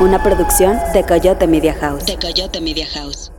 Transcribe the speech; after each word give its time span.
una 0.00 0.22
producción 0.22 0.76
de 0.94 1.02
Coyote 1.02 1.48
Media 1.48 1.74
House. 1.74 2.06
De 2.06 2.16
Coyote 2.16 2.60
Media 2.60 2.86
House. 2.94 3.32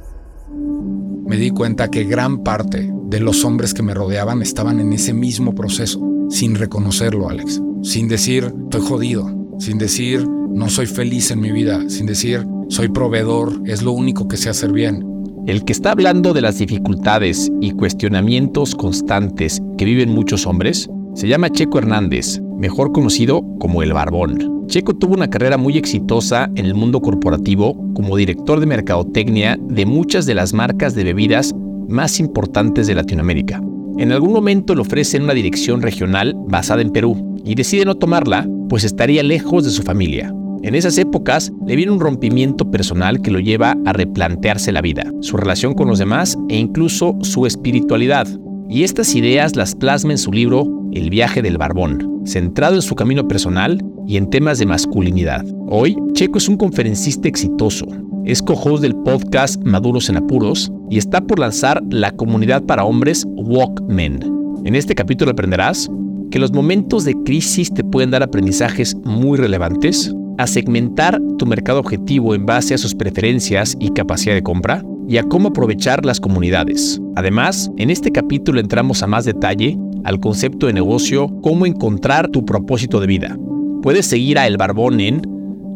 Me 1.25 1.38
di 1.38 1.51
cuenta 1.51 1.90
que 1.90 2.04
gran 2.04 2.43
parte 2.43 2.92
de 3.06 3.20
los 3.22 3.46
hombres 3.46 3.74
que 3.74 3.82
me 3.82 3.93
rodeaban 3.93 4.42
estaban 4.42 4.82
en 4.82 4.92
ese 4.92 5.14
mismo 5.14 5.56
proceso, 5.56 6.01
sin 6.30 6.56
reconocerlo, 6.56 7.30
Alex. 7.30 7.61
Sin 7.82 8.09
decir, 8.09 8.54
estoy 8.64 8.82
jodido. 8.82 9.32
Sin 9.57 9.77
decir, 9.77 10.27
no 10.27 10.70
soy 10.70 10.86
feliz 10.86 11.32
en 11.32 11.39
mi 11.39 11.52
vida. 11.52 11.82
Sin 11.88 12.05
decir, 12.05 12.45
soy 12.68 12.89
proveedor, 12.89 13.62
es 13.66 13.82
lo 13.82 13.94
único 13.94 14.28
que 14.28 14.36
sé 14.36 14.50
hacer 14.50 14.73
bien. 14.73 15.05
El 15.48 15.64
que 15.64 15.71
está 15.71 15.91
hablando 15.91 16.34
de 16.34 16.41
las 16.41 16.57
dificultades 16.57 17.50
y 17.62 17.71
cuestionamientos 17.71 18.76
constantes 18.76 19.62
que 19.78 19.86
viven 19.86 20.10
muchos 20.10 20.46
hombres 20.46 20.89
se 21.16 21.28
llama 21.30 21.50
Checo 21.52 21.78
Hernández, 21.78 22.41
mejor 22.60 22.91
conocido 22.91 23.44
como 23.60 23.82
el 23.82 23.94
Barbón. 23.94 24.68
Checo 24.68 24.96
tuvo 24.96 25.16
una 25.16 25.30
carrera 25.30 25.58
muy 25.58 25.78
exitosa 25.78 26.52
en 26.55 26.66
el 26.66 26.76
mundo 26.76 27.02
corporativo 27.02 27.76
como 27.95 28.17
director 28.17 28.59
de 28.59 28.67
mercadotecnia 28.67 29.58
de 29.59 29.86
muchas 29.86 30.26
de 30.27 30.36
las 30.36 30.54
marcas 30.54 30.94
de 30.94 31.05
bebidas 31.05 31.55
más 31.88 32.20
importantes 32.20 32.86
de 32.86 32.95
Latinoamérica. 32.95 33.62
En 33.98 34.12
algún 34.12 34.31
momento 34.31 34.76
le 34.76 34.81
ofrecen 34.81 35.23
una 35.23 35.34
dirección 35.34 35.81
regional 35.81 36.36
basada 36.48 36.81
en 36.81 36.91
Perú 36.91 37.38
y 37.44 37.55
decide 37.55 37.86
no 37.86 37.95
tomarla, 37.95 38.48
pues 38.70 38.84
estaría 38.84 39.23
lejos 39.23 39.64
de 39.64 39.72
su 39.72 39.81
familia. 39.81 40.31
En 40.62 40.76
esas 40.76 40.98
épocas 40.98 41.52
le 41.66 41.76
viene 41.76 41.91
un 41.91 42.00
rompimiento 42.00 42.70
personal 42.70 43.22
que 43.22 43.31
lo 43.31 43.39
lleva 43.39 43.76
a 43.86 43.94
replantearse 43.94 44.72
la 44.72 44.81
vida, 44.81 45.03
su 45.22 45.38
relación 45.38 45.73
con 45.73 45.88
los 45.88 46.00
demás 46.00 46.38
e 46.50 46.58
incluso 46.58 47.17
su 47.22 47.45
espiritualidad. 47.45 48.28
Y 48.72 48.84
estas 48.84 49.16
ideas 49.16 49.55
las 49.55 49.73
plasma 49.73 50.12
en 50.12 50.20
su 50.20 50.32
libro 50.32 50.64
El 50.91 51.09
viaje 51.09 51.41
del 51.41 51.58
barbón, 51.58 52.22
centrado 52.23 52.76
en 52.76 52.84
su 52.84 52.94
camino 52.94 53.28
personal 53.28 53.84
y 54.05 54.16
en 54.16 54.30
temas 54.30 54.59
de 54.59 54.68
masculinidad. 54.68 55.44
Hoy, 55.68 55.98
Checo 56.14 56.38
es 56.38 56.48
un 56.48 56.55
conferencista 56.55 57.28
exitoso. 57.28 57.88
Es 58.26 58.44
co-host 58.44 58.84
del 58.84 58.95
podcast 58.95 59.59
Maduros 59.64 60.08
en 60.09 60.17
Apuros 60.17 60.72
y 60.88 61.00
está 61.00 61.20
por 61.20 61.39
lanzar 61.39 61.81
la 61.89 62.11
comunidad 62.11 62.61
para 62.61 62.84
hombres 62.84 63.26
Walkmen. 63.38 64.20
En 64.64 64.76
este 64.76 64.94
capítulo 64.94 65.31
aprenderás 65.31 65.89
que 66.30 66.38
los 66.38 66.54
momentos 66.54 67.06
de 67.06 67.16
crisis 67.26 67.73
te 67.73 67.83
pueden 67.83 68.11
dar 68.11 68.22
aprendizajes 68.22 68.95
muy 69.04 69.39
relevantes, 69.39 70.14
a 70.38 70.45
segmentar 70.45 71.20
tu 71.39 71.48
mercado 71.48 71.80
objetivo 71.80 72.36
en 72.36 72.45
base 72.45 72.76
a 72.76 72.78
sus 72.78 72.94
preferencias 72.94 73.76
y 73.80 73.89
capacidad 73.89 74.36
de 74.36 74.44
compra, 74.44 74.83
y 75.09 75.17
a 75.17 75.23
cómo 75.23 75.49
aprovechar 75.49 76.05
las 76.05 76.19
comunidades. 76.19 77.02
Además, 77.15 77.71
en 77.77 77.89
este 77.89 78.11
capítulo 78.11 78.59
entramos 78.59 79.02
a 79.02 79.07
más 79.07 79.25
detalle 79.25 79.75
al 80.03 80.19
concepto 80.19 80.67
de 80.67 80.73
negocio, 80.73 81.27
cómo 81.41 81.65
encontrar 81.65 82.27
tu 82.29 82.45
propósito 82.45 82.99
de 82.99 83.07
vida. 83.07 83.35
Puedes 83.81 84.05
seguir 84.05 84.37
a 84.37 84.45
El 84.45 84.57
Barbón 84.57 84.99
en 84.99 85.21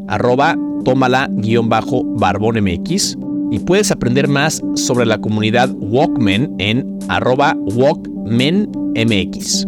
arroba 0.08 0.56
tómala-barbonmx 0.84 3.18
y 3.52 3.60
puedes 3.60 3.92
aprender 3.92 4.28
más 4.28 4.62
sobre 4.76 5.06
la 5.06 5.18
comunidad 5.18 5.70
Walkmen 5.80 6.54
en 6.60 7.00
arroba 7.08 7.56
walkmenmx. 7.76 9.66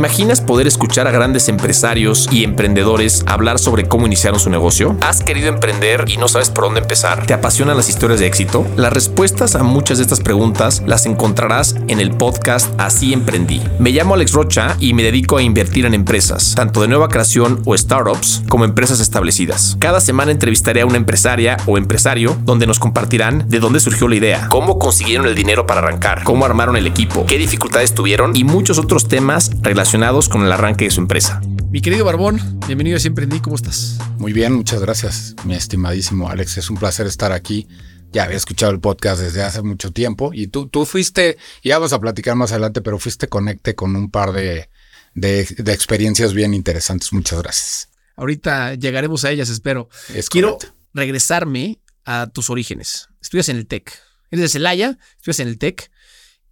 Imaginas 0.00 0.40
poder 0.40 0.66
escuchar 0.66 1.06
a 1.06 1.10
grandes 1.10 1.50
empresarios 1.50 2.26
y 2.32 2.42
emprendedores 2.42 3.22
hablar 3.26 3.58
sobre 3.58 3.86
cómo 3.86 4.06
iniciaron 4.06 4.40
su 4.40 4.48
negocio? 4.48 4.96
¿Has 5.02 5.22
querido 5.22 5.48
emprender 5.48 6.06
y 6.08 6.16
no 6.16 6.26
sabes 6.26 6.48
por 6.48 6.64
dónde 6.64 6.80
empezar? 6.80 7.26
¿Te 7.26 7.34
apasionan 7.34 7.76
las 7.76 7.90
historias 7.90 8.18
de 8.18 8.26
éxito? 8.26 8.66
Las 8.76 8.94
respuestas 8.94 9.56
a 9.56 9.62
muchas 9.62 9.98
de 9.98 10.04
estas 10.04 10.20
preguntas 10.20 10.82
las 10.86 11.04
encontrarás 11.04 11.74
en 11.88 12.00
el 12.00 12.12
podcast 12.12 12.72
Así 12.80 13.12
Emprendí. 13.12 13.60
Me 13.78 13.90
llamo 13.90 14.14
Alex 14.14 14.32
Rocha 14.32 14.74
y 14.80 14.94
me 14.94 15.02
dedico 15.02 15.36
a 15.36 15.42
invertir 15.42 15.84
en 15.84 15.92
empresas, 15.92 16.54
tanto 16.54 16.80
de 16.80 16.88
nueva 16.88 17.08
creación 17.08 17.60
o 17.66 17.76
startups, 17.76 18.42
como 18.48 18.64
empresas 18.64 19.00
establecidas. 19.00 19.76
Cada 19.80 20.00
semana 20.00 20.32
entrevistaré 20.32 20.80
a 20.80 20.86
una 20.86 20.96
empresaria 20.96 21.58
o 21.66 21.76
empresario 21.76 22.38
donde 22.44 22.66
nos 22.66 22.78
compartirán 22.78 23.50
de 23.50 23.60
dónde 23.60 23.80
surgió 23.80 24.08
la 24.08 24.16
idea, 24.16 24.48
cómo 24.48 24.78
consiguieron 24.78 25.26
el 25.26 25.34
dinero 25.34 25.66
para 25.66 25.80
arrancar, 25.82 26.24
cómo 26.24 26.46
armaron 26.46 26.78
el 26.78 26.86
equipo, 26.86 27.26
qué 27.26 27.36
dificultades 27.36 27.94
tuvieron 27.94 28.34
y 28.34 28.44
muchos 28.44 28.78
otros 28.78 29.06
temas 29.06 29.50
relacionados 29.60 29.89
relacionados 29.90 30.28
con 30.28 30.44
el 30.44 30.52
arranque 30.52 30.84
de 30.84 30.92
su 30.92 31.00
empresa. 31.00 31.40
Mi 31.72 31.80
querido 31.80 32.04
Barbón, 32.04 32.38
bienvenido 32.68 32.96
a 32.96 33.00
Siempre 33.00 33.26
¿cómo 33.42 33.56
estás? 33.56 33.98
Muy 34.18 34.32
bien, 34.32 34.52
muchas 34.52 34.80
gracias, 34.80 35.34
mi 35.44 35.56
estimadísimo 35.56 36.30
Alex. 36.30 36.58
Es 36.58 36.70
un 36.70 36.76
placer 36.76 37.08
estar 37.08 37.32
aquí. 37.32 37.66
Ya 38.12 38.22
había 38.22 38.36
escuchado 38.36 38.70
el 38.70 38.78
podcast 38.78 39.20
desde 39.20 39.42
hace 39.42 39.62
mucho 39.62 39.90
tiempo 39.90 40.30
y 40.32 40.46
tú, 40.46 40.68
tú 40.68 40.86
fuiste, 40.86 41.38
ya 41.64 41.78
vamos 41.78 41.92
a 41.92 41.98
platicar 41.98 42.36
más 42.36 42.52
adelante, 42.52 42.82
pero 42.82 43.00
fuiste 43.00 43.26
conecte 43.26 43.74
con 43.74 43.96
un 43.96 44.12
par 44.12 44.30
de, 44.30 44.70
de, 45.14 45.40
experiencias 45.72 46.34
bien 46.34 46.54
interesantes. 46.54 47.12
Muchas 47.12 47.42
gracias. 47.42 47.88
Ahorita 48.14 48.76
llegaremos 48.76 49.24
a 49.24 49.32
ellas, 49.32 49.48
espero. 49.48 49.88
Quiero 50.30 50.56
regresarme 50.94 51.80
a 52.04 52.28
tus 52.32 52.48
orígenes. 52.48 53.08
Estudias 53.20 53.48
en 53.48 53.56
el 53.56 53.66
TEC. 53.66 53.92
Eres 54.30 54.42
de 54.42 54.48
Celaya, 54.50 54.98
estudias 55.16 55.40
en 55.40 55.48
el 55.48 55.58
TEC 55.58 55.90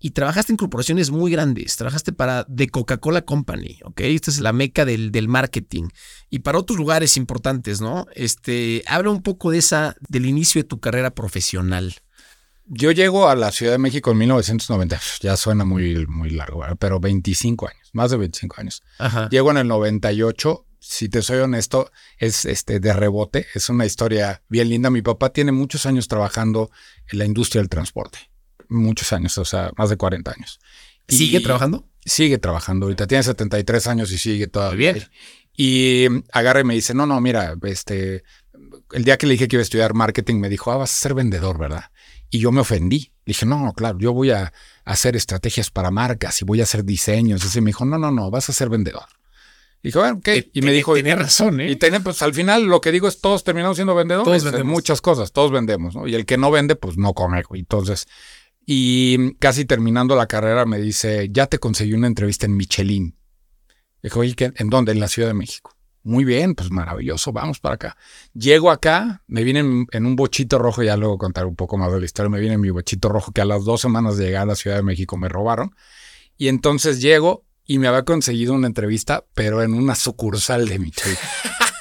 y 0.01 0.11
trabajaste 0.11 0.53
en 0.53 0.57
corporaciones 0.57 1.11
muy 1.11 1.33
grandes, 1.33 1.77
trabajaste 1.77 2.13
para 2.13 2.45
The 2.45 2.69
Coca-Cola 2.69 3.23
Company, 3.23 3.81
¿ok? 3.85 4.01
Esta 4.01 4.31
es 4.31 4.41
la 4.41 4.53
meca 4.53 4.85
del, 4.85 5.11
del, 5.11 5.29
marketing. 5.29 5.89
Y 6.31 6.41
para 6.41 6.59
otros 6.59 6.79
lugares 6.79 7.17
importantes, 7.17 7.81
¿no? 7.81 8.07
Este, 8.15 8.85
habla 8.87 9.11
un 9.11 9.23
poco 9.23 9.51
de 9.51 9.59
esa, 9.59 9.97
del 10.09 10.27
inicio 10.27 10.63
de 10.63 10.69
tu 10.69 10.79
carrera 10.79 11.11
profesional. 11.11 11.97
Yo 12.67 12.93
llego 12.93 13.29
a 13.29 13.35
la 13.35 13.51
Ciudad 13.51 13.73
de 13.73 13.79
México 13.79 14.11
en 14.11 14.19
1990, 14.19 15.01
ya 15.21 15.37
suena 15.37 15.65
muy, 15.65 16.07
muy 16.07 16.31
largo, 16.31 16.63
pero 16.79 17.01
25 17.01 17.67
años, 17.67 17.91
más 17.93 18.11
de 18.11 18.19
25 18.19 18.57
años. 18.59 18.83
Llego 19.31 19.51
en 19.51 19.57
el 19.57 19.69
98, 19.69 20.67
si 20.79 21.09
te 21.09 21.23
soy 21.23 21.39
honesto, 21.39 21.91
es 22.19 22.45
este 22.45 22.79
de 22.79 22.93
rebote, 22.93 23.47
es 23.55 23.71
una 23.71 23.87
historia 23.87 24.43
bien 24.49 24.69
linda. 24.69 24.91
Mi 24.91 25.01
papá 25.01 25.31
tiene 25.31 25.51
muchos 25.51 25.87
años 25.87 26.09
trabajando 26.09 26.71
en 27.11 27.19
la 27.19 27.25
industria 27.25 27.63
del 27.63 27.71
transporte 27.71 28.19
muchos 28.69 29.13
años, 29.13 29.37
o 29.39 29.45
sea, 29.45 29.71
más 29.77 29.91
de 29.91 29.97
40 29.97 30.31
años. 30.31 30.61
¿Sigue 31.09 31.41
trabajando? 31.41 31.89
Sigue 32.05 32.39
trabajando 32.39 32.87
ahorita. 32.87 33.07
Tiene 33.07 33.23
73 33.23 33.87
años 33.87 34.13
y 34.13 34.19
sigue 34.19 34.47
todavía. 34.47 34.93
bien. 34.93 35.07
Y 35.57 36.07
agarra 36.33 36.61
y 36.61 36.65
me 36.65 36.75
dice, 36.75 36.95
no, 36.95 37.07
no, 37.07 37.21
mira, 37.21 37.55
este, 37.65 38.23
el 38.93 39.05
día 39.05 39.17
que 39.17 39.27
le 39.27 39.33
dije 39.33 39.49
que 39.49 39.57
iba 39.57 39.61
a 39.61 39.65
estudiar 39.65 39.95
marketing, 39.95 40.37
me 40.37 40.49
dijo, 40.49 40.71
ah, 40.71 40.77
vas 40.77 40.91
a 40.93 41.01
ser 41.01 41.15
vendedor, 41.15 41.59
¿verdad? 41.59 41.91
Y 42.31 42.39
yo 42.39 42.53
me 42.53 42.61
ofendí. 42.61 43.13
Le 43.25 43.33
dije, 43.33 43.47
no, 43.47 43.65
no, 43.65 43.73
claro, 43.73 43.99
yo 43.99 44.13
voy 44.13 44.31
a 44.31 44.53
hacer 44.85 45.17
estrategias 45.17 45.71
para 45.71 45.91
marcas 45.91 46.41
y 46.43 46.45
voy 46.45 46.61
a 46.61 46.65
hacer 46.65 46.85
diseños. 46.85 47.57
Y 47.57 47.61
me 47.61 47.71
dijo, 47.71 47.85
no, 47.85 47.99
no, 47.99 48.11
no, 48.11 48.31
vas 48.31 48.49
a 48.49 48.53
ser 48.53 48.69
vendedor. 48.69 49.07
Y 49.83 49.89
dije, 49.89 49.99
bueno, 49.99 50.21
¿qué? 50.23 50.51
Y 50.53 50.63
me 50.63 50.73
dijo. 50.73 50.95
Tenía 50.95 51.17
razón, 51.17 51.61
¿eh? 51.61 51.71
Y 51.71 51.77
tenía, 51.77 52.01
pues 52.01 52.21
al 52.23 52.35
final 52.35 52.65
lo 52.65 52.81
que 52.81 52.91
digo 52.91 53.07
es 53.07 53.21
todos 53.21 53.45
terminamos 53.45 53.77
siendo 53.77 53.95
vendedores. 53.95 54.25
Todos 54.25 54.45
vendemos. 54.45 54.73
muchas 54.73 55.01
cosas, 55.01 55.33
todos 55.33 55.53
vendemos, 55.53 55.95
¿no? 55.95 56.07
Y 56.07 56.15
el 56.15 56.27
que 56.27 56.37
no 56.37 56.51
vende, 56.51 56.75
pues 56.75 56.97
no 56.97 57.15
come. 57.15 57.43
Entonces, 57.53 58.07
y 58.71 59.33
casi 59.37 59.65
terminando 59.65 60.15
la 60.15 60.27
carrera 60.27 60.67
me 60.67 60.79
dice, 60.79 61.31
ya 61.33 61.47
te 61.47 61.59
conseguí 61.59 61.95
una 61.95 62.07
entrevista 62.07 62.45
en 62.45 62.55
Michelin. 62.55 63.17
Dijo, 64.03 64.21
oye, 64.21 64.35
¿en 64.39 64.69
dónde? 64.69 64.93
En 64.93 65.01
la 65.01 65.09
Ciudad 65.09 65.29
de 65.29 65.33
México. 65.33 65.75
Muy 66.03 66.27
bien, 66.27 66.55
pues 66.55 66.71
maravilloso, 66.71 67.33
vamos 67.33 67.61
para 67.61 67.77
acá. 67.77 67.97
Llego 68.35 68.71
acá, 68.71 69.23
me 69.27 69.43
viene 69.43 69.61
en, 69.91 70.07
un 70.07 70.17
bochito 70.17 70.59
rojo, 70.59 70.83
ya 70.83 70.99
luego 70.99 71.17
contar 71.17 71.47
un 71.47 71.57
poco 71.57 71.79
más 71.79 71.91
de 71.91 71.99
la 71.99 72.05
historia, 72.05 72.29
me 72.29 72.41
viene 72.41 72.57
en 72.57 72.61
mi 72.61 72.69
bochito 72.69 73.09
rojo 73.09 73.33
que 73.33 73.41
a 73.41 73.47
las 73.47 73.65
dos 73.65 73.81
semanas 73.81 74.19
de 74.19 74.27
llegar 74.27 74.43
a 74.43 74.47
la 74.47 74.55
Ciudad 74.55 74.77
de 74.77 74.83
México 74.83 75.17
me 75.17 75.31
robaron. 75.31 75.75
Y 76.37 76.49
entonces 76.49 77.01
llego 77.01 77.47
y 77.65 77.79
me 77.79 77.89
había 77.89 78.03
conseguido 78.03 78.53
una 78.53 78.67
entrevista, 78.67 79.25
pero 79.33 79.63
en 79.63 79.73
una 79.73 79.95
sucursal 79.95 80.69
de 80.69 80.79
Michelin. 80.79 81.17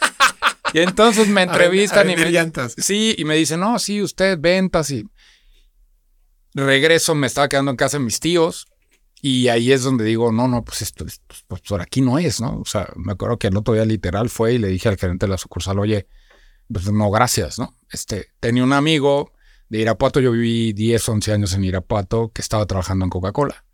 y 0.73 0.79
entonces 0.79 1.27
me 1.27 1.41
entrevistan 1.41 2.09
y 2.09 2.15
me... 2.15 2.31
Llantas. 2.31 2.75
Sí, 2.77 3.13
y 3.17 3.25
me 3.25 3.35
dicen, 3.35 3.59
no, 3.59 3.77
sí, 3.77 4.01
usted 4.01 4.37
ventas 4.39 4.89
y 4.89 5.05
regreso, 6.65 7.15
me 7.15 7.27
estaba 7.27 7.49
quedando 7.49 7.71
en 7.71 7.77
casa 7.77 7.97
de 7.97 8.03
mis 8.03 8.19
tíos. 8.19 8.67
Y 9.21 9.47
ahí 9.47 9.71
es 9.71 9.83
donde 9.83 10.05
digo, 10.05 10.31
no, 10.31 10.47
no, 10.47 10.63
pues 10.63 10.81
esto, 10.83 11.05
pues 11.47 11.61
por 11.61 11.81
aquí 11.81 12.01
no 12.01 12.19
es, 12.19 12.39
¿no? 12.39 12.59
O 12.59 12.65
sea, 12.65 12.87
me 12.95 13.13
acuerdo 13.13 13.39
que 13.39 13.47
el 13.47 13.57
otro 13.57 13.73
día 13.73 13.85
literal 13.85 14.29
fue 14.29 14.53
y 14.53 14.57
le 14.59 14.67
dije 14.67 14.89
al 14.89 14.97
gerente 14.97 15.25
de 15.25 15.31
la 15.31 15.37
sucursal, 15.37 15.79
oye, 15.79 16.07
pues 16.71 16.91
no, 16.91 17.09
gracias, 17.09 17.57
¿no? 17.57 17.75
Este, 17.91 18.27
tenía 18.39 18.63
un 18.63 18.73
amigo 18.73 19.33
de 19.69 19.79
Irapuato, 19.79 20.19
yo 20.19 20.31
viví 20.31 20.73
10, 20.73 21.09
11 21.09 21.33
años 21.33 21.53
en 21.53 21.63
Irapuato, 21.63 22.31
que 22.31 22.41
estaba 22.41 22.65
trabajando 22.65 23.05
en 23.05 23.09
Coca-Cola. 23.09 23.65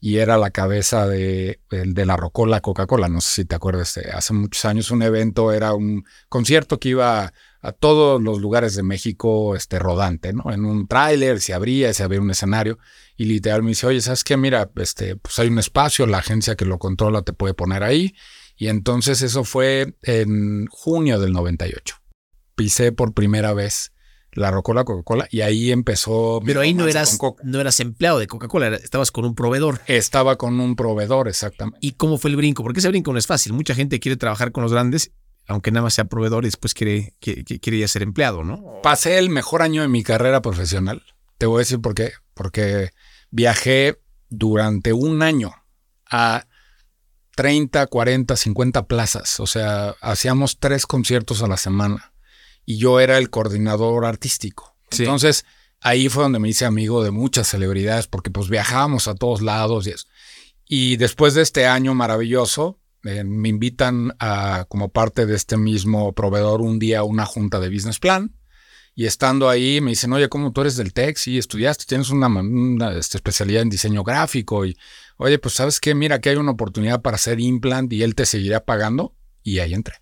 Y 0.00 0.18
era 0.18 0.36
la 0.36 0.50
cabeza 0.50 1.06
de, 1.06 1.60
de 1.70 2.06
la 2.06 2.16
Rocola 2.16 2.60
Coca-Cola, 2.60 3.08
no 3.08 3.20
sé 3.20 3.42
si 3.42 3.44
te 3.46 3.54
acuerdas, 3.56 3.98
hace 4.12 4.32
muchos 4.34 4.64
años 4.66 4.90
un 4.90 5.02
evento, 5.02 5.50
era 5.50 5.72
un 5.72 6.04
concierto 6.28 6.78
que 6.78 6.90
iba 6.90 7.32
a 7.64 7.72
todos 7.72 8.20
los 8.22 8.40
lugares 8.40 8.74
de 8.74 8.82
México 8.82 9.56
este, 9.56 9.78
rodante, 9.78 10.34
¿no? 10.34 10.52
En 10.52 10.66
un 10.66 10.86
tráiler 10.86 11.40
se 11.40 11.54
abría, 11.54 11.94
se 11.94 12.02
abría 12.02 12.20
un 12.20 12.30
escenario 12.30 12.78
y 13.16 13.24
literal 13.24 13.62
me 13.62 13.70
dice, 13.70 13.86
oye, 13.86 14.02
¿sabes 14.02 14.22
qué? 14.22 14.36
Mira, 14.36 14.70
este, 14.76 15.16
pues 15.16 15.38
hay 15.38 15.48
un 15.48 15.58
espacio, 15.58 16.06
la 16.06 16.18
agencia 16.18 16.56
que 16.56 16.66
lo 16.66 16.78
controla 16.78 17.22
te 17.22 17.32
puede 17.32 17.54
poner 17.54 17.82
ahí. 17.82 18.14
Y 18.54 18.68
entonces 18.68 19.22
eso 19.22 19.44
fue 19.44 19.96
en 20.02 20.66
junio 20.66 21.18
del 21.18 21.32
98. 21.32 21.96
Pisé 22.54 22.92
por 22.92 23.14
primera 23.14 23.54
vez 23.54 23.92
la 24.32 24.50
Rocola 24.50 24.84
Coca-Cola 24.84 25.26
y 25.30 25.40
ahí 25.40 25.72
empezó. 25.72 26.42
Pero 26.44 26.60
ahí 26.60 26.74
no 26.74 26.86
eras, 26.86 27.18
no 27.44 27.60
eras 27.60 27.80
empleado 27.80 28.18
de 28.18 28.26
Coca-Cola, 28.26 28.76
estabas 28.76 29.10
con 29.10 29.24
un 29.24 29.34
proveedor. 29.34 29.80
Estaba 29.86 30.36
con 30.36 30.60
un 30.60 30.76
proveedor, 30.76 31.28
exactamente. 31.28 31.78
¿Y 31.80 31.92
cómo 31.92 32.18
fue 32.18 32.30
el 32.30 32.36
brinco? 32.36 32.62
Porque 32.62 32.80
ese 32.80 32.88
brinco 32.88 33.10
no 33.10 33.18
es 33.18 33.26
fácil. 33.26 33.54
Mucha 33.54 33.74
gente 33.74 34.00
quiere 34.00 34.16
trabajar 34.16 34.52
con 34.52 34.62
los 34.62 34.72
grandes, 34.72 35.12
aunque 35.46 35.70
nada 35.70 35.82
más 35.84 35.94
sea 35.94 36.06
proveedor 36.06 36.44
y 36.44 36.48
después 36.48 36.74
quiere, 36.74 37.14
quiere, 37.20 37.78
ya 37.78 37.88
ser 37.88 38.02
empleado, 38.02 38.44
¿no? 38.44 38.80
Pasé 38.82 39.18
el 39.18 39.30
mejor 39.30 39.62
año 39.62 39.82
de 39.82 39.88
mi 39.88 40.02
carrera 40.02 40.40
profesional. 40.42 41.02
Te 41.38 41.46
voy 41.46 41.58
a 41.58 41.58
decir 41.60 41.80
por 41.80 41.94
qué. 41.94 42.12
Porque 42.32 42.90
viajé 43.30 44.00
durante 44.28 44.92
un 44.92 45.22
año 45.22 45.54
a 46.10 46.46
30, 47.36 47.86
40, 47.86 48.36
50 48.36 48.86
plazas. 48.86 49.40
O 49.40 49.46
sea, 49.46 49.94
hacíamos 50.00 50.58
tres 50.58 50.86
conciertos 50.86 51.42
a 51.42 51.48
la 51.48 51.56
semana 51.56 52.12
y 52.64 52.78
yo 52.78 53.00
era 53.00 53.18
el 53.18 53.30
coordinador 53.30 54.06
artístico. 54.06 54.76
Entonces, 54.90 55.44
ahí 55.80 56.08
fue 56.08 56.22
donde 56.22 56.38
me 56.38 56.48
hice 56.48 56.64
amigo 56.64 57.02
de 57.02 57.10
muchas 57.10 57.48
celebridades 57.48 58.06
porque 58.06 58.30
pues 58.30 58.48
viajábamos 58.48 59.08
a 59.08 59.14
todos 59.14 59.42
lados 59.42 59.86
y 59.86 59.90
eso. 59.90 60.06
Y 60.66 60.96
después 60.96 61.34
de 61.34 61.42
este 61.42 61.66
año 61.66 61.94
maravilloso, 61.94 62.78
eh, 63.04 63.24
me 63.24 63.48
invitan 63.48 64.14
a, 64.18 64.66
como 64.68 64.90
parte 64.90 65.26
de 65.26 65.34
este 65.34 65.56
mismo 65.56 66.12
proveedor, 66.14 66.60
un 66.60 66.78
día 66.78 67.00
a 67.00 67.04
una 67.04 67.26
junta 67.26 67.60
de 67.60 67.68
business 67.68 67.98
plan. 67.98 68.34
Y 68.96 69.06
estando 69.06 69.48
ahí 69.48 69.80
me 69.80 69.90
dicen, 69.90 70.12
oye, 70.12 70.28
¿cómo 70.28 70.52
tú 70.52 70.60
eres 70.60 70.76
del 70.76 70.92
TEC? 70.92 71.16
Sí, 71.16 71.36
estudiaste, 71.36 71.84
tienes 71.86 72.10
una, 72.10 72.28
este, 72.96 73.18
especialidad 73.18 73.62
en 73.62 73.68
diseño 73.68 74.04
gráfico. 74.04 74.64
Y, 74.64 74.76
oye, 75.16 75.38
pues 75.38 75.54
sabes 75.54 75.80
qué, 75.80 75.94
mira, 75.94 76.20
que 76.20 76.30
hay 76.30 76.36
una 76.36 76.52
oportunidad 76.52 77.02
para 77.02 77.16
hacer 77.16 77.40
implant 77.40 77.92
y 77.92 78.02
él 78.02 78.14
te 78.14 78.24
seguirá 78.24 78.64
pagando. 78.64 79.16
Y 79.42 79.58
ahí 79.58 79.74
entré. 79.74 79.96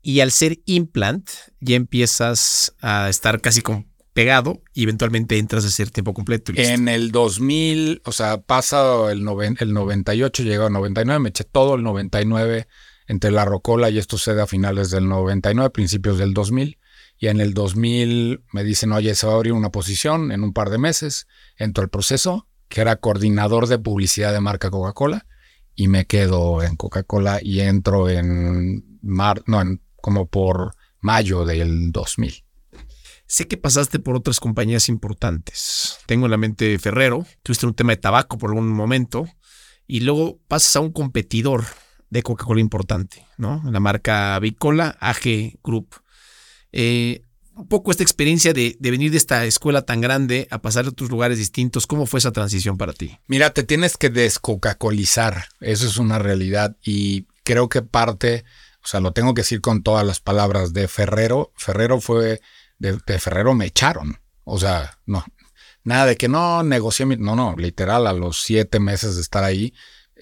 Y 0.00 0.20
al 0.20 0.32
ser 0.32 0.60
implant, 0.64 1.28
ya 1.60 1.76
empiezas 1.76 2.74
a 2.80 3.08
estar 3.08 3.40
casi 3.40 3.60
con 3.60 3.91
pegado 4.12 4.62
y 4.72 4.84
eventualmente 4.84 5.38
entras 5.38 5.64
a 5.64 5.70
ser 5.70 5.90
tiempo 5.90 6.14
completo. 6.14 6.52
En 6.56 6.88
el 6.88 7.12
2000, 7.12 8.02
o 8.04 8.12
sea, 8.12 8.40
pasa 8.40 9.10
el, 9.10 9.26
el 9.58 9.72
98, 9.72 10.42
llegó 10.42 10.66
a 10.66 10.70
99, 10.70 11.18
me 11.18 11.28
eché 11.30 11.44
todo 11.44 11.74
el 11.76 11.82
99 11.82 12.66
entre 13.06 13.30
la 13.30 13.44
Rocola 13.44 13.90
y 13.90 13.98
esto 13.98 14.18
sucede 14.18 14.42
a 14.42 14.46
finales 14.46 14.90
del 14.90 15.08
99, 15.08 15.70
principios 15.70 16.18
del 16.18 16.34
2000. 16.34 16.78
Y 17.18 17.28
en 17.28 17.40
el 17.40 17.54
2000 17.54 18.42
me 18.52 18.64
dicen, 18.64 18.92
oye, 18.92 19.14
se 19.14 19.26
va 19.26 19.34
a 19.34 19.36
abrir 19.36 19.52
una 19.52 19.70
posición 19.70 20.32
en 20.32 20.42
un 20.42 20.52
par 20.52 20.70
de 20.70 20.78
meses. 20.78 21.26
Entro 21.56 21.84
al 21.84 21.90
proceso, 21.90 22.48
que 22.68 22.80
era 22.80 22.96
coordinador 22.96 23.68
de 23.68 23.78
publicidad 23.78 24.32
de 24.32 24.40
marca 24.40 24.70
Coca-Cola, 24.70 25.26
y 25.74 25.88
me 25.88 26.06
quedo 26.06 26.62
en 26.62 26.76
Coca-Cola 26.76 27.38
y 27.40 27.60
entro 27.60 28.08
en, 28.08 28.98
mar, 29.02 29.42
no, 29.46 29.60
en 29.60 29.80
como 30.00 30.26
por 30.26 30.74
mayo 31.00 31.44
del 31.44 31.92
2000. 31.92 32.44
Sé 33.32 33.48
que 33.48 33.56
pasaste 33.56 33.98
por 33.98 34.14
otras 34.14 34.40
compañías 34.40 34.90
importantes. 34.90 35.96
Tengo 36.04 36.26
en 36.26 36.32
la 36.32 36.36
mente 36.36 36.78
Ferrero, 36.78 37.26
tuviste 37.42 37.64
un 37.64 37.72
tema 37.72 37.92
de 37.92 37.96
tabaco 37.96 38.36
por 38.36 38.50
algún 38.50 38.68
momento 38.68 39.26
y 39.86 40.00
luego 40.00 40.38
pasas 40.48 40.76
a 40.76 40.80
un 40.80 40.92
competidor 40.92 41.64
de 42.10 42.22
Coca-Cola 42.22 42.60
importante, 42.60 43.26
¿no? 43.38 43.62
La 43.64 43.80
marca 43.80 44.38
Bicola, 44.38 44.98
AG 45.00 45.60
Group. 45.64 45.94
Eh, 46.72 47.22
un 47.54 47.68
poco 47.68 47.90
esta 47.90 48.02
experiencia 48.02 48.52
de, 48.52 48.76
de, 48.78 48.90
venir 48.90 49.10
de 49.10 49.16
esta 49.16 49.46
escuela 49.46 49.80
tan 49.80 50.02
grande 50.02 50.46
a 50.50 50.60
pasar 50.60 50.84
a 50.84 50.90
otros 50.90 51.08
lugares 51.08 51.38
distintos, 51.38 51.86
¿cómo 51.86 52.04
fue 52.04 52.18
esa 52.18 52.32
transición 52.32 52.76
para 52.76 52.92
ti? 52.92 53.18
Mira, 53.28 53.48
te 53.54 53.62
tienes 53.62 53.96
que 53.96 54.10
descocacolizar, 54.10 55.46
eso 55.60 55.86
es 55.86 55.96
una 55.96 56.18
realidad 56.18 56.76
y 56.84 57.24
creo 57.44 57.70
que 57.70 57.80
parte 57.80 58.44
o 58.84 58.88
sea, 58.88 59.00
lo 59.00 59.12
tengo 59.12 59.32
que 59.32 59.42
decir 59.42 59.60
con 59.60 59.82
todas 59.82 60.04
las 60.04 60.18
palabras 60.18 60.72
de 60.72 60.88
Ferrero. 60.88 61.52
Ferrero 61.56 62.00
fue, 62.00 62.40
de, 62.82 63.18
Ferrero 63.18 63.54
me 63.54 63.66
echaron. 63.66 64.18
O 64.44 64.58
sea, 64.58 64.98
no, 65.06 65.24
nada 65.84 66.06
de 66.06 66.16
que 66.16 66.28
no 66.28 66.62
negocié 66.62 67.06
mi, 67.06 67.16
no, 67.16 67.36
no, 67.36 67.54
literal, 67.56 68.06
a 68.06 68.12
los 68.12 68.42
siete 68.42 68.80
meses 68.80 69.14
de 69.16 69.22
estar 69.22 69.44
ahí, 69.44 69.72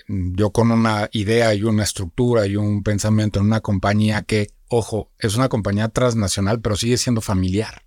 yo 0.07 0.51
con 0.51 0.71
una 0.71 1.09
idea 1.13 1.55
y 1.55 1.63
una 1.63 1.85
estructura 1.85 2.47
y 2.47 2.57
un 2.57 2.83
pensamiento 2.83 3.41
en 3.41 3.47
una 3.47 3.61
compañía 3.61 4.23
que, 4.23 4.49
ojo, 4.69 5.11
es 5.19 5.37
una 5.37 5.49
compañía 5.49 5.89
transnacional, 5.89 6.61
pero 6.61 6.77
sigue 6.77 6.97
siendo 6.97 7.21
familiar. 7.21 7.85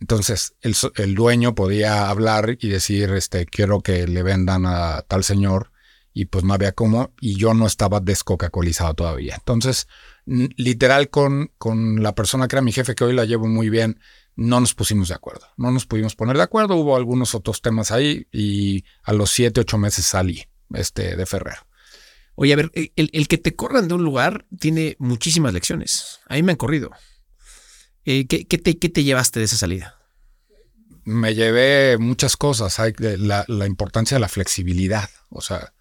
Entonces, 0.00 0.54
el, 0.60 0.76
el 0.96 1.14
dueño 1.14 1.54
podía 1.54 2.08
hablar 2.08 2.58
y 2.60 2.68
decir, 2.68 3.10
este, 3.10 3.46
quiero 3.46 3.80
que 3.80 4.06
le 4.06 4.22
vendan 4.22 4.66
a 4.66 5.02
tal 5.02 5.24
señor 5.24 5.72
y 6.16 6.24
pues 6.24 6.44
no 6.44 6.54
había 6.54 6.72
cómo 6.72 7.12
y 7.20 7.36
yo 7.36 7.52
no 7.52 7.66
estaba 7.66 8.00
descocacolizado 8.00 8.94
todavía. 8.94 9.34
Entonces, 9.34 9.86
literal 10.24 11.10
con, 11.10 11.52
con 11.58 12.02
la 12.02 12.14
persona 12.14 12.48
que 12.48 12.56
era 12.56 12.62
mi 12.62 12.72
jefe, 12.72 12.94
que 12.94 13.04
hoy 13.04 13.12
la 13.12 13.26
llevo 13.26 13.46
muy 13.46 13.68
bien, 13.68 14.00
no 14.34 14.58
nos 14.58 14.72
pusimos 14.72 15.08
de 15.08 15.14
acuerdo. 15.14 15.46
No 15.58 15.70
nos 15.70 15.84
pudimos 15.84 16.16
poner 16.16 16.38
de 16.38 16.42
acuerdo, 16.42 16.76
hubo 16.76 16.96
algunos 16.96 17.34
otros 17.34 17.60
temas 17.60 17.92
ahí 17.92 18.26
y 18.32 18.82
a 19.02 19.12
los 19.12 19.28
siete, 19.28 19.60
ocho 19.60 19.76
meses 19.76 20.06
salí 20.06 20.42
este, 20.72 21.16
de 21.16 21.26
Ferrero. 21.26 21.66
Oye, 22.34 22.54
a 22.54 22.56
ver, 22.56 22.72
el, 22.74 23.28
que 23.28 23.36
te 23.36 23.54
corran 23.54 23.86
de 23.86 23.92
un 23.92 24.02
lugar 24.02 24.46
tiene 24.58 24.96
muchísimas 24.98 25.52
lecciones. 25.52 26.20
A 26.28 26.36
mí 26.36 26.42
me 26.42 26.52
han 26.52 26.56
corrido. 26.56 26.92
Eh, 28.06 28.26
¿qué, 28.26 28.46
te, 28.46 28.78
¿Qué 28.78 28.88
te 28.88 29.04
llevaste 29.04 29.40
de 29.40 29.44
esa 29.44 29.58
salida? 29.58 29.98
Me 31.04 31.34
llevé 31.34 31.98
muchas 31.98 32.38
cosas. 32.38 32.80
Hay 32.80 32.94
la, 32.98 33.44
la 33.48 33.66
importancia 33.66 34.14
de 34.14 34.20
la 34.20 34.28
flexibilidad. 34.28 35.10
O 35.28 35.42
sea, 35.42 35.74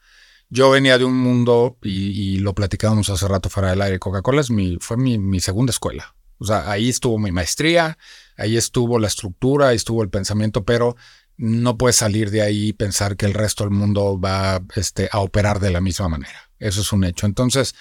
yo 0.49 0.69
venía 0.69 0.97
de 0.97 1.05
un 1.05 1.17
mundo, 1.17 1.77
y, 1.81 2.37
lo 2.37 2.53
platicábamos 2.53 3.09
hace 3.09 3.27
rato 3.27 3.49
fuera 3.49 3.71
del 3.71 3.81
aire, 3.81 3.99
Coca-Cola 3.99 4.43
mi, 4.49 4.77
fue 4.79 4.97
mi, 4.97 5.39
segunda 5.39 5.71
escuela. 5.71 6.15
O 6.37 6.45
sea, 6.45 6.69
ahí 6.69 6.89
estuvo 6.89 7.17
mi 7.17 7.31
maestría, 7.31 7.97
ahí 8.37 8.57
estuvo 8.57 8.99
la 8.99 9.07
estructura, 9.07 9.69
ahí 9.69 9.75
estuvo 9.77 10.03
el 10.03 10.09
pensamiento, 10.09 10.63
pero 10.65 10.95
no 11.37 11.77
puedes 11.77 11.95
salir 11.97 12.29
de 12.29 12.41
ahí 12.41 12.67
y 12.67 12.73
pensar 12.73 13.17
que 13.17 13.25
el 13.25 13.33
resto 13.33 13.63
del 13.63 13.71
mundo 13.71 14.19
va 14.19 14.61
este, 14.75 15.09
a 15.11 15.19
operar 15.19 15.59
de 15.59 15.71
la 15.71 15.81
misma 15.81 16.09
manera. 16.09 16.49
Eso 16.59 16.81
es 16.81 16.91
un 16.91 17.03
hecho. 17.03 17.25
Entonces, 17.25 17.75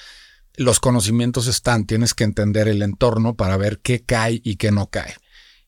los 0.57 0.81
conocimientos 0.81 1.47
están, 1.47 1.85
tienes 1.87 2.15
que 2.15 2.25
entender 2.25 2.69
el 2.69 2.83
entorno 2.83 3.35
para 3.35 3.57
ver 3.57 3.81
qué 3.81 4.03
cae 4.03 4.41
y 4.45 4.57
qué 4.57 4.71
no 4.71 4.89
cae. 4.89 5.15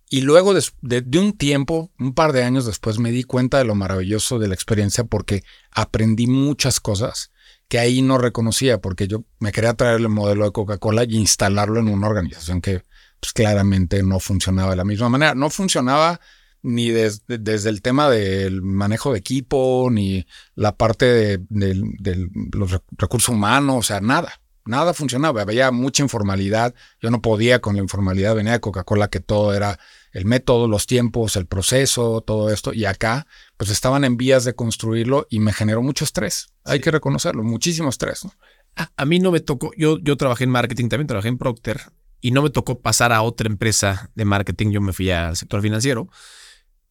Y 0.09 0.21
luego 0.21 0.55
de, 0.55 1.19
un 1.19 1.33
tiempo, 1.37 1.91
un 1.99 2.15
par 2.15 2.33
de 2.33 2.45
años 2.45 2.65
después, 2.65 2.99
me 2.99 3.11
di 3.11 3.25
cuenta 3.25 3.59
de 3.59 3.65
lo 3.65 3.75
maravilloso 3.75 4.39
de 4.39 4.47
la 4.47 4.55
experiencia 4.55 5.05
porque 5.05 5.43
aprendí 5.73 6.27
muchas 6.29 6.81
cosas 6.81 7.33
que 7.69 7.81
ahí 7.81 8.03
no 8.03 8.17
reconocía 8.17 8.81
porque 8.81 9.09
yo 9.09 9.25
me 9.41 9.51
quería 9.51 9.75
traer 9.75 9.97
el 9.97 10.09
modelo 10.09 10.45
de 10.45 10.53
Coca-Cola 10.53 11.05
y 11.05 11.17
instalarlo 11.17 11.81
en 11.81 11.89
una 11.89 12.07
organización 12.07 12.61
que 12.61 12.85
pues, 13.19 13.33
claramente 13.33 14.03
no 14.05 14.21
funcionaba 14.21 14.71
de 14.71 14.77
la 14.77 14.85
misma 14.85 15.09
manera. 15.09 15.35
No 15.35 15.51
funcionaba 15.51 16.21
ni 16.63 16.91
desde 16.91 17.69
el 17.69 17.83
tema 17.83 18.09
del 18.09 18.63
manejo 18.63 19.13
de 19.13 19.19
equipo, 19.19 19.89
ni 19.91 20.25
la 20.55 20.77
parte 20.77 21.07
de, 21.07 21.39
de 21.49 22.29
los 22.53 22.81
recursos 22.93 23.35
humanos, 23.35 23.77
o 23.79 23.83
sea, 23.83 24.01
nada 24.01 24.41
nada 24.67 24.95
funcionaba, 24.95 25.43
había 25.43 25.71
mucha 25.71 26.03
informalidad, 26.03 26.75
yo 27.01 27.11
no 27.11 27.23
podía 27.23 27.61
con 27.61 27.77
la 27.77 27.83
informalidad, 27.83 28.35
venía 28.35 28.53
de 28.53 28.61
Coca-Cola 28.61 29.09
que 29.09 29.21
todo 29.21 29.55
era 29.55 29.79
el 30.13 30.25
método, 30.25 30.69
los 30.69 30.87
tiempos, 30.87 31.37
el 31.37 31.47
proceso, 31.47 32.21
todo 32.21 32.51
esto, 32.51 32.73
y 32.73 32.85
acá 32.85 33.27
pues 33.57 33.71
estaban 33.71 34.05
en 34.05 34.17
vías 34.17 34.45
de 34.45 34.55
construirlo 34.55 35.27
y 35.31 35.41
me 35.41 35.53
generó 35.53 35.83
mucho 35.83 36.05
estrés, 36.05 36.49
hay 36.65 36.81
que 36.81 36.91
reconocerlo, 36.91 37.43
muchísimo 37.43 37.89
estrés. 37.89 38.27
A, 38.75 39.05
mí 39.07 39.21
no 39.21 39.31
me 39.31 39.41
tocó, 39.41 39.71
yo, 39.77 39.99
yo 39.99 40.17
trabajé 40.17 40.45
en 40.45 40.51
marketing, 40.51 40.89
también 40.89 41.07
trabajé 41.07 41.29
en 41.29 41.39
Procter 41.39 41.81
y 42.21 42.31
no 42.31 42.43
me 42.43 42.51
tocó 42.51 42.81
pasar 42.81 43.13
a 43.13 43.23
otra 43.23 43.49
empresa 43.49 44.11
de 44.15 44.25
marketing, 44.25 44.71
yo 44.71 44.81
me 44.81 44.93
fui 44.93 45.11
al 45.11 45.37
sector 45.37 45.63
financiero, 45.63 46.09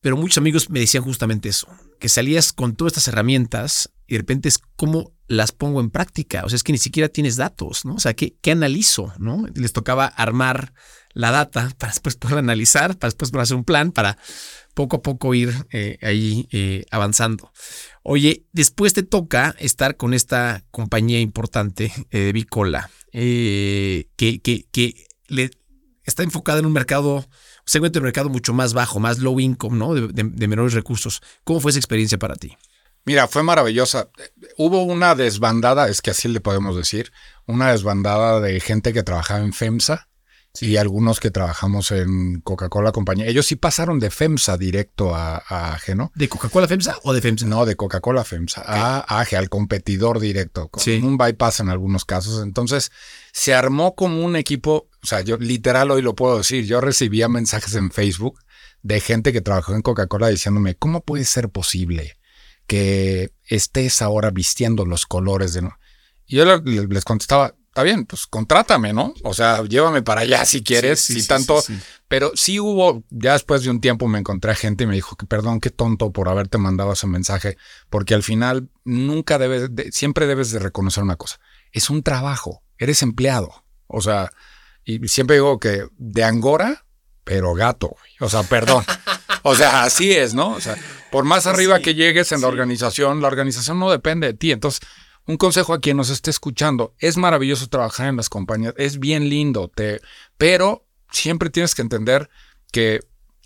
pero 0.01 0.17
muchos 0.17 0.37
amigos 0.37 0.69
me 0.69 0.79
decían 0.79 1.03
justamente 1.03 1.49
eso, 1.49 1.67
que 1.99 2.09
salías 2.09 2.53
con 2.53 2.75
todas 2.75 2.93
estas 2.93 3.07
herramientas 3.07 3.91
y 4.07 4.13
de 4.13 4.19
repente 4.19 4.49
es 4.49 4.59
como 4.75 5.13
las 5.27 5.51
pongo 5.51 5.79
en 5.79 5.89
práctica. 5.89 6.43
O 6.45 6.49
sea, 6.49 6.55
es 6.55 6.63
que 6.63 6.71
ni 6.71 6.77
siquiera 6.77 7.09
tienes 7.09 7.35
datos, 7.35 7.85
¿no? 7.85 7.95
O 7.95 7.99
sea, 7.99 8.13
¿qué, 8.13 8.35
qué 8.41 8.51
analizo? 8.51 9.13
¿no? 9.17 9.45
Les 9.55 9.73
tocaba 9.73 10.05
armar 10.05 10.73
la 11.13 11.31
data 11.31 11.71
para 11.77 11.91
después 11.91 12.15
poder 12.15 12.37
analizar, 12.37 12.97
para 12.97 13.09
después 13.09 13.31
poder 13.31 13.43
hacer 13.43 13.57
un 13.57 13.63
plan, 13.63 13.91
para 13.91 14.17
poco 14.73 14.97
a 14.97 15.01
poco 15.01 15.33
ir 15.33 15.53
eh, 15.71 15.97
ahí 16.01 16.47
eh, 16.51 16.85
avanzando. 16.91 17.51
Oye, 18.03 18.45
después 18.51 18.93
te 18.93 19.03
toca 19.03 19.55
estar 19.57 19.97
con 19.97 20.13
esta 20.13 20.63
compañía 20.69 21.19
importante 21.19 21.91
eh, 22.11 22.19
de 22.19 22.33
Bicola, 22.33 22.91
que, 23.11 24.07
que, 24.17 24.67
que 24.71 25.07
le 25.27 25.49
está 26.03 26.23
enfocada 26.23 26.59
en 26.59 26.65
un 26.65 26.73
mercado, 26.73 27.25
segmento 27.65 27.99
de 27.99 28.03
mercado 28.03 28.29
mucho 28.29 28.53
más 28.53 28.73
bajo, 28.73 28.99
más 28.99 29.19
low 29.19 29.39
income, 29.39 29.77
¿no? 29.77 29.95
de 29.95 30.47
menores 30.47 30.73
recursos. 30.73 31.21
¿Cómo 31.45 31.61
fue 31.61 31.71
esa 31.71 31.79
experiencia 31.79 32.19
para 32.19 32.35
ti? 32.35 32.57
Mira, 33.05 33.27
fue 33.27 33.43
maravillosa. 33.43 34.09
Hubo 34.57 34.83
una 34.83 35.13
desbandada, 35.13 35.87
es 35.89 36.01
que 36.01 36.11
así 36.11 36.27
le 36.27 36.41
podemos 36.41 36.75
decir, 36.75 37.11
una 37.45 37.71
desbandada 37.71 38.39
de 38.39 38.59
gente 38.59 38.93
que 38.93 39.03
trabajaba 39.03 39.41
en 39.41 39.53
FEMSA 39.53 40.09
y 40.59 40.77
algunos 40.77 41.19
que 41.19 41.31
trabajamos 41.31 41.91
en 41.91 42.41
Coca-Cola 42.41 42.91
compañía. 42.91 43.27
Ellos 43.27 43.45
sí 43.45 43.55
pasaron 43.55 43.99
de 43.99 44.09
FEMSA 44.09 44.57
directo 44.57 45.13
a, 45.13 45.37
a 45.47 45.77
¿no? 45.95 46.11
¿De 46.15 46.29
Coca-Cola 46.29 46.67
FEMSA 46.67 46.97
o 47.03 47.13
de 47.13 47.21
FEMSA? 47.21 47.45
No, 47.45 47.65
de 47.65 47.75
Coca-Cola 47.75 48.23
FEMSA, 48.23 48.63
a 48.65 49.19
AGE, 49.19 49.37
al 49.37 49.49
competidor 49.49 50.19
directo, 50.19 50.69
con 50.69 50.83
un 51.03 51.17
bypass 51.17 51.59
en 51.59 51.69
algunos 51.69 52.05
casos. 52.05 52.41
Entonces, 52.41 52.91
se 53.33 53.53
armó 53.53 53.95
como 53.95 54.23
un 54.23 54.35
equipo 54.35 54.87
O 55.03 55.07
sea, 55.07 55.21
yo 55.21 55.37
literal 55.37 55.91
hoy 55.91 56.01
lo 56.01 56.15
puedo 56.15 56.37
decir. 56.37 56.65
Yo 56.65 56.81
recibía 56.81 57.27
mensajes 57.27 57.75
en 57.75 57.91
Facebook 57.91 58.39
de 58.81 58.99
gente 58.99 59.33
que 59.33 59.41
trabajó 59.41 59.75
en 59.75 59.81
Coca-Cola 59.81 60.29
diciéndome, 60.29 60.75
¿cómo 60.75 61.01
puede 61.01 61.25
ser 61.25 61.49
posible 61.49 62.15
que 62.67 63.31
estés 63.47 64.01
ahora 64.01 64.31
vistiendo 64.31 64.85
los 64.85 65.05
colores 65.05 65.53
de... 65.53 65.67
Y 66.27 66.37
yo 66.37 66.45
les 66.45 67.05
contestaba, 67.05 67.53
está 67.75 67.83
bien, 67.83 68.05
pues 68.05 68.25
contrátame, 68.25 68.93
¿no? 68.93 69.13
O 69.23 69.33
sea, 69.33 69.61
llévame 69.63 70.01
para 70.01 70.21
allá 70.21 70.45
si 70.45 70.63
quieres, 70.63 71.01
si 71.01 71.27
tanto. 71.27 71.61
Pero 72.07 72.31
sí 72.33 72.57
hubo, 72.57 73.03
ya 73.09 73.33
después 73.33 73.63
de 73.63 73.69
un 73.69 73.81
tiempo 73.81 74.07
me 74.07 74.17
encontré 74.17 74.51
a 74.51 74.55
gente 74.55 74.85
y 74.85 74.87
me 74.87 74.95
dijo 74.95 75.17
que 75.17 75.25
perdón, 75.25 75.59
qué 75.59 75.71
tonto 75.71 76.13
por 76.13 76.29
haberte 76.29 76.57
mandado 76.57 76.93
ese 76.93 77.05
mensaje, 77.05 77.57
porque 77.89 78.13
al 78.13 78.23
final 78.23 78.69
nunca 78.85 79.37
debes, 79.37 79.69
siempre 79.91 80.25
debes 80.25 80.51
de 80.51 80.59
reconocer 80.59 81.03
una 81.03 81.17
cosa. 81.17 81.41
Es 81.73 81.89
un 81.89 82.01
trabajo, 82.01 82.63
eres 82.77 83.03
empleado. 83.03 83.65
O 83.87 84.01
sea, 84.01 84.31
y 84.85 85.05
siempre 85.09 85.35
digo 85.35 85.59
que 85.59 85.85
de 85.97 86.23
Angora, 86.23 86.85
pero 87.25 87.53
gato. 87.55 87.97
O 88.21 88.29
sea, 88.29 88.43
perdón. 88.43 88.85
O 89.47 89.53
sea, 89.53 89.83
así 89.83 90.11
es, 90.11 90.33
¿no? 90.33 90.53
O 90.53 90.59
sea, 90.59 90.75
por 91.15 91.23
más 91.23 91.47
arriba 91.47 91.79
que 91.79 91.95
llegues 91.95 92.33
en 92.33 92.41
la 92.41 92.49
organización, 92.49 93.21
la 93.21 93.29
organización 93.29 93.79
no 93.79 93.89
depende 93.89 94.27
de 94.27 94.33
ti. 94.33 94.51
Entonces, 94.51 94.81
un 95.25 95.37
consejo 95.37 95.73
a 95.73 95.79
quien 95.79 95.95
nos 95.95 96.09
esté 96.09 96.29
escuchando, 96.29 96.93
es 96.99 97.15
maravilloso 97.15 97.69
trabajar 97.69 98.09
en 98.09 98.17
las 98.17 98.27
compañías, 98.27 98.73
es 98.75 98.99
bien 98.99 99.29
lindo, 99.29 99.71
te, 99.73 100.01
pero 100.37 100.85
siempre 101.13 101.49
tienes 101.49 101.73
que 101.73 101.83
entender 101.83 102.29
que 102.69 102.99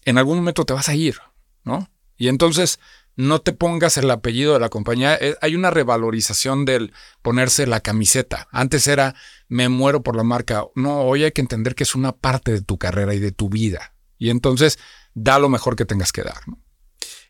en 0.06 0.18
algún 0.18 0.38
momento 0.38 0.66
te 0.66 0.74
vas 0.74 0.90
a 0.90 0.96
ir, 0.96 1.18
¿no? 1.64 1.92
Y 2.18 2.30
entonces 2.30 2.80
no 3.16 3.40
te 3.40 3.54
pongas 3.54 3.98
el 3.98 4.10
apellido 4.10 4.54
de 4.54 4.62
la 4.62 4.70
compañía. 4.70 5.16
Eh, 5.22 5.36
hay 5.40 5.56
una 5.56 5.70
revalorización 5.70 6.66
del 6.66 6.92
ponerse 7.22 7.68
la 7.68 7.82
camiseta. 7.82 8.48
Antes 8.52 8.88
era 8.88 9.14
me 9.48 9.70
muero 9.70 10.02
por 10.02 10.16
la 10.16 10.24
marca. 10.24 10.66
No, 10.74 11.02
hoy 11.02 11.24
hay 11.24 11.34
que 11.34 11.42
entender 11.42 11.76
que 11.76 11.84
es 11.84 11.94
una 11.94 12.14
parte 12.14 12.52
de 12.52 12.62
tu 12.64 12.80
carrera 12.80 13.14
y 13.14 13.20
de 13.20 13.32
tu 13.32 13.48
vida. 13.48 13.94
Y 14.18 14.32
entonces 14.32 14.80
da 15.14 15.38
lo 15.38 15.50
mejor 15.50 15.76
que 15.76 15.86
tengas 15.86 16.12
que 16.12 16.24
dar. 16.24 16.48
¿no? 16.48 16.58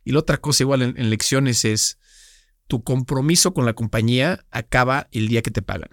Y 0.10 0.12
la 0.12 0.20
otra 0.22 0.38
cosa 0.38 0.63
igual 0.63 0.82
en 0.82 1.10
lecciones 1.12 1.66
es 1.66 2.00
tu 2.66 2.84
compromiso 2.84 3.54
con 3.54 3.68
la 3.68 3.74
compañía 3.74 4.44
acaba 4.50 5.08
el 5.12 5.28
día 5.28 5.44
que 5.44 5.51
te 5.51 5.62
pagan. 5.62 5.92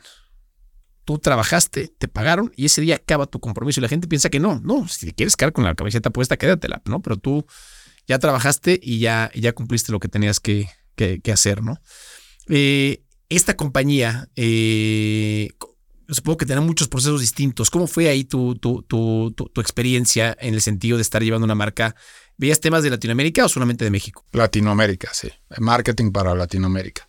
Tú 1.04 1.18
trabajaste, 1.18 1.92
te 1.98 2.08
pagaron 2.08 2.50
y 2.56 2.64
ese 2.64 2.80
día 2.80 2.96
acaba 2.96 3.26
tu 3.26 3.40
compromiso. 3.40 3.78
Y 3.78 3.82
la 3.82 3.90
gente 3.90 4.08
piensa 4.08 4.30
que 4.30 4.40
no, 4.40 4.58
no, 4.64 4.88
si 4.88 5.12
quieres 5.12 5.36
quedar 5.36 5.52
con 5.52 5.64
la 5.64 5.74
camiseta 5.74 6.08
puesta, 6.08 6.38
quédatela, 6.38 6.80
¿no? 6.86 7.02
Pero 7.02 7.18
tú 7.18 7.44
ya 8.08 8.18
trabajaste 8.18 8.80
y 8.82 9.00
ya, 9.00 9.30
ya 9.34 9.52
cumpliste 9.52 9.92
lo 9.92 10.00
que 10.00 10.08
tenías 10.08 10.40
que, 10.40 10.68
hacer, 11.30 11.62
¿no? 11.62 11.78
Eh, 12.48 13.02
esta 13.28 13.54
compañía, 13.54 14.30
eh, 14.34 15.50
supongo 16.08 16.38
que 16.38 16.46
tendrá 16.46 16.60
muchos 16.64 16.88
procesos 16.88 17.20
distintos. 17.20 17.70
¿Cómo 17.70 17.86
fue 17.86 18.08
ahí 18.08 18.24
tu, 18.24 18.54
tu, 18.56 18.82
tu, 18.82 19.30
tu, 19.32 19.60
experiencia 19.60 20.36
en 20.40 20.54
el 20.54 20.62
sentido 20.62 20.96
de 20.96 21.02
estar 21.02 21.22
llevando 21.22 21.44
una 21.44 21.54
marca 21.54 21.96
¿Veías 22.36 22.60
temas 22.60 22.82
de 22.82 22.90
Latinoamérica 22.90 23.44
o 23.44 23.48
solamente 23.48 23.84
de 23.84 23.90
México? 23.90 24.24
Latinoamérica, 24.32 25.10
sí. 25.12 25.30
Marketing 25.58 26.12
para 26.12 26.34
Latinoamérica. 26.34 27.08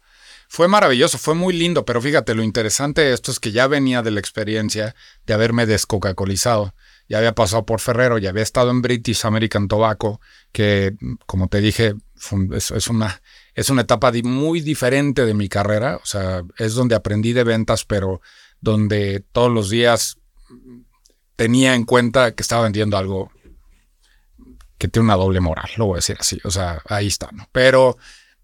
Fue 0.49 0.69
maravilloso, 0.69 1.17
fue 1.17 1.35
muy 1.35 1.53
lindo, 1.53 1.83
pero 1.83 2.01
fíjate, 2.01 2.33
lo 2.33 2.41
interesante 2.41 3.01
de 3.01 3.13
esto 3.13 3.31
es 3.31 3.39
que 3.39 3.51
ya 3.51 3.67
venía 3.67 4.01
de 4.01 4.11
la 4.11 4.21
experiencia 4.21 4.95
de 5.25 5.33
haberme 5.33 5.65
descoca-colizado. 5.65 6.73
Ya 7.09 7.17
había 7.17 7.35
pasado 7.35 7.65
por 7.65 7.81
Ferrero, 7.81 8.17
ya 8.17 8.29
había 8.29 8.43
estado 8.43 8.71
en 8.71 8.81
British 8.81 9.25
American 9.25 9.67
Tobacco, 9.67 10.21
que, 10.53 10.95
como 11.25 11.49
te 11.49 11.59
dije, 11.59 11.95
es, 12.53 12.87
una, 12.87 13.21
es 13.55 13.69
una 13.69 13.81
etapa 13.81 14.11
muy 14.23 14.61
diferente 14.61 15.25
de 15.25 15.33
mi 15.33 15.49
carrera. 15.49 15.97
O 15.97 16.05
sea, 16.05 16.43
es 16.57 16.73
donde 16.75 16.95
aprendí 16.95 17.33
de 17.33 17.43
ventas, 17.43 17.83
pero 17.83 18.21
donde 18.61 19.25
todos 19.33 19.51
los 19.51 19.69
días 19.69 20.17
tenía 21.35 21.75
en 21.75 21.83
cuenta 21.85 22.33
que 22.35 22.41
estaba 22.41 22.63
vendiendo 22.63 22.97
algo 22.97 23.31
que 24.77 24.87
tiene 24.87 25.05
una 25.05 25.15
doble 25.15 25.39
moral, 25.39 25.69
lo 25.77 25.87
voy 25.87 25.95
a 25.95 25.97
decir 25.97 26.17
así. 26.19 26.39
O 26.43 26.51
sea, 26.51 26.81
ahí 26.87 27.07
está, 27.07 27.29
¿no? 27.31 27.47
Pero 27.51 27.97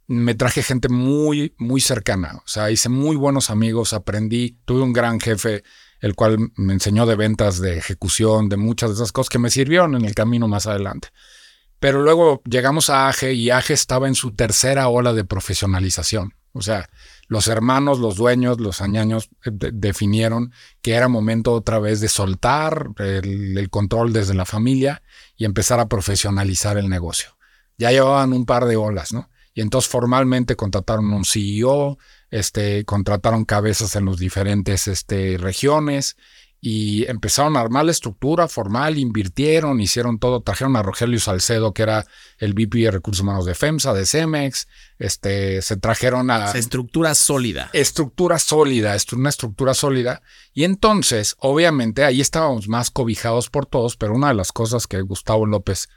me 0.08 0.36
traje 0.36 0.64
gente 0.64 0.90
muy, 0.90 1.54
muy 1.58 1.82
cercana. 1.82 2.36
O 2.38 2.48
sea, 2.48 2.72
hice 2.72 2.90
muy 2.90 3.16
buenos 3.16 3.50
amigos, 3.50 3.94
aprendí, 3.94 4.58
tuve 4.66 4.82
un 4.82 4.94
gran 4.94 5.20
jefe, 5.20 5.64
el 6.02 6.16
cual 6.16 6.52
me 6.56 6.74
enseñó 6.74 7.06
de 7.06 7.16
ventas, 7.16 7.60
de 7.60 7.78
ejecución, 7.78 8.50
de 8.50 8.58
muchas 8.58 8.90
de 8.90 8.96
esas 8.96 9.12
cosas 9.12 9.30
que 9.30 9.40
me 9.40 9.50
sirvieron 9.50 9.96
en 9.96 10.06
el 10.06 10.16
camino 10.16 10.48
más 10.48 10.68
adelante. 10.68 11.10
Pero 11.80 12.02
luego 12.02 12.42
llegamos 12.46 12.90
a 12.90 13.08
AGE 13.10 13.34
y 13.34 13.50
AGE 13.50 13.74
estaba 13.74 14.08
en 14.08 14.16
su 14.16 14.34
tercera 14.36 14.88
ola 14.88 15.14
de 15.14 15.26
profesionalización. 15.26 16.34
O 16.54 16.62
sea, 16.62 16.90
los 17.34 17.48
hermanos, 17.48 17.98
los 17.98 18.16
dueños, 18.16 18.60
los 18.60 18.80
añaños 18.80 19.30
eh, 19.44 19.50
definieron 19.52 20.54
que 20.84 20.94
era 20.94 21.08
momento 21.08 21.52
otra 21.52 21.80
vez 21.80 22.00
de 22.00 22.08
soltar 22.08 22.90
el, 23.00 23.68
control 23.72 24.14
desde 24.14 24.36
la 24.36 24.46
familia 24.46 25.02
y 25.36 25.46
empezar 25.46 25.80
a 25.80 25.88
profesionalizar 25.88 26.78
el 26.78 26.90
negocio. 26.90 27.36
Ya 27.80 27.90
llevaban 27.90 28.34
un 28.34 28.46
par 28.46 28.66
de 28.66 28.76
olas, 28.76 29.14
¿no? 29.14 29.32
Y 29.56 29.62
entonces 29.62 29.90
formalmente 29.90 30.56
contrataron 30.56 31.12
un 31.12 31.26
CEO, 31.26 31.98
este, 32.30 32.86
contrataron 32.86 33.46
cabezas 33.46 33.96
en 33.96 34.06
las 34.06 34.18
diferentes 34.18 34.88
este, 34.88 35.38
regiones 35.40 36.16
y 36.66 37.06
empezaron 37.10 37.58
a 37.58 37.60
armar 37.60 37.84
la 37.84 37.92
estructura 37.92 38.48
formal, 38.48 38.98
invirtieron, 38.98 39.82
hicieron 39.82 40.18
todo, 40.18 40.40
trajeron 40.40 40.78
a 40.78 40.82
Rogelio 40.82 41.20
Salcedo, 41.20 41.74
que 41.74 41.84
era 41.84 42.06
el 42.38 42.54
VP 42.54 42.78
de 42.84 42.92
Recursos 42.92 43.22
Humanos 43.22 43.46
de 43.46 43.54
FEMSA, 43.54 43.94
de 43.94 44.06
CEMEX, 44.06 44.70
este, 44.98 45.62
se 45.62 45.76
trajeron 45.76 46.32
a... 46.32 46.54
estructura 46.54 47.16
sólida. 47.16 47.70
Estructura 47.74 48.40
sólida, 48.40 48.96
una 49.12 49.28
estructura 49.28 49.74
sólida. 49.74 50.22
Y 50.54 50.64
entonces, 50.64 51.36
obviamente, 51.40 52.06
ahí 52.06 52.22
estábamos 52.22 52.70
más 52.70 52.92
cobijados 52.92 53.50
por 53.50 53.66
todos, 53.66 53.98
pero 53.98 54.14
una 54.16 54.30
de 54.30 54.36
las 54.36 54.54
cosas 54.54 54.88
que 54.88 55.02
Gustavo 55.02 55.46
López, 55.46 55.90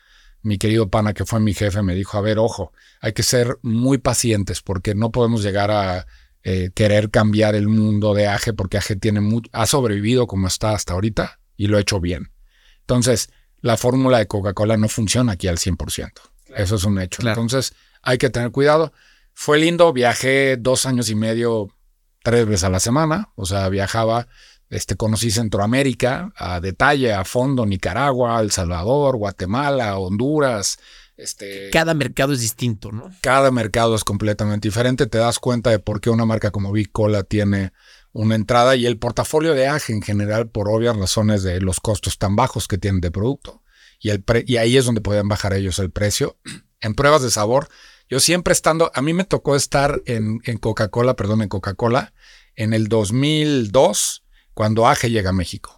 mi 0.43 0.59
querido 0.59 0.91
pana, 0.91 1.15
que 1.15 1.25
fue 1.25 1.39
mi 1.39 1.55
jefe, 1.55 1.81
me 1.83 1.95
dijo, 1.95 2.19
a 2.19 2.23
ver, 2.23 2.41
ojo, 2.41 2.73
hay 3.01 3.13
que 3.13 3.23
ser 3.23 3.57
muy 3.63 3.99
pacientes 3.99 4.63
porque 4.63 4.97
no 4.97 5.13
podemos 5.13 5.45
llegar 5.45 5.71
a 5.71 6.09
eh, 6.49 6.71
querer 6.73 7.11
cambiar 7.11 7.57
el 7.57 7.67
mundo 7.67 8.15
de 8.15 8.29
AGE 8.29 8.53
porque 8.53 8.79
AGE 8.79 8.95
tiene 8.95 9.21
ha 9.51 9.67
sobrevivido 9.67 10.29
como 10.29 10.47
está 10.47 10.75
hasta 10.75 10.93
ahorita 10.93 11.41
y 11.57 11.67
lo 11.67 11.77
ha 11.77 11.81
hecho 11.81 11.99
bien. 11.99 12.31
Entonces, 12.83 13.31
la 13.63 13.77
fórmula 13.77 14.19
de 14.19 14.29
Coca-Cola 14.29 14.77
no 14.77 14.89
funciona 14.89 15.33
aquí 15.33 15.49
al 15.49 15.59
100%. 15.59 16.13
Eso 16.55 16.77
es 16.77 16.85
un 16.85 17.01
hecho. 17.01 17.27
Entonces, 17.27 17.75
hay 18.01 18.19
que 18.19 18.31
tener 18.31 18.53
cuidado. 18.53 18.93
Fue 19.35 19.59
lindo, 19.59 19.93
viajé 19.93 20.57
dos 20.57 20.87
años 20.87 21.11
y 21.11 21.17
medio, 21.17 21.75
tres 22.23 22.47
veces 22.47 22.63
a 22.63 22.71
la 22.71 22.79
semana. 22.79 23.31
O 23.35 23.45
sea, 23.45 23.69
viajaba, 23.69 24.29
este, 24.71 24.95
conocí 24.95 25.33
Centroamérica 25.33 26.33
a 26.37 26.61
detalle, 26.61 27.13
a 27.13 27.25
fondo, 27.25 27.67
Nicaragua, 27.67 28.41
El 28.41 28.53
Salvador, 28.53 29.17
Guatemala, 29.17 29.99
Honduras, 29.99 30.79
este, 31.17 31.71
cada 31.71 31.95
mercado 31.95 32.33
es 32.33 32.41
distinto, 32.41 32.93
¿no? 32.93 33.11
Cada 33.23 33.51
mercado 33.51 33.95
es 33.95 34.05
completamente 34.05 34.69
diferente. 34.69 35.07
Te 35.07 35.19
das 35.19 35.39
cuenta 35.39 35.71
de 35.71 35.79
por 35.79 36.01
qué 36.01 36.11
una 36.11 36.27
marca 36.27 36.51
como 36.51 36.73
Big 36.73 36.93
Cola 36.93 37.23
tiene 37.23 37.73
una 38.13 38.35
entrada 38.35 38.77
y 38.77 38.87
el 38.87 38.99
portafolio 38.99 39.55
de 39.55 39.67
AGE 39.67 39.93
en 39.93 40.03
general, 40.03 40.49
por 40.49 40.69
obvias 40.69 40.97
razones 40.97 41.43
de 41.43 41.61
los 41.61 41.81
costos 41.81 42.19
tan 42.19 42.37
bajos 42.37 42.69
que 42.69 42.79
tienen 42.79 43.01
de 43.01 43.11
producto. 43.11 43.63
Y, 43.99 44.11
el 44.11 44.25
y 44.47 44.59
ahí 44.59 44.77
es 44.77 44.85
donde 44.85 45.01
pueden 45.01 45.29
bajar 45.29 45.55
ellos 45.55 45.79
el 45.79 45.91
precio. 45.91 46.37
En 46.83 46.95
pruebas 46.95 47.23
de 47.23 47.31
sabor, 47.31 47.69
yo 48.07 48.21
siempre 48.21 48.53
estando, 48.53 48.93
a 48.95 49.01
mí 49.01 49.15
me 49.15 49.25
tocó 49.25 49.57
estar 49.57 50.03
en, 50.05 50.41
en 50.45 50.59
Coca-Cola, 50.59 51.17
perdón, 51.17 51.41
en 51.41 51.49
Coca-Cola, 51.49 52.13
en 52.55 52.75
el 52.75 52.89
2002, 52.89 54.23
cuando 54.53 54.87
AGE 54.87 55.11
llega 55.11 55.31
a 55.31 55.33
México 55.33 55.76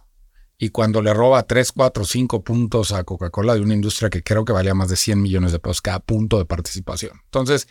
y 0.61 0.69
cuando 0.69 1.01
le 1.01 1.13
roba 1.13 1.43
3, 1.43 1.71
4, 1.71 2.03
5 2.03 2.43
puntos 2.43 2.91
a 2.91 3.05
Coca-Cola 3.05 3.55
de 3.55 3.61
una 3.61 3.73
industria 3.73 4.09
que 4.09 4.21
creo 4.21 4.43
que 4.43 4.51
valía 4.51 4.73
más 4.73 4.89
de 4.89 4.97
100 4.97 5.21
millones 5.21 5.53
de 5.53 5.59
pesos 5.59 5.81
cada 5.81 5.99
punto 5.99 6.37
de 6.37 6.43
participación. 6.43 7.13
Entonces, 7.23 7.69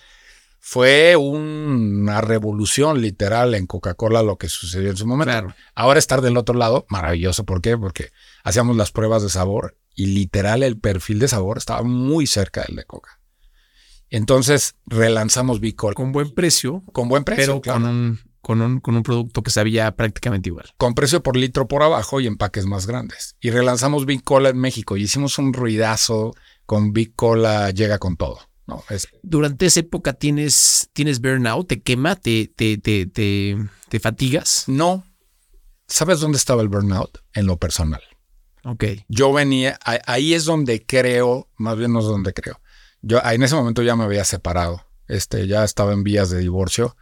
fue 0.58 1.14
una 1.14 2.22
revolución 2.22 3.02
literal 3.02 3.54
en 3.54 3.66
Coca-Cola 3.66 4.22
lo 4.22 4.38
que 4.38 4.48
sucedió 4.48 4.88
en 4.88 4.96
su 4.96 5.06
momento. 5.06 5.54
Ahora 5.74 5.98
estar 5.98 6.22
del 6.22 6.38
otro 6.38 6.54
lado, 6.54 6.86
maravilloso. 6.88 7.44
¿Por 7.44 7.60
qué? 7.60 7.76
Porque 7.76 8.10
hacíamos 8.42 8.74
las 8.74 8.90
pruebas 8.90 9.22
de 9.22 9.28
sabor 9.28 9.76
y 9.94 10.06
literal 10.06 10.62
el 10.62 10.78
perfil 10.78 11.18
de 11.18 11.28
sabor 11.28 11.58
estaba 11.58 11.82
muy 11.82 12.26
cerca 12.26 12.64
del 12.66 12.76
de 12.76 12.84
Coca. 12.84 13.20
Entonces 14.08 14.76
relanzamos 14.86 15.60
Bicol. 15.60 15.94
Con 15.94 16.12
buen 16.12 16.34
precio. 16.34 16.82
Con 16.92 17.10
buen 17.10 17.24
precio. 17.24 17.60
Pero 17.60 17.74
con 17.74 17.84
un 17.84 18.20
con 18.48 18.62
un, 18.62 18.80
con 18.80 18.96
un 18.96 19.02
producto 19.02 19.42
que 19.42 19.50
sabía 19.50 19.94
prácticamente 19.94 20.48
igual. 20.48 20.70
Con 20.78 20.94
precio 20.94 21.22
por 21.22 21.36
litro 21.36 21.68
por 21.68 21.82
abajo 21.82 22.18
y 22.18 22.26
empaques 22.26 22.64
más 22.64 22.86
grandes. 22.86 23.36
Y 23.42 23.50
relanzamos 23.50 24.06
Big 24.06 24.24
Cola 24.24 24.48
en 24.48 24.56
México 24.56 24.96
y 24.96 25.02
hicimos 25.02 25.36
un 25.36 25.52
ruidazo 25.52 26.34
con 26.64 26.94
Big 26.94 27.14
Cola 27.14 27.70
llega 27.72 27.98
con 27.98 28.16
todo. 28.16 28.38
No, 28.66 28.82
Durante 29.22 29.66
esa 29.66 29.80
época 29.80 30.14
tienes, 30.14 30.88
tienes 30.94 31.20
burnout, 31.20 31.68
te 31.68 31.82
quema, 31.82 32.16
te, 32.16 32.50
te, 32.56 32.78
te, 32.78 33.04
te, 33.06 34.00
fatigas. 34.00 34.64
No. 34.66 35.04
¿Sabes 35.86 36.20
dónde 36.20 36.38
estaba 36.38 36.62
el 36.62 36.68
burnout? 36.68 37.18
En 37.34 37.46
lo 37.46 37.58
personal. 37.58 38.00
Ok. 38.64 38.84
Yo 39.08 39.30
venía, 39.30 39.78
ahí 39.84 40.32
es 40.32 40.46
donde 40.46 40.86
creo, 40.86 41.50
más 41.58 41.76
bien 41.76 41.92
no 41.92 41.98
es 41.98 42.06
donde 42.06 42.32
creo. 42.32 42.62
Yo 43.02 43.20
en 43.22 43.42
ese 43.42 43.56
momento 43.56 43.82
ya 43.82 43.94
me 43.94 44.04
había 44.04 44.24
separado. 44.24 44.86
Este, 45.06 45.46
ya 45.46 45.64
estaba 45.64 45.92
en 45.92 46.02
vías 46.02 46.30
de 46.30 46.38
divorcio 46.38 46.96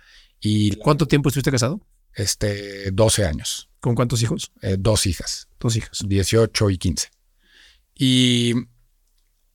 ¿Cuánto 0.83 1.07
tiempo 1.07 1.29
estuviste 1.29 1.51
casado? 1.51 1.81
este, 2.17 2.91
12 2.91 3.25
años. 3.27 3.69
¿Con 3.81 3.95
cuántos 3.95 4.23
hijos? 4.23 4.51
Eh, 4.63 4.77
dos 4.79 5.07
hijas. 5.07 5.49
Dos 5.61 5.77
hijas. 5.77 6.03
18 6.05 6.71
y 6.71 6.79
15. 6.79 7.09
Y 7.95 8.55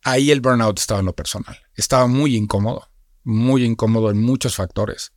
ahí 0.03 0.31
el 0.31 0.39
burnout 0.39 0.79
estaba 0.79 1.01
en 1.01 1.07
lo 1.07 1.15
personal. 1.15 1.57
Estaba 1.75 2.07
muy 2.07 2.35
incómodo, 2.35 2.89
muy 3.23 3.65
incómodo 3.65 4.09
en 4.11 4.21
muchos 4.21 4.55
factores. 4.55 5.11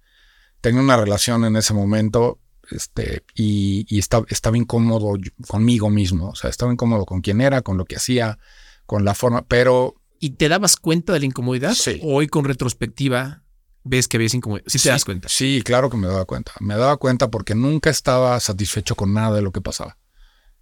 Tenía 0.60 0.80
una 0.80 0.96
relación 0.96 1.44
en 1.44 1.56
ese 1.56 1.74
momento 1.74 2.40
este, 2.70 3.22
y, 3.34 3.98
estaba, 3.98 4.24
estaba 4.30 4.56
incómodo 4.56 5.12
conmigo 5.46 5.90
mismo. 5.90 6.30
O 6.30 6.34
sea, 6.34 6.50
estaba 6.50 6.72
incómodo 6.72 7.04
con 7.04 7.20
quién 7.20 7.40
era, 7.40 7.60
con 7.60 7.76
lo 7.76 7.84
que 7.84 7.96
hacía, 7.96 8.38
con 8.86 9.04
la 9.04 9.14
forma, 9.14 9.46
pero... 9.46 10.00
¿Y 10.18 10.30
te 10.30 10.48
dabas 10.48 10.76
cuenta 10.76 11.12
de 11.12 11.20
la 11.20 11.26
incomodidad? 11.26 11.74
Sí. 11.74 12.00
Hoy 12.02 12.28
con 12.28 12.46
retrospectiva 12.46 13.43
ves 13.84 14.08
que 14.08 14.16
había 14.16 14.28
incomodidad. 14.32 14.66
Sí, 14.66 14.78
te 14.78 14.88
das 14.88 15.04
cuenta. 15.04 15.28
Sí, 15.28 15.62
claro 15.64 15.90
que 15.90 15.96
me 15.96 16.08
daba 16.08 16.24
cuenta. 16.24 16.52
Me 16.60 16.74
daba 16.76 16.96
cuenta 16.96 17.30
porque 17.30 17.54
nunca 17.54 17.90
estaba 17.90 18.40
satisfecho 18.40 18.96
con 18.96 19.12
nada 19.12 19.36
de 19.36 19.42
lo 19.42 19.52
que 19.52 19.60
pasaba. 19.60 19.98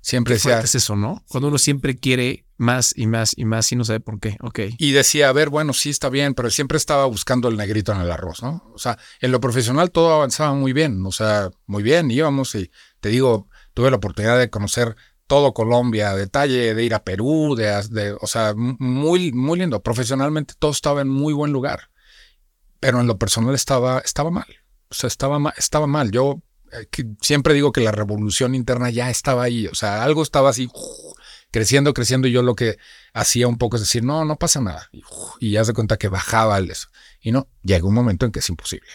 Siempre 0.00 0.34
decía. 0.34 0.60
Es 0.60 0.74
eso, 0.74 0.96
¿no? 0.96 1.24
Cuando 1.28 1.48
uno 1.48 1.58
siempre 1.58 1.96
quiere 1.96 2.44
más 2.56 2.92
y 2.96 3.06
más 3.06 3.34
y 3.36 3.44
más 3.44 3.70
y 3.70 3.76
no 3.76 3.84
sabe 3.84 4.00
por 4.00 4.18
qué. 4.18 4.36
Ok. 4.40 4.60
Y 4.78 4.90
decía, 4.90 5.28
a 5.28 5.32
ver, 5.32 5.48
bueno, 5.48 5.72
sí 5.72 5.90
está 5.90 6.08
bien, 6.08 6.34
pero 6.34 6.50
siempre 6.50 6.76
estaba 6.76 7.06
buscando 7.06 7.48
el 7.48 7.56
negrito 7.56 7.92
en 7.92 8.00
el 8.00 8.10
arroz, 8.10 8.42
¿no? 8.42 8.64
O 8.74 8.78
sea, 8.78 8.98
en 9.20 9.30
lo 9.30 9.40
profesional 9.40 9.92
todo 9.92 10.12
avanzaba 10.12 10.54
muy 10.54 10.72
bien. 10.72 11.06
O 11.06 11.12
sea, 11.12 11.50
muy 11.66 11.84
bien, 11.84 12.10
íbamos 12.10 12.54
y 12.56 12.70
te 13.00 13.10
digo, 13.10 13.48
tuve 13.74 13.90
la 13.90 13.96
oportunidad 13.96 14.38
de 14.38 14.50
conocer 14.50 14.96
todo 15.28 15.54
Colombia, 15.54 16.14
detalle 16.14 16.74
de 16.74 16.84
ir 16.84 16.94
a 16.94 17.04
Perú, 17.04 17.54
de, 17.56 17.66
de, 17.90 18.16
o 18.20 18.26
sea, 18.26 18.54
muy, 18.56 19.32
muy 19.32 19.60
lindo. 19.60 19.82
Profesionalmente 19.82 20.54
todo 20.58 20.72
estaba 20.72 21.00
en 21.00 21.08
muy 21.08 21.32
buen 21.32 21.52
lugar, 21.52 21.90
pero 22.82 23.00
en 23.00 23.06
lo 23.06 23.16
personal 23.16 23.54
estaba, 23.54 24.00
estaba 24.00 24.32
mal. 24.32 24.48
O 24.90 24.94
sea, 24.94 25.06
estaba 25.06 25.54
estaba 25.56 25.86
mal. 25.86 26.10
Yo 26.10 26.42
eh, 26.72 26.88
siempre 27.20 27.54
digo 27.54 27.70
que 27.70 27.80
la 27.80 27.92
revolución 27.92 28.56
interna 28.56 28.90
ya 28.90 29.08
estaba 29.08 29.44
ahí, 29.44 29.68
o 29.68 29.74
sea, 29.76 30.02
algo 30.02 30.20
estaba 30.20 30.50
así 30.50 30.68
creciendo, 31.52 31.94
creciendo 31.94 32.26
y 32.26 32.32
yo 32.32 32.42
lo 32.42 32.56
que 32.56 32.78
hacía 33.14 33.46
un 33.46 33.56
poco 33.56 33.76
es 33.76 33.82
decir, 33.82 34.02
no, 34.02 34.24
no 34.24 34.34
pasa 34.34 34.60
nada. 34.60 34.90
Y, 35.38 35.52
ya 35.52 35.64
se 35.64 35.74
cuenta 35.74 35.96
que 35.96 36.08
bajaba 36.08 36.58
el 36.58 36.72
eso. 36.72 36.88
Y 37.20 37.30
no, 37.30 37.46
llega 37.62 37.86
un 37.86 37.94
momento 37.94 38.26
en 38.26 38.32
que 38.32 38.40
es 38.40 38.48
imposible. 38.48 38.88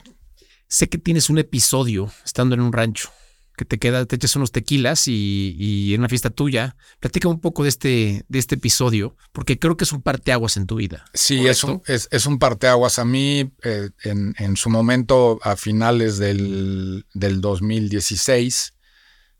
Sé 0.67 0.89
que 0.89 0.97
tienes 0.97 1.29
un 1.29 1.37
episodio 1.37 2.11
estando 2.25 2.55
en 2.55 2.61
un 2.61 2.73
rancho 2.73 3.09
que 3.57 3.65
te 3.65 3.79
queda, 3.79 4.05
te 4.05 4.15
echas 4.15 4.35
unos 4.35 4.51
tequilas 4.51 5.07
y, 5.07 5.91
en 5.93 6.01
una 6.01 6.09
fiesta 6.09 6.29
tuya. 6.29 6.77
Platica 6.99 7.27
un 7.27 7.41
poco 7.41 7.63
de 7.63 7.69
este, 7.69 8.23
de 8.29 8.39
este 8.39 8.55
episodio, 8.55 9.17
porque 9.33 9.57
creo 9.57 9.75
que 9.75 9.83
es 9.83 9.91
un 9.91 10.03
parteaguas 10.03 10.57
en 10.57 10.67
tu 10.67 10.75
vida. 10.75 11.05
Sí, 11.13 11.47
es 11.47 11.63
un, 11.63 11.81
es, 11.87 12.07
es 12.11 12.27
un 12.27 12.37
parteaguas. 12.37 12.99
A 12.99 13.05
mí, 13.05 13.51
eh, 13.63 13.89
en, 14.03 14.35
en, 14.37 14.55
su 14.55 14.69
momento, 14.69 15.39
a 15.41 15.55
finales 15.55 16.19
del, 16.19 17.07
del 17.15 17.41
2016, 17.41 18.75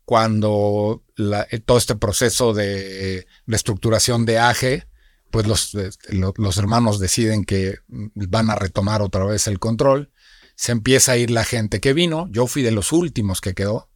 cuando 0.04 1.04
eh, 1.16 1.60
todo 1.60 1.78
este 1.78 1.94
proceso 1.94 2.52
de 2.52 3.24
reestructuración 3.46 4.26
de 4.26 4.38
AGE, 4.40 4.88
pues 5.30 5.46
los, 5.46 5.74
eh, 5.76 5.90
los 6.08 6.56
hermanos 6.56 6.98
deciden 6.98 7.44
que 7.44 7.76
van 7.86 8.50
a 8.50 8.56
retomar 8.56 9.00
otra 9.00 9.24
vez 9.24 9.46
el 9.46 9.60
control. 9.60 10.10
Se 10.56 10.72
empieza 10.72 11.12
a 11.12 11.16
ir 11.16 11.30
la 11.30 11.44
gente 11.44 11.78
que 11.78 11.92
vino. 11.92 12.26
Yo 12.32 12.48
fui 12.48 12.62
de 12.62 12.72
los 12.72 12.90
últimos 12.90 13.40
que 13.40 13.54
quedó 13.54 13.87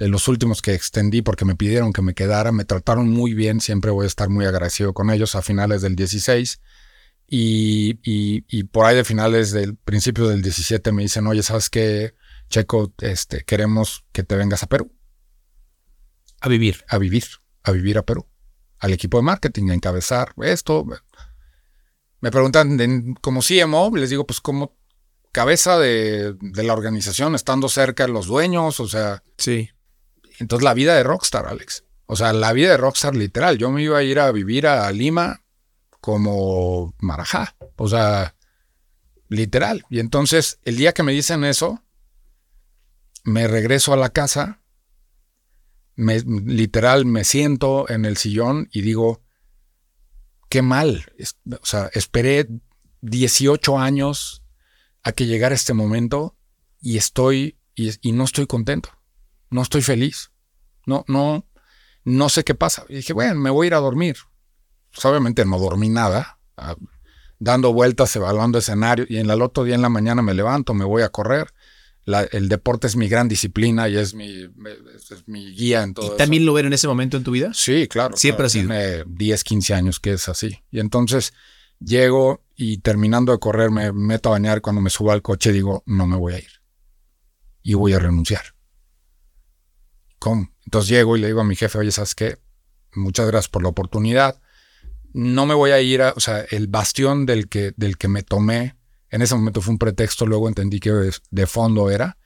de 0.00 0.08
los 0.08 0.28
últimos 0.28 0.62
que 0.62 0.72
extendí 0.72 1.20
porque 1.20 1.44
me 1.44 1.54
pidieron 1.54 1.92
que 1.92 2.00
me 2.00 2.14
quedara, 2.14 2.52
me 2.52 2.64
trataron 2.64 3.10
muy 3.10 3.34
bien, 3.34 3.60
siempre 3.60 3.90
voy 3.90 4.04
a 4.04 4.06
estar 4.06 4.30
muy 4.30 4.46
agradecido 4.46 4.94
con 4.94 5.10
ellos 5.10 5.34
a 5.34 5.42
finales 5.42 5.82
del 5.82 5.94
16 5.94 6.58
y, 7.28 8.00
y, 8.02 8.64
por 8.64 8.86
ahí 8.86 8.96
de 8.96 9.04
finales 9.04 9.52
del 9.52 9.76
principio 9.76 10.26
del 10.26 10.40
17 10.40 10.90
me 10.90 11.02
dicen, 11.02 11.26
oye, 11.26 11.42
¿sabes 11.42 11.68
qué, 11.68 12.14
Checo? 12.48 12.94
Este, 12.98 13.44
queremos 13.44 14.06
que 14.10 14.24
te 14.24 14.36
vengas 14.36 14.62
a 14.62 14.68
Perú. 14.68 14.90
A 16.40 16.48
vivir. 16.48 16.82
A 16.88 16.96
vivir, 16.96 17.24
a 17.62 17.70
vivir 17.70 17.98
a 17.98 18.02
Perú. 18.02 18.26
Al 18.78 18.94
equipo 18.94 19.18
de 19.18 19.22
marketing, 19.22 19.68
a 19.68 19.74
encabezar 19.74 20.32
esto. 20.42 20.86
Me 22.20 22.30
preguntan 22.30 23.14
como 23.20 23.42
CMO, 23.42 23.94
les 23.96 24.10
digo, 24.10 24.26
pues 24.26 24.40
como 24.40 24.76
cabeza 25.30 25.78
de, 25.78 26.34
de 26.40 26.62
la 26.64 26.72
organización, 26.72 27.34
estando 27.36 27.68
cerca 27.68 28.06
de 28.06 28.12
los 28.12 28.26
dueños, 28.26 28.80
o 28.80 28.88
sea. 28.88 29.22
Sí. 29.36 29.70
Entonces 30.40 30.64
la 30.64 30.74
vida 30.74 30.96
de 30.96 31.02
rockstar, 31.02 31.46
Alex. 31.46 31.84
O 32.06 32.16
sea, 32.16 32.32
la 32.32 32.52
vida 32.52 32.70
de 32.70 32.76
rockstar 32.78 33.14
literal. 33.14 33.58
Yo 33.58 33.70
me 33.70 33.82
iba 33.82 33.98
a 33.98 34.02
ir 34.02 34.18
a 34.18 34.32
vivir 34.32 34.66
a 34.66 34.90
Lima 34.90 35.42
como 36.00 36.94
marajá. 36.98 37.54
O 37.76 37.88
sea, 37.88 38.34
literal. 39.28 39.84
Y 39.90 40.00
entonces 40.00 40.58
el 40.64 40.76
día 40.76 40.92
que 40.92 41.02
me 41.02 41.12
dicen 41.12 41.44
eso, 41.44 41.84
me 43.22 43.46
regreso 43.46 43.92
a 43.92 43.98
la 43.98 44.08
casa, 44.08 44.62
me, 45.94 46.20
literal 46.20 47.04
me 47.04 47.24
siento 47.24 47.88
en 47.90 48.06
el 48.06 48.16
sillón 48.16 48.70
y 48.72 48.80
digo, 48.80 49.22
qué 50.48 50.62
mal. 50.62 51.12
O 51.60 51.66
sea, 51.66 51.90
esperé 51.92 52.48
18 53.02 53.78
años 53.78 54.42
a 55.02 55.12
que 55.12 55.26
llegara 55.26 55.54
este 55.54 55.74
momento 55.74 56.34
y 56.80 56.96
estoy 56.96 57.58
y 57.74 58.12
no 58.12 58.24
estoy 58.24 58.46
contento 58.46 58.99
no 59.50 59.62
estoy 59.62 59.82
feliz. 59.82 60.30
No, 60.86 61.04
no, 61.08 61.46
no 62.04 62.28
sé 62.28 62.44
qué 62.44 62.54
pasa. 62.54 62.84
Y 62.88 62.96
dije, 62.96 63.12
bueno, 63.12 63.40
me 63.40 63.50
voy 63.50 63.66
a 63.66 63.68
ir 63.68 63.74
a 63.74 63.78
dormir. 63.78 64.16
Pues, 64.92 65.04
obviamente 65.04 65.44
no 65.44 65.58
dormí 65.58 65.88
nada, 65.88 66.38
ah, 66.56 66.76
dando 67.38 67.72
vueltas, 67.72 68.14
evaluando 68.16 68.58
escenario, 68.58 69.06
y 69.08 69.18
en 69.18 69.30
el 69.30 69.42
otro 69.42 69.64
día 69.64 69.74
en 69.74 69.82
la 69.82 69.88
mañana 69.88 70.22
me 70.22 70.34
levanto, 70.34 70.74
me 70.74 70.84
voy 70.84 71.02
a 71.02 71.08
correr. 71.10 71.52
el 72.32 72.48
deporte 72.48 72.86
es 72.86 72.96
mi 72.96 73.08
gran 73.08 73.28
disciplina 73.28 73.88
y 73.88 73.96
es 73.96 74.14
mi, 74.14 74.48
mi 75.26 75.54
guía 75.54 75.82
en 75.82 75.94
todo. 75.94 76.14
¿Y 76.14 76.16
también 76.16 76.44
lo 76.44 76.58
era 76.58 76.66
en 76.66 76.74
ese 76.74 76.88
momento 76.88 77.16
en 77.16 77.24
tu 77.24 77.30
vida? 77.30 77.52
Sí, 77.54 77.86
claro. 77.88 78.16
Siempre 78.16 78.46
ha 78.46 78.48
sido. 78.48 78.68
Tiene 78.68 79.04
10, 79.06 79.44
15 79.44 79.74
años 79.74 80.00
que 80.00 80.12
es 80.14 80.28
así. 80.28 80.62
Y 80.70 80.80
entonces 80.80 81.32
llego 81.78 82.42
y 82.56 82.78
terminando 82.78 83.32
de 83.32 83.38
correr 83.38 83.70
me 83.70 83.92
meto 83.92 84.30
a 84.30 84.32
bañar. 84.32 84.60
Cuando 84.60 84.82
me 84.82 84.90
subo 84.90 85.12
al 85.12 85.22
coche 85.22 85.52
digo, 85.52 85.82
no 85.86 86.06
me 86.06 86.16
voy 86.16 86.34
a 86.34 86.38
ir. 86.38 86.50
Y 87.62 87.74
voy 87.74 87.92
a 87.92 87.98
renunciar. 88.00 88.42
¿Cómo? 90.20 90.50
Entonces 90.66 90.90
llego 90.90 91.16
y 91.16 91.20
le 91.20 91.26
digo 91.28 91.40
a 91.40 91.44
mi 91.44 91.56
jefe, 91.56 91.78
oye, 91.78 91.90
¿sabes 91.90 92.14
qué? 92.14 92.38
Muchas 92.94 93.26
gracias 93.26 93.48
por 93.48 93.62
la 93.62 93.70
oportunidad. 93.70 94.40
No 95.12 95.46
me 95.46 95.54
voy 95.54 95.70
a 95.70 95.80
ir 95.80 96.02
a, 96.02 96.12
o 96.14 96.20
sea, 96.20 96.44
el 96.50 96.68
bastión 96.68 97.26
del 97.26 97.48
que, 97.48 97.72
del 97.76 97.96
que 97.96 98.06
me 98.06 98.22
tomé, 98.22 98.76
en 99.08 99.22
ese 99.22 99.34
momento 99.34 99.62
fue 99.62 99.72
un 99.72 99.78
pretexto, 99.78 100.26
luego 100.26 100.46
entendí 100.46 100.78
que 100.78 101.10
de 101.30 101.46
fondo 101.46 101.90
era, 101.90 102.18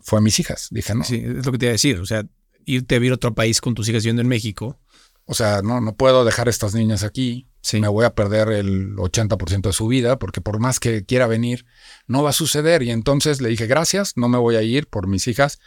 fue 0.00 0.20
mis 0.20 0.38
hijas. 0.40 0.68
Dije, 0.70 0.94
no. 0.94 1.04
Sí, 1.04 1.22
es 1.24 1.46
lo 1.46 1.52
que 1.52 1.58
te 1.58 1.66
iba 1.66 1.70
a 1.70 1.72
decir, 1.72 2.00
o 2.00 2.06
sea, 2.06 2.26
irte 2.66 2.96
a 2.96 2.98
vivir 2.98 3.12
a 3.12 3.14
otro 3.14 3.32
país 3.32 3.60
con 3.60 3.74
tus 3.74 3.88
hijas 3.88 4.02
viviendo 4.02 4.22
en 4.22 4.28
México. 4.28 4.78
O 5.24 5.34
sea, 5.34 5.62
no, 5.62 5.80
no 5.80 5.94
puedo 5.94 6.24
dejar 6.24 6.48
a 6.48 6.50
estas 6.50 6.74
niñas 6.74 7.04
aquí. 7.04 7.46
Sí. 7.62 7.80
Me 7.80 7.86
voy 7.86 8.04
a 8.04 8.14
perder 8.16 8.48
el 8.48 8.96
80% 8.96 9.68
de 9.68 9.72
su 9.72 9.86
vida, 9.86 10.18
porque 10.18 10.40
por 10.40 10.58
más 10.58 10.80
que 10.80 11.04
quiera 11.04 11.28
venir, 11.28 11.64
no 12.08 12.24
va 12.24 12.30
a 12.30 12.32
suceder. 12.32 12.82
Y 12.82 12.90
entonces 12.90 13.40
le 13.40 13.50
dije, 13.50 13.68
gracias, 13.68 14.16
no 14.16 14.28
me 14.28 14.38
voy 14.38 14.56
a 14.56 14.62
ir 14.62 14.88
por 14.88 15.06
mis 15.06 15.28
hijas 15.28 15.60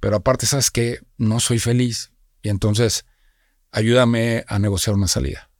pero 0.00 0.16
aparte, 0.16 0.46
sabes 0.46 0.70
que 0.70 1.00
no 1.16 1.40
soy 1.40 1.58
feliz 1.58 2.12
y 2.42 2.48
entonces 2.48 3.04
ayúdame 3.70 4.44
a 4.48 4.58
negociar 4.58 4.96
una 4.96 5.08
salida. 5.08 5.50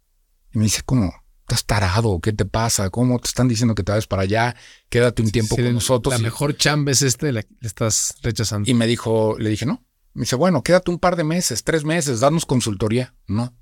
Y 0.52 0.58
me 0.58 0.64
dice, 0.64 0.82
¿cómo? 0.84 1.12
¿Estás 1.42 1.64
tarado? 1.64 2.20
¿Qué 2.20 2.32
te 2.32 2.44
pasa? 2.44 2.90
¿Cómo 2.90 3.18
te 3.18 3.28
están 3.28 3.48
diciendo 3.48 3.74
que 3.74 3.82
te 3.82 3.92
vayas 3.92 4.06
para 4.06 4.22
allá? 4.22 4.54
Quédate 4.90 5.22
un 5.22 5.30
tiempo 5.30 5.56
con 5.56 5.72
nosotros. 5.72 6.14
La 6.14 6.18
mejor 6.18 6.56
chamba 6.56 6.92
es 6.92 7.02
este, 7.02 7.32
la 7.32 7.40
le 7.40 7.66
estás 7.66 8.14
rechazando. 8.22 8.70
Y 8.70 8.74
me 8.74 8.86
dijo, 8.86 9.36
le 9.38 9.50
dije, 9.50 9.64
no. 9.64 9.84
Me 10.12 10.22
dice, 10.22 10.36
bueno, 10.36 10.62
quédate 10.62 10.90
un 10.90 10.98
par 10.98 11.16
de 11.16 11.24
meses, 11.24 11.64
tres 11.64 11.84
meses, 11.84 12.20
danos 12.20 12.44
consultoría. 12.44 13.14
No. 13.26 13.56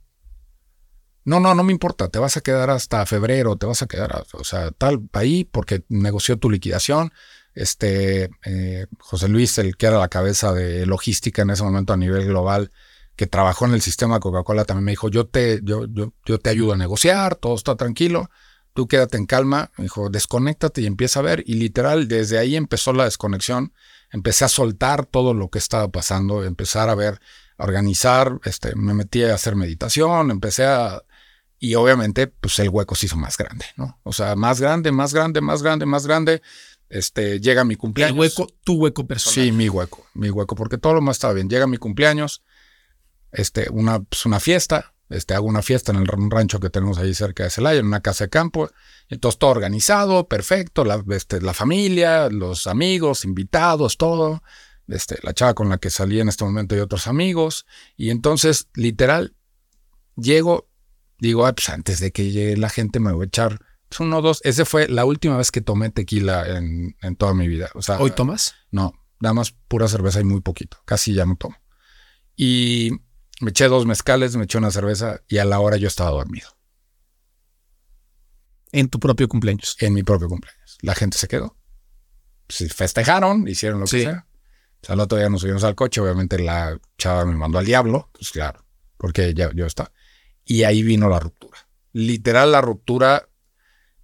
No, 1.26 1.40
no, 1.40 1.54
no 1.56 1.64
me 1.64 1.72
importa, 1.72 2.08
te 2.08 2.20
vas 2.20 2.36
a 2.36 2.40
quedar 2.40 2.70
hasta 2.70 3.04
febrero, 3.04 3.56
te 3.56 3.66
vas 3.66 3.82
a 3.82 3.88
quedar, 3.88 4.24
o 4.32 4.44
sea, 4.44 4.70
tal 4.70 5.08
ahí 5.12 5.42
porque 5.42 5.84
negoció 5.88 6.38
tu 6.38 6.48
liquidación, 6.48 7.12
este 7.56 8.30
eh, 8.44 8.86
José 8.98 9.28
Luis, 9.28 9.58
el 9.58 9.76
que 9.76 9.86
era 9.86 9.98
la 9.98 10.08
cabeza 10.08 10.52
de 10.52 10.86
logística 10.86 11.42
en 11.42 11.50
ese 11.50 11.64
momento 11.64 11.92
a 11.92 11.96
nivel 11.96 12.26
global, 12.26 12.70
que 13.16 13.26
trabajó 13.26 13.64
en 13.64 13.72
el 13.72 13.80
sistema 13.80 14.20
Coca-Cola, 14.20 14.64
también 14.64 14.84
me 14.84 14.92
dijo, 14.92 15.08
yo 15.08 15.26
te, 15.26 15.60
yo, 15.62 15.86
yo, 15.86 16.12
yo 16.26 16.38
te 16.38 16.50
ayudo 16.50 16.74
a 16.74 16.76
negociar, 16.76 17.34
todo 17.34 17.54
está 17.54 17.74
tranquilo, 17.74 18.30
tú 18.74 18.86
quédate 18.86 19.16
en 19.16 19.24
calma, 19.24 19.72
me 19.78 19.84
dijo, 19.84 20.10
desconéctate 20.10 20.82
y 20.82 20.86
empieza 20.86 21.20
a 21.20 21.22
ver. 21.22 21.42
Y 21.46 21.54
literal, 21.54 22.08
desde 22.08 22.38
ahí 22.38 22.56
empezó 22.56 22.92
la 22.92 23.04
desconexión, 23.04 23.72
empecé 24.12 24.44
a 24.44 24.48
soltar 24.48 25.06
todo 25.06 25.32
lo 25.32 25.48
que 25.48 25.58
estaba 25.58 25.88
pasando, 25.88 26.44
empezar 26.44 26.90
a 26.90 26.94
ver, 26.94 27.18
a 27.56 27.64
organizar, 27.64 28.38
este, 28.44 28.76
me 28.76 28.92
metí 28.92 29.24
a 29.24 29.34
hacer 29.34 29.56
meditación, 29.56 30.30
empecé 30.30 30.66
a... 30.66 31.02
Y 31.58 31.74
obviamente, 31.74 32.26
pues 32.26 32.58
el 32.58 32.68
hueco 32.68 32.94
se 32.94 33.06
hizo 33.06 33.16
más 33.16 33.38
grande, 33.38 33.64
¿no? 33.76 33.98
O 34.02 34.12
sea, 34.12 34.36
más 34.36 34.60
grande, 34.60 34.92
más 34.92 35.14
grande, 35.14 35.40
más 35.40 35.62
grande, 35.62 35.86
más 35.86 36.06
grande 36.06 36.42
este, 36.88 37.40
llega 37.40 37.64
mi 37.64 37.76
cumpleaños. 37.76 38.14
El 38.14 38.20
hueco, 38.20 38.46
tu 38.64 38.74
hueco 38.74 39.06
personal. 39.06 39.34
Sí, 39.46 39.52
mi 39.52 39.68
hueco, 39.68 40.06
mi 40.14 40.30
hueco, 40.30 40.54
porque 40.54 40.78
todo 40.78 40.94
lo 40.94 41.00
más 41.00 41.16
estaba 41.16 41.34
bien. 41.34 41.48
Llega 41.48 41.66
mi 41.66 41.76
cumpleaños, 41.78 42.42
este, 43.32 43.68
una, 43.70 44.00
pues 44.00 44.24
una 44.26 44.40
fiesta, 44.40 44.94
este, 45.08 45.34
hago 45.34 45.46
una 45.46 45.62
fiesta 45.62 45.92
en 45.92 45.98
el 45.98 46.06
rancho 46.06 46.58
que 46.58 46.70
tenemos 46.70 46.98
ahí 46.98 47.14
cerca 47.14 47.44
de 47.44 47.50
Celaya, 47.50 47.80
en 47.80 47.86
una 47.86 48.00
casa 48.00 48.24
de 48.24 48.30
campo. 48.30 48.70
Entonces 49.08 49.38
todo 49.38 49.50
organizado, 49.50 50.28
perfecto, 50.28 50.84
la, 50.84 51.02
este, 51.10 51.40
la 51.40 51.54
familia, 51.54 52.28
los 52.28 52.66
amigos, 52.66 53.24
invitados, 53.24 53.96
todo. 53.98 54.42
este, 54.88 55.18
la 55.22 55.34
chava 55.34 55.54
con 55.54 55.68
la 55.68 55.78
que 55.78 55.90
salí 55.90 56.20
en 56.20 56.28
este 56.28 56.44
momento 56.44 56.76
y 56.76 56.80
otros 56.80 57.06
amigos. 57.06 57.66
Y 57.96 58.10
entonces, 58.10 58.68
literal, 58.74 59.34
llego, 60.16 60.68
digo, 61.18 61.46
ah, 61.46 61.54
pues 61.54 61.68
antes 61.68 62.00
de 62.00 62.12
que 62.12 62.30
llegue 62.30 62.56
la 62.56 62.68
gente 62.68 63.00
me 63.00 63.12
voy 63.12 63.24
a 63.24 63.26
echar 63.26 63.60
uno 64.00 64.18
o 64.18 64.22
dos. 64.22 64.40
Esa 64.44 64.64
fue 64.64 64.88
la 64.88 65.04
última 65.04 65.36
vez 65.36 65.50
que 65.50 65.60
tomé 65.60 65.90
tequila 65.90 66.46
en, 66.46 67.16
toda 67.16 67.34
mi 67.34 67.48
vida. 67.48 67.70
O 67.74 67.82
sea, 67.82 67.98
¿Hoy 67.98 68.10
tomas? 68.10 68.54
No, 68.70 68.92
nada 69.20 69.34
más 69.34 69.52
pura 69.52 69.88
cerveza 69.88 70.20
y 70.20 70.24
muy 70.24 70.40
poquito. 70.40 70.78
Casi 70.84 71.14
ya 71.14 71.24
no 71.24 71.36
tomo. 71.36 71.56
Y 72.36 72.90
me 73.40 73.50
eché 73.50 73.68
dos 73.68 73.86
mezcales, 73.86 74.36
me 74.36 74.44
eché 74.44 74.58
una 74.58 74.70
cerveza 74.70 75.22
y 75.28 75.38
a 75.38 75.44
la 75.44 75.60
hora 75.60 75.76
yo 75.76 75.88
estaba 75.88 76.10
dormido. 76.10 76.48
En 78.72 78.88
tu 78.88 78.98
propio 78.98 79.28
cumpleaños. 79.28 79.76
En 79.80 79.94
mi 79.94 80.02
propio 80.02 80.28
cumpleaños. 80.28 80.78
La 80.82 80.94
gente 80.94 81.16
se 81.16 81.28
quedó. 81.28 81.56
Se 82.48 82.68
festejaron, 82.68 83.48
hicieron 83.48 83.80
lo 83.80 83.86
que 83.86 84.02
sea. 84.02 84.26
O 84.82 84.86
sea, 84.86 84.94
el 84.94 85.00
otro 85.00 85.18
día 85.18 85.28
nos 85.28 85.40
subimos 85.40 85.64
al 85.64 85.74
coche, 85.74 86.00
obviamente 86.00 86.38
la 86.38 86.78
chava 86.98 87.24
me 87.24 87.34
mandó 87.34 87.58
al 87.58 87.64
diablo, 87.64 88.10
pues 88.12 88.30
claro, 88.30 88.64
porque 88.98 89.34
ya 89.34 89.50
yo 89.52 89.66
estaba. 89.66 89.90
Y 90.44 90.62
ahí 90.62 90.82
vino 90.82 91.08
la 91.08 91.18
ruptura. 91.18 91.58
Literal 91.92 92.52
la 92.52 92.60
ruptura 92.60 93.28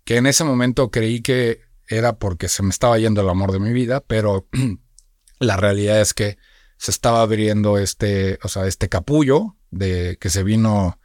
que 0.04 0.16
en 0.16 0.26
ese 0.26 0.44
momento 0.44 0.90
creí 0.90 1.22
que 1.22 1.60
era 1.88 2.18
porque 2.18 2.48
se 2.48 2.62
me 2.62 2.70
estaba 2.70 2.98
yendo 2.98 3.20
el 3.20 3.28
amor 3.28 3.52
de 3.52 3.60
mi 3.60 3.72
vida, 3.72 4.00
pero 4.00 4.48
la 5.38 5.56
realidad 5.56 6.00
es 6.00 6.14
que 6.14 6.38
se 6.76 6.90
estaba 6.90 7.22
abriendo 7.22 7.78
este, 7.78 8.38
o 8.42 8.48
sea, 8.48 8.66
este 8.66 8.88
capullo 8.88 9.56
de 9.70 10.18
que 10.20 10.30
se 10.30 10.42
vino 10.42 10.98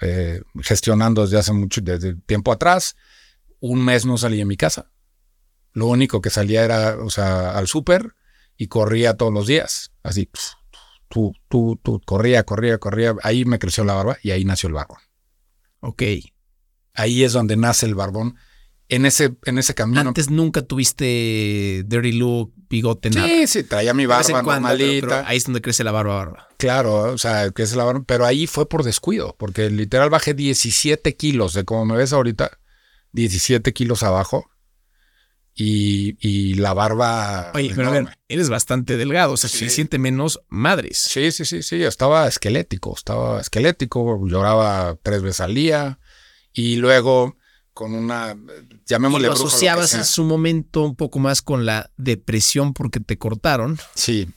eh, 0.00 0.42
gestionando 0.62 1.22
desde 1.22 1.38
hace 1.38 1.52
mucho, 1.52 1.80
desde 1.80 2.14
tiempo 2.14 2.52
atrás. 2.52 2.96
Un 3.60 3.84
mes 3.84 4.06
no 4.06 4.16
salí 4.16 4.38
de 4.38 4.44
mi 4.44 4.56
casa. 4.56 4.90
Lo 5.72 5.86
único 5.86 6.20
que 6.20 6.30
salía 6.30 6.64
era, 6.64 6.96
o 6.96 7.10
sea, 7.10 7.50
al 7.50 7.66
súper 7.66 8.14
y 8.56 8.68
corría 8.68 9.16
todos 9.16 9.32
los 9.32 9.46
días. 9.46 9.92
Así, 10.02 10.30
tú, 11.08 11.34
tú, 11.48 11.78
tú, 11.82 12.00
corría, 12.04 12.44
corría, 12.44 12.78
corría. 12.78 13.14
Ahí 13.22 13.44
me 13.44 13.58
creció 13.58 13.84
la 13.84 13.94
barba 13.94 14.18
y 14.22 14.30
ahí 14.30 14.44
nació 14.44 14.68
el 14.68 14.74
barbón. 14.74 14.98
Ok. 15.80 16.02
Ahí 16.98 17.22
es 17.22 17.32
donde 17.32 17.56
nace 17.56 17.86
el 17.86 17.94
barbón 17.94 18.36
en 18.88 19.06
ese, 19.06 19.36
en 19.44 19.58
ese 19.58 19.74
camino. 19.74 20.00
Antes 20.00 20.30
nunca 20.30 20.62
tuviste 20.62 21.84
dirty 21.86 22.12
look, 22.12 22.52
bigote, 22.68 23.10
nada. 23.10 23.28
Sí, 23.28 23.46
sí, 23.46 23.62
traía 23.62 23.94
mi 23.94 24.06
barba 24.06 24.42
normalita. 24.42 25.24
ahí 25.28 25.36
es 25.36 25.44
donde 25.44 25.60
crece 25.60 25.84
la 25.84 25.92
barba, 25.92 26.16
barba. 26.16 26.48
Claro, 26.56 27.12
o 27.12 27.18
sea, 27.18 27.50
crece 27.50 27.76
la 27.76 27.84
barba, 27.84 28.02
pero 28.06 28.26
ahí 28.26 28.46
fue 28.46 28.68
por 28.68 28.82
descuido, 28.82 29.36
porque 29.38 29.70
literal 29.70 30.10
bajé 30.10 30.34
17 30.34 31.16
kilos 31.16 31.54
de 31.54 31.64
como 31.64 31.84
me 31.84 31.96
ves 31.96 32.12
ahorita, 32.12 32.58
17 33.12 33.72
kilos 33.72 34.02
abajo. 34.02 34.50
Y, 35.60 36.16
y 36.20 36.54
la 36.54 36.72
barba. 36.72 37.50
Oye, 37.52 37.72
pero 37.74 37.88
a 37.88 37.90
ver, 37.90 38.18
eres 38.28 38.48
bastante 38.48 38.96
delgado, 38.96 39.32
o 39.32 39.36
sea, 39.36 39.50
se 39.50 39.68
siente 39.70 39.98
menos 39.98 40.40
madres. 40.48 40.98
Sí, 40.98 41.32
sí, 41.32 41.44
sí, 41.44 41.64
sí, 41.64 41.82
estaba 41.82 42.28
esquelético, 42.28 42.94
estaba 42.96 43.40
esquelético, 43.40 44.24
lloraba 44.28 44.96
tres 45.02 45.20
veces 45.22 45.40
al 45.40 45.54
día. 45.56 45.98
Y 46.58 46.74
luego 46.74 47.36
con 47.72 47.94
una, 47.94 48.36
llamémosle... 48.84 49.28
lo 49.28 49.34
asociabas 49.34 49.94
en 49.94 50.04
su 50.04 50.24
momento 50.24 50.82
un 50.82 50.96
poco 50.96 51.20
más 51.20 51.40
con 51.40 51.64
la 51.64 51.92
depresión 51.96 52.74
porque 52.74 52.98
te 52.98 53.16
cortaron. 53.16 53.78
Sí. 53.94 54.28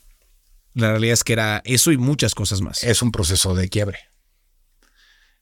La 0.75 0.91
realidad 0.91 1.13
es 1.13 1.23
que 1.23 1.33
era 1.33 1.63
eso 1.65 1.91
y 1.91 1.97
muchas 1.97 2.35
cosas 2.35 2.61
más. 2.61 2.83
Es 2.83 3.01
un 3.01 3.11
proceso 3.11 3.55
de 3.55 3.69
quiebre. 3.69 3.97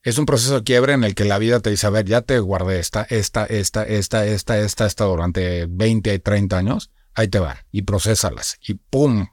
Es 0.04 0.18
un 0.20 0.26
proceso 0.26 0.56
de 0.56 0.64
quiebre 0.64 0.94
en 0.94 1.04
el 1.04 1.16
que 1.16 1.26
la 1.26 1.38
vida 1.38 1.60
te 1.60 1.70
dice, 1.70 1.86
a 1.86 1.90
ver, 1.90 2.06
ya 2.06 2.22
te 2.22 2.40
guardé 2.40 2.80
esta, 2.80 3.02
esta, 3.10 3.46
esta, 3.46 3.86
esta, 3.86 4.26
esta, 4.26 4.58
esta, 4.58 4.86
esta 4.86 5.04
durante 5.04 5.66
20 5.70 6.14
y 6.14 6.20
30 6.20 6.58
años, 6.58 6.92
ahí 7.14 7.28
te 7.28 7.40
van 7.40 7.58
y 7.74 7.82
procesalas 7.82 8.58
y 8.66 8.76
¡pum! 8.76 9.28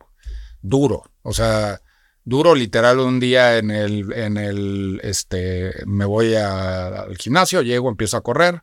Duro. 0.62 1.04
O 1.22 1.32
sea, 1.32 1.80
duro 2.26 2.54
literal 2.54 2.98
un 2.98 3.20
día 3.20 3.56
en 3.56 3.70
el, 3.70 4.12
en 4.12 4.36
el, 4.36 5.00
este, 5.02 5.72
me 5.86 6.04
voy 6.04 6.34
al 6.34 7.16
gimnasio, 7.16 7.62
llego, 7.62 7.88
empiezo 7.88 8.18
a 8.18 8.22
correr 8.22 8.62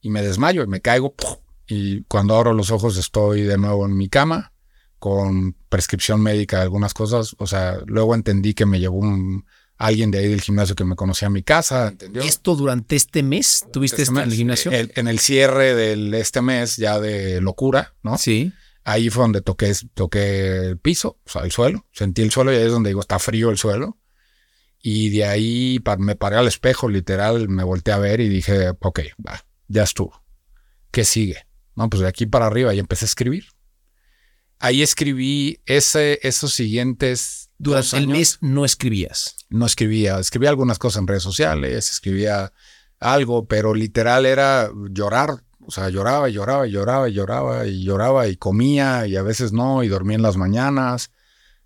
y 0.00 0.10
me 0.10 0.22
desmayo 0.22 0.64
y 0.64 0.66
me 0.66 0.80
caigo. 0.80 1.14
Y 1.68 2.02
cuando 2.04 2.34
abro 2.34 2.54
los 2.54 2.70
ojos 2.70 2.96
estoy 2.96 3.42
de 3.42 3.58
nuevo 3.58 3.86
en 3.86 3.96
mi 3.96 4.08
cama 4.08 4.52
con 4.98 5.54
prescripción 5.68 6.22
médica 6.22 6.56
de 6.56 6.62
algunas 6.62 6.94
cosas. 6.94 7.36
O 7.38 7.46
sea, 7.46 7.78
luego 7.86 8.14
entendí 8.14 8.54
que 8.54 8.64
me 8.64 8.80
llevó 8.80 8.96
un, 8.96 9.44
alguien 9.76 10.10
de 10.10 10.18
ahí 10.18 10.28
del 10.28 10.40
gimnasio 10.40 10.74
que 10.74 10.84
me 10.84 10.96
conocía 10.96 11.28
a 11.28 11.30
mi 11.30 11.42
casa, 11.42 11.88
¿entendió? 11.88 12.22
¿Esto 12.22 12.56
durante 12.56 12.96
este 12.96 13.22
mes 13.22 13.66
tuviste 13.70 14.02
este 14.02 14.14
en 14.14 14.24
el 14.24 14.32
gimnasio? 14.32 14.72
en 14.72 15.08
el 15.08 15.18
cierre 15.18 15.74
de 15.74 16.20
este 16.20 16.40
mes 16.40 16.78
ya 16.78 16.98
de 17.00 17.42
locura, 17.42 17.94
¿no? 18.02 18.16
Sí. 18.16 18.52
Ahí 18.84 19.08
fue 19.08 19.22
donde 19.22 19.40
toqué, 19.40 19.72
toqué 19.94 20.68
el 20.68 20.78
piso, 20.78 21.18
o 21.24 21.30
sea, 21.30 21.42
el 21.42 21.52
suelo. 21.52 21.86
Sentí 21.92 22.20
el 22.22 22.30
suelo 22.30 22.52
y 22.52 22.56
ahí 22.56 22.64
es 22.64 22.72
donde 22.72 22.90
digo, 22.90 23.00
está 23.00 23.18
frío 23.18 23.50
el 23.50 23.56
suelo. 23.56 23.98
Y 24.82 25.08
de 25.08 25.24
ahí 25.24 25.82
me 25.98 26.14
paré 26.14 26.36
al 26.36 26.46
espejo, 26.46 26.90
literal, 26.90 27.48
me 27.48 27.64
volteé 27.64 27.94
a 27.94 27.98
ver 27.98 28.20
y 28.20 28.28
dije, 28.28 28.68
ok, 28.78 29.00
va, 29.26 29.42
ya 29.66 29.82
estuvo. 29.82 30.22
¿Qué 30.90 31.04
sigue? 31.04 31.46
No, 31.74 31.88
pues 31.88 32.02
de 32.02 32.08
aquí 32.08 32.26
para 32.26 32.46
arriba 32.46 32.74
y 32.74 32.78
empecé 32.78 33.06
a 33.06 33.08
escribir. 33.08 33.46
Ahí 34.58 34.82
escribí 34.82 35.60
ese, 35.64 36.20
esos 36.22 36.52
siguientes. 36.52 37.50
Durante 37.58 37.96
el 37.96 38.08
mes 38.08 38.38
no 38.42 38.66
escribías. 38.66 39.36
No 39.48 39.64
escribía. 39.64 40.18
Escribía 40.18 40.50
algunas 40.50 40.78
cosas 40.78 41.00
en 41.00 41.06
redes 41.06 41.22
sociales, 41.22 41.90
escribía 41.90 42.52
algo, 43.00 43.46
pero 43.46 43.74
literal 43.74 44.26
era 44.26 44.70
llorar 44.90 45.44
o 45.66 45.70
sea, 45.70 45.88
lloraba 45.88 46.28
y 46.28 46.34
lloraba 46.34 46.66
y 46.66 46.72
lloraba 46.72 47.08
y 47.08 47.12
lloraba 47.12 47.66
y 47.66 47.84
lloraba 47.84 48.28
y 48.28 48.36
comía 48.36 49.06
y 49.06 49.16
a 49.16 49.22
veces 49.22 49.52
no 49.52 49.82
y 49.82 49.88
dormía 49.88 50.16
en 50.16 50.22
las 50.22 50.36
mañanas. 50.36 51.10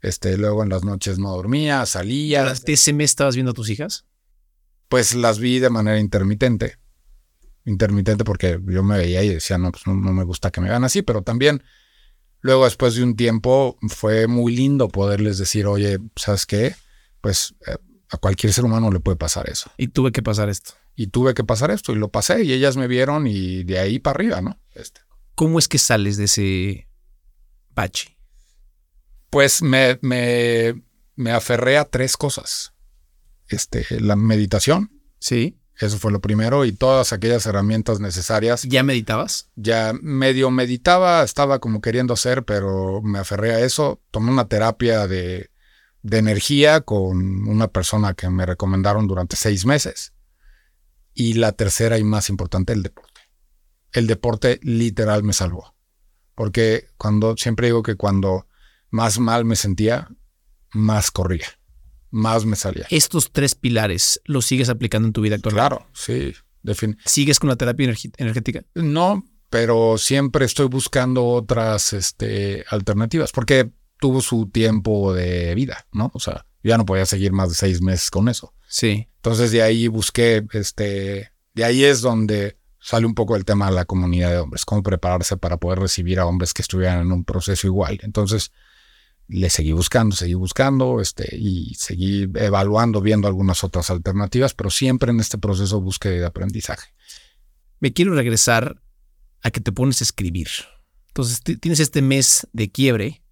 Este, 0.00 0.36
luego 0.36 0.62
en 0.62 0.68
las 0.68 0.84
noches 0.84 1.18
no 1.18 1.30
dormía, 1.30 1.84
salía. 1.86 2.42
¿Durante 2.42 2.72
ese 2.72 2.92
mes 2.92 3.10
estabas 3.10 3.34
viendo 3.34 3.50
a 3.50 3.54
tus 3.54 3.68
hijas? 3.70 4.04
Pues 4.88 5.14
las 5.14 5.38
vi 5.38 5.58
de 5.58 5.70
manera 5.70 5.98
intermitente. 5.98 6.76
Intermitente 7.64 8.24
porque 8.24 8.60
yo 8.66 8.82
me 8.82 8.96
veía 8.96 9.22
y 9.22 9.28
decía, 9.28 9.58
no, 9.58 9.72
pues 9.72 9.86
no, 9.86 9.94
me 9.94 10.24
gusta 10.24 10.50
que 10.50 10.60
me 10.60 10.68
vean 10.68 10.84
así, 10.84 11.02
pero 11.02 11.22
también 11.22 11.62
luego 12.40 12.64
después 12.64 12.94
de 12.94 13.02
un 13.02 13.16
tiempo 13.16 13.76
fue 13.88 14.28
muy 14.28 14.54
lindo 14.54 14.88
poderles 14.88 15.38
decir, 15.38 15.66
oye, 15.66 15.98
¿sabes 16.14 16.46
qué? 16.46 16.74
Pues 17.20 17.54
eh, 17.66 17.76
a 18.10 18.16
cualquier 18.16 18.52
ser 18.52 18.64
humano 18.64 18.90
le 18.90 19.00
puede 19.00 19.16
pasar 19.16 19.50
eso. 19.50 19.70
Y 19.76 19.88
tuve 19.88 20.12
que 20.12 20.22
pasar 20.22 20.48
esto 20.48 20.74
y 20.98 21.06
tuve 21.06 21.32
que 21.32 21.44
pasar 21.44 21.70
esto 21.70 21.92
y 21.92 21.94
lo 21.94 22.10
pasé 22.10 22.42
y 22.42 22.52
ellas 22.52 22.76
me 22.76 22.88
vieron 22.88 23.28
y 23.28 23.62
de 23.62 23.78
ahí 23.78 24.00
para 24.00 24.16
arriba, 24.16 24.40
¿no? 24.40 24.58
Este. 24.74 25.00
¿Cómo 25.36 25.60
es 25.60 25.68
que 25.68 25.78
sales 25.78 26.16
de 26.16 26.24
ese 26.24 26.88
bache? 27.72 28.18
Pues 29.30 29.62
me, 29.62 30.00
me, 30.02 30.82
me 31.14 31.30
aferré 31.30 31.78
a 31.78 31.84
tres 31.84 32.16
cosas. 32.16 32.74
Este, 33.46 33.86
la 34.00 34.16
meditación. 34.16 34.90
Sí. 35.20 35.60
Eso 35.78 35.98
fue 36.00 36.10
lo 36.10 36.20
primero 36.20 36.64
y 36.64 36.72
todas 36.72 37.12
aquellas 37.12 37.46
herramientas 37.46 38.00
necesarias. 38.00 38.64
¿Ya 38.64 38.82
meditabas? 38.82 39.50
Ya 39.54 39.92
medio 40.02 40.50
meditaba, 40.50 41.22
estaba 41.22 41.60
como 41.60 41.80
queriendo 41.80 42.14
hacer, 42.14 42.42
pero 42.42 43.02
me 43.02 43.20
aferré 43.20 43.54
a 43.54 43.60
eso. 43.60 44.02
Tomé 44.10 44.32
una 44.32 44.48
terapia 44.48 45.06
de, 45.06 45.52
de 46.02 46.18
energía 46.18 46.80
con 46.80 47.46
una 47.46 47.68
persona 47.68 48.14
que 48.14 48.28
me 48.30 48.46
recomendaron 48.46 49.06
durante 49.06 49.36
seis 49.36 49.64
meses. 49.64 50.12
Y 51.18 51.32
la 51.32 51.50
tercera 51.50 51.98
y 51.98 52.04
más 52.04 52.28
importante, 52.30 52.72
el 52.72 52.84
deporte. 52.84 53.20
El 53.90 54.06
deporte 54.06 54.60
literal 54.62 55.24
me 55.24 55.32
salvó. 55.32 55.74
Porque 56.36 56.86
cuando, 56.96 57.36
siempre 57.36 57.66
digo 57.66 57.82
que 57.82 57.96
cuando 57.96 58.46
más 58.90 59.18
mal 59.18 59.44
me 59.44 59.56
sentía, 59.56 60.08
más 60.72 61.10
corría, 61.10 61.48
más 62.12 62.44
me 62.44 62.54
salía. 62.54 62.86
Estos 62.90 63.32
tres 63.32 63.56
pilares 63.56 64.20
los 64.26 64.46
sigues 64.46 64.68
aplicando 64.68 65.08
en 65.08 65.12
tu 65.12 65.20
vida 65.20 65.34
actual. 65.34 65.54
Claro, 65.54 65.88
sí. 65.92 66.34
¿Sigues 67.04 67.40
con 67.40 67.48
la 67.48 67.56
terapia 67.56 67.92
energética? 68.18 68.64
No, 68.76 69.24
pero 69.50 69.98
siempre 69.98 70.44
estoy 70.44 70.66
buscando 70.66 71.26
otras 71.26 71.94
este, 71.94 72.64
alternativas, 72.70 73.32
porque 73.32 73.72
tuvo 73.98 74.20
su 74.20 74.50
tiempo 74.50 75.12
de 75.14 75.52
vida, 75.56 75.84
¿no? 75.90 76.12
O 76.14 76.20
sea, 76.20 76.46
ya 76.62 76.78
no 76.78 76.86
podía 76.86 77.06
seguir 77.06 77.32
más 77.32 77.48
de 77.48 77.54
seis 77.56 77.82
meses 77.82 78.08
con 78.08 78.28
eso. 78.28 78.54
Sí. 78.68 79.08
Entonces 79.16 79.50
de 79.50 79.62
ahí 79.62 79.88
busqué, 79.88 80.46
este, 80.52 81.32
de 81.54 81.64
ahí 81.64 81.84
es 81.84 82.02
donde 82.02 82.58
sale 82.80 83.06
un 83.06 83.14
poco 83.14 83.34
el 83.34 83.44
tema 83.44 83.66
de 83.66 83.74
la 83.74 83.84
comunidad 83.84 84.30
de 84.30 84.38
hombres, 84.38 84.64
cómo 84.64 84.82
prepararse 84.82 85.36
para 85.36 85.56
poder 85.56 85.80
recibir 85.80 86.20
a 86.20 86.26
hombres 86.26 86.54
que 86.54 86.62
estuvieran 86.62 87.00
en 87.00 87.12
un 87.12 87.24
proceso 87.24 87.66
igual. 87.66 87.98
Entonces 88.02 88.52
le 89.26 89.50
seguí 89.50 89.72
buscando, 89.72 90.16
seguí 90.16 90.34
buscando, 90.34 91.00
este, 91.00 91.36
y 91.36 91.74
seguí 91.74 92.28
evaluando, 92.34 93.00
viendo 93.00 93.28
algunas 93.28 93.62
otras 93.64 93.90
alternativas, 93.90 94.54
pero 94.54 94.70
siempre 94.70 95.10
en 95.10 95.20
este 95.20 95.38
proceso 95.38 95.80
busqué 95.80 96.10
de 96.10 96.24
aprendizaje. 96.24 96.94
Me 97.80 97.92
quiero 97.92 98.14
regresar 98.14 98.80
a 99.42 99.50
que 99.50 99.60
te 99.60 99.72
pones 99.72 100.00
a 100.00 100.04
escribir. 100.04 100.48
Entonces 101.08 101.42
tienes 101.42 101.80
este 101.80 102.00
mes 102.00 102.46
de 102.52 102.70
quiebre, 102.70 103.22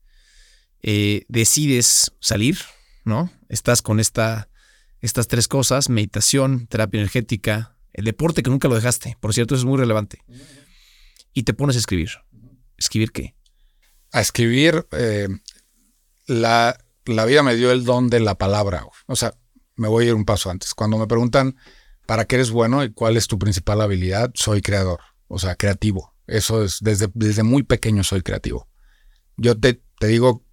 eh, 0.82 1.24
decides 1.28 2.12
salir, 2.20 2.58
¿no? 3.04 3.30
Estás 3.48 3.80
con 3.80 4.00
esta 4.00 4.48
estas 5.06 5.28
tres 5.28 5.48
cosas, 5.48 5.88
meditación, 5.88 6.66
terapia 6.66 6.98
energética, 6.98 7.76
el 7.92 8.04
deporte 8.04 8.42
que 8.42 8.50
nunca 8.50 8.68
lo 8.68 8.74
dejaste, 8.74 9.16
por 9.20 9.32
cierto, 9.32 9.54
eso 9.54 9.62
es 9.62 9.66
muy 9.66 9.78
relevante. 9.78 10.22
Y 11.32 11.44
te 11.44 11.54
pones 11.54 11.76
a 11.76 11.78
escribir. 11.78 12.10
¿Escribir 12.76 13.12
qué? 13.12 13.34
A 14.12 14.20
escribir, 14.20 14.86
eh, 14.92 15.28
la, 16.26 16.78
la 17.06 17.24
vida 17.24 17.42
me 17.42 17.56
dio 17.56 17.72
el 17.72 17.84
don 17.84 18.10
de 18.10 18.20
la 18.20 18.36
palabra. 18.36 18.84
O 19.06 19.16
sea, 19.16 19.34
me 19.76 19.88
voy 19.88 20.04
a 20.04 20.08
ir 20.08 20.14
un 20.14 20.24
paso 20.24 20.50
antes. 20.50 20.74
Cuando 20.74 20.98
me 20.98 21.06
preguntan 21.06 21.56
para 22.06 22.24
qué 22.24 22.36
eres 22.36 22.50
bueno 22.50 22.84
y 22.84 22.92
cuál 22.92 23.16
es 23.16 23.26
tu 23.26 23.38
principal 23.38 23.80
habilidad, 23.80 24.30
soy 24.34 24.62
creador, 24.62 25.00
o 25.28 25.38
sea, 25.38 25.56
creativo. 25.56 26.14
Eso 26.26 26.64
es, 26.64 26.78
desde, 26.80 27.08
desde 27.14 27.42
muy 27.42 27.62
pequeño 27.62 28.02
soy 28.02 28.22
creativo. 28.22 28.68
Yo 29.36 29.58
te, 29.58 29.82
te 29.98 30.06
digo 30.06 30.45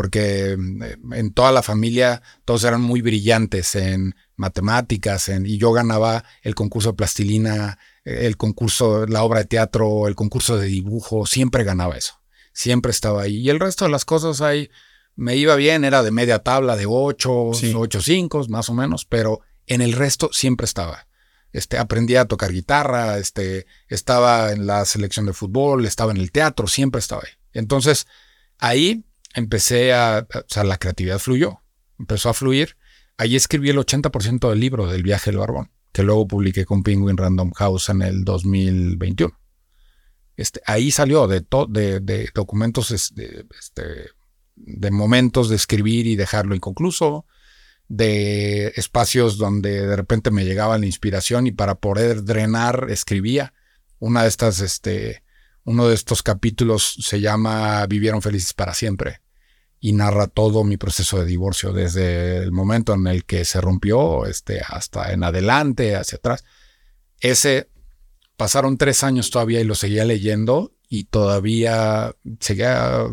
porque 0.00 0.56
mm, 0.58 1.12
en 1.12 1.30
toda 1.34 1.52
la 1.52 1.62
familia 1.62 2.22
todos 2.46 2.64
eran 2.64 2.80
muy 2.80 3.02
brillantes 3.02 3.74
en 3.74 4.14
matemáticas 4.34 5.28
en, 5.28 5.44
y 5.44 5.58
yo 5.58 5.72
ganaba 5.72 6.24
el 6.40 6.54
concurso 6.54 6.92
de 6.92 6.96
plastilina, 6.96 7.78
el 8.04 8.38
concurso, 8.38 9.04
la 9.06 9.22
obra 9.24 9.40
de 9.40 9.44
teatro, 9.44 10.08
el 10.08 10.14
concurso 10.14 10.56
de 10.56 10.68
dibujo, 10.68 11.26
siempre 11.26 11.64
ganaba 11.64 11.98
eso, 11.98 12.14
siempre 12.54 12.92
estaba 12.92 13.20
ahí. 13.20 13.36
Y 13.36 13.50
el 13.50 13.60
resto 13.60 13.84
de 13.84 13.90
las 13.90 14.06
cosas 14.06 14.40
ahí 14.40 14.70
me 15.16 15.36
iba 15.36 15.54
bien, 15.54 15.84
era 15.84 16.02
de 16.02 16.12
media 16.12 16.38
tabla, 16.38 16.76
de 16.76 16.86
ocho, 16.88 17.50
ocho 17.74 18.00
cinco, 18.00 18.42
más 18.48 18.70
o 18.70 18.72
menos, 18.72 19.04
pero 19.04 19.40
en 19.66 19.82
el 19.82 19.92
resto 19.92 20.30
siempre 20.32 20.64
estaba. 20.64 21.08
Este, 21.52 21.76
aprendí 21.76 22.16
a 22.16 22.24
tocar 22.24 22.52
guitarra, 22.52 23.18
este, 23.18 23.66
estaba 23.88 24.52
en 24.52 24.66
la 24.66 24.82
selección 24.86 25.26
de 25.26 25.34
fútbol, 25.34 25.84
estaba 25.84 26.10
en 26.10 26.16
el 26.16 26.32
teatro, 26.32 26.68
siempre 26.68 27.00
estaba 27.00 27.20
ahí. 27.22 27.34
Entonces, 27.52 28.06
ahí 28.56 29.04
empecé 29.34 29.92
a, 29.92 30.26
o 30.32 30.44
sea, 30.48 30.64
la 30.64 30.78
creatividad 30.78 31.18
fluyó, 31.18 31.62
empezó 31.98 32.28
a 32.28 32.34
fluir. 32.34 32.76
Ahí 33.16 33.36
escribí 33.36 33.70
el 33.70 33.78
80% 33.78 34.48
del 34.48 34.60
libro 34.60 34.86
del 34.86 35.02
viaje 35.02 35.30
del 35.30 35.38
barbón, 35.38 35.70
que 35.92 36.02
luego 36.02 36.26
publiqué 36.26 36.64
con 36.64 36.82
Penguin 36.82 37.16
Random 37.16 37.52
House 37.52 37.90
en 37.90 38.02
el 38.02 38.24
2021. 38.24 39.38
Este, 40.36 40.62
ahí 40.64 40.90
salió 40.90 41.26
de, 41.26 41.44
de, 41.68 42.00
de 42.00 42.30
documentos, 42.34 42.90
este, 42.92 43.44
de 44.56 44.90
momentos 44.90 45.50
de 45.50 45.56
escribir 45.56 46.06
y 46.06 46.16
dejarlo 46.16 46.54
inconcluso, 46.54 47.26
de 47.88 48.68
espacios 48.76 49.36
donde 49.36 49.86
de 49.86 49.96
repente 49.96 50.30
me 50.30 50.44
llegaba 50.44 50.78
la 50.78 50.86
inspiración 50.86 51.46
y 51.46 51.52
para 51.52 51.74
poder 51.74 52.24
drenar 52.24 52.86
escribía. 52.88 53.52
Una 53.98 54.22
de 54.22 54.28
estas, 54.28 54.60
este, 54.60 55.22
uno 55.64 55.88
de 55.88 55.94
estos 55.94 56.22
capítulos 56.22 56.96
se 57.00 57.20
llama 57.20 57.86
Vivieron 57.86 58.22
felices 58.22 58.54
para 58.54 58.74
siempre 58.74 59.20
y 59.80 59.92
narra 59.92 60.26
todo 60.26 60.62
mi 60.62 60.76
proceso 60.76 61.18
de 61.18 61.24
divorcio 61.24 61.72
desde 61.72 62.38
el 62.38 62.52
momento 62.52 62.94
en 62.94 63.06
el 63.06 63.24
que 63.24 63.44
se 63.44 63.60
rompió 63.60 64.26
este, 64.26 64.60
hasta 64.60 65.12
en 65.12 65.24
adelante, 65.24 65.96
hacia 65.96 66.16
atrás. 66.16 66.44
Ese 67.18 67.70
pasaron 68.36 68.76
tres 68.76 69.02
años 69.04 69.30
todavía 69.30 69.60
y 69.60 69.64
lo 69.64 69.74
seguía 69.74 70.04
leyendo 70.04 70.74
y 70.88 71.04
todavía 71.04 72.14
seguía 72.40 73.06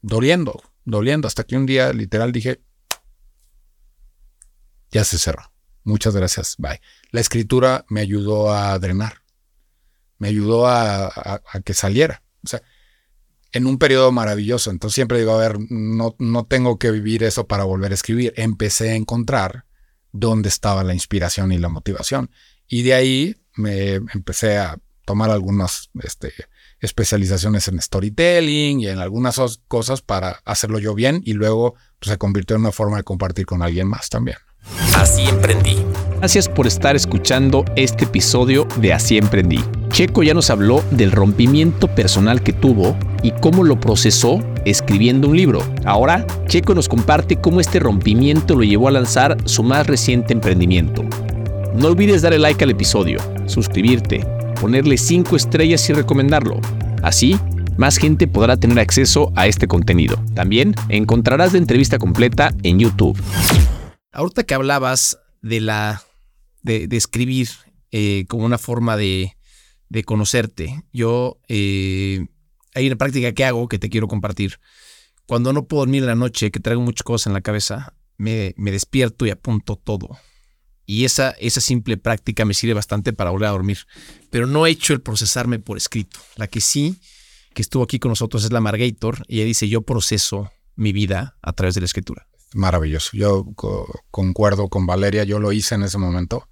doliendo, 0.00 0.62
doliendo, 0.84 1.26
hasta 1.26 1.44
que 1.44 1.56
un 1.56 1.66
día 1.66 1.92
literal 1.92 2.30
dije, 2.30 2.60
ya 4.90 5.02
se 5.02 5.18
cerró. 5.18 5.52
Muchas 5.82 6.14
gracias, 6.14 6.56
bye. 6.58 6.80
La 7.10 7.20
escritura 7.20 7.84
me 7.88 8.00
ayudó 8.00 8.52
a 8.52 8.78
drenar 8.78 9.25
me 10.18 10.28
ayudó 10.28 10.66
a, 10.66 11.42
que 11.64 11.74
saliera. 11.74 12.22
O 12.44 12.48
sea, 12.48 12.62
en 13.52 13.66
un 13.66 13.78
periodo 13.78 14.12
maravilloso. 14.12 14.70
Entonces 14.70 14.94
siempre 14.94 15.18
digo, 15.18 15.32
a 15.32 15.38
ver, 15.38 15.58
no, 15.70 16.14
no 16.18 16.44
tengo 16.44 16.78
que 16.78 16.90
vivir 16.90 17.22
eso 17.22 17.46
para 17.46 17.64
volver 17.64 17.92
a 17.92 17.94
escribir. 17.94 18.32
Empecé 18.36 18.90
a 18.90 18.94
encontrar 18.94 19.64
dónde 20.12 20.48
estaba 20.48 20.84
la 20.84 20.94
inspiración 20.94 21.52
y 21.52 21.58
la 21.58 21.68
motivación. 21.68 22.30
Y 22.68 22.82
de 22.82 22.94
ahí 22.94 23.36
me 23.54 23.94
empecé 23.94 24.58
a 24.58 24.78
tomar 25.04 25.30
algunas 25.30 25.90
este, 26.02 26.32
especializaciones 26.80 27.68
en 27.68 27.80
storytelling 27.80 28.80
y 28.80 28.88
en 28.88 28.98
algunas 28.98 29.40
cosas 29.68 30.02
para 30.02 30.40
hacerlo 30.44 30.78
yo 30.78 30.94
bien 30.94 31.22
y 31.24 31.32
luego 31.32 31.74
pues, 31.98 32.10
se 32.10 32.18
convirtió 32.18 32.56
en 32.56 32.62
una 32.62 32.72
forma 32.72 32.98
de 32.98 33.04
compartir 33.04 33.46
con 33.46 33.62
alguien 33.62 33.88
más 33.88 34.08
también. 34.08 34.38
Así 34.94 35.22
emprendí. 35.22 35.84
Gracias 36.18 36.48
por 36.48 36.66
estar 36.66 36.96
escuchando 36.96 37.64
este 37.76 38.04
episodio 38.04 38.66
de 38.78 38.94
Así 38.94 39.18
emprendí. 39.18 39.60
Checo 39.90 40.22
ya 40.22 40.32
nos 40.32 40.48
habló 40.48 40.82
del 40.90 41.12
rompimiento 41.12 41.88
personal 41.88 42.42
que 42.42 42.54
tuvo 42.54 42.96
y 43.22 43.32
cómo 43.32 43.64
lo 43.64 43.78
procesó 43.78 44.40
escribiendo 44.64 45.28
un 45.28 45.36
libro. 45.36 45.62
Ahora, 45.84 46.26
Checo 46.46 46.74
nos 46.74 46.88
comparte 46.88 47.36
cómo 47.36 47.60
este 47.60 47.80
rompimiento 47.80 48.56
lo 48.56 48.64
llevó 48.64 48.88
a 48.88 48.92
lanzar 48.92 49.36
su 49.44 49.62
más 49.62 49.86
reciente 49.86 50.32
emprendimiento. 50.32 51.04
No 51.74 51.88
olvides 51.88 52.22
darle 52.22 52.38
like 52.38 52.64
al 52.64 52.70
episodio, 52.70 53.18
suscribirte, 53.46 54.26
ponerle 54.58 54.96
5 54.96 55.36
estrellas 55.36 55.88
y 55.90 55.92
recomendarlo. 55.92 56.60
Así, 57.02 57.38
más 57.76 57.98
gente 57.98 58.26
podrá 58.26 58.56
tener 58.56 58.78
acceso 58.78 59.32
a 59.36 59.46
este 59.46 59.68
contenido. 59.68 60.16
También 60.34 60.74
encontrarás 60.88 61.52
la 61.52 61.58
entrevista 61.58 61.98
completa 61.98 62.54
en 62.62 62.78
YouTube. 62.78 63.22
Ahorita 64.12 64.44
que 64.44 64.54
hablabas 64.54 65.18
de 65.42 65.60
la 65.60 66.02
de, 66.66 66.96
escribir 66.96 67.48
eh, 67.92 68.24
como 68.28 68.44
una 68.44 68.58
forma 68.58 68.96
de, 68.96 69.36
de 69.88 70.04
conocerte, 70.04 70.82
yo 70.92 71.38
eh, 71.48 72.26
hay 72.74 72.86
una 72.86 72.96
práctica 72.96 73.32
que 73.32 73.44
hago 73.44 73.68
que 73.68 73.78
te 73.78 73.88
quiero 73.88 74.08
compartir. 74.08 74.58
Cuando 75.26 75.52
no 75.52 75.66
puedo 75.66 75.82
dormir 75.82 76.02
en 76.02 76.08
la 76.08 76.14
noche, 76.14 76.50
que 76.50 76.60
traigo 76.60 76.82
muchas 76.82 77.04
cosas 77.04 77.28
en 77.28 77.32
la 77.32 77.40
cabeza, 77.40 77.94
me, 78.16 78.54
me 78.56 78.70
despierto 78.70 79.26
y 79.26 79.30
apunto 79.30 79.76
todo. 79.76 80.18
Y 80.84 81.04
esa, 81.04 81.30
esa 81.30 81.60
simple 81.60 81.96
práctica 81.96 82.44
me 82.44 82.54
sirve 82.54 82.74
bastante 82.74 83.12
para 83.12 83.30
volver 83.30 83.48
a 83.48 83.52
dormir. 83.52 83.78
Pero 84.30 84.46
no 84.46 84.66
he 84.66 84.70
hecho 84.70 84.92
el 84.92 85.00
procesarme 85.00 85.58
por 85.58 85.76
escrito. 85.76 86.20
La 86.36 86.46
que 86.46 86.60
sí, 86.60 87.00
que 87.54 87.62
estuvo 87.62 87.82
aquí 87.82 87.98
con 87.98 88.10
nosotros, 88.10 88.44
es 88.44 88.52
la 88.52 88.60
Margator. 88.60 89.24
Y 89.26 89.38
ella 89.38 89.46
dice, 89.46 89.68
yo 89.68 89.82
proceso 89.82 90.50
mi 90.76 90.92
vida 90.92 91.38
a 91.42 91.52
través 91.54 91.74
de 91.74 91.80
la 91.80 91.86
escritura 91.86 92.28
maravilloso. 92.56 93.10
Yo 93.12 93.46
concuerdo 94.10 94.68
con 94.68 94.86
Valeria, 94.86 95.24
yo 95.24 95.38
lo 95.38 95.52
hice 95.52 95.74
en 95.76 95.82
ese 95.82 95.98
momento. 95.98 96.48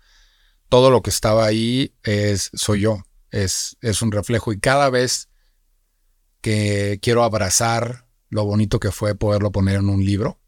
Todo 0.74 0.90
lo 0.90 1.02
que 1.02 1.10
estaba 1.10 1.46
ahí 1.46 1.94
es, 2.02 2.50
soy 2.52 2.80
yo, 2.80 3.04
es, 3.30 3.76
es 3.80 4.02
un 4.02 4.10
reflejo 4.10 4.52
y 4.52 4.58
cada 4.58 4.90
vez 4.90 5.28
que 6.40 6.98
quiero 7.00 7.22
abrazar 7.22 8.08
lo 8.28 8.44
bonito 8.44 8.80
que 8.80 8.90
fue 8.90 9.14
poderlo 9.14 9.52
poner 9.52 9.76
en 9.76 9.88
un 9.88 10.04
libro, 10.04 10.40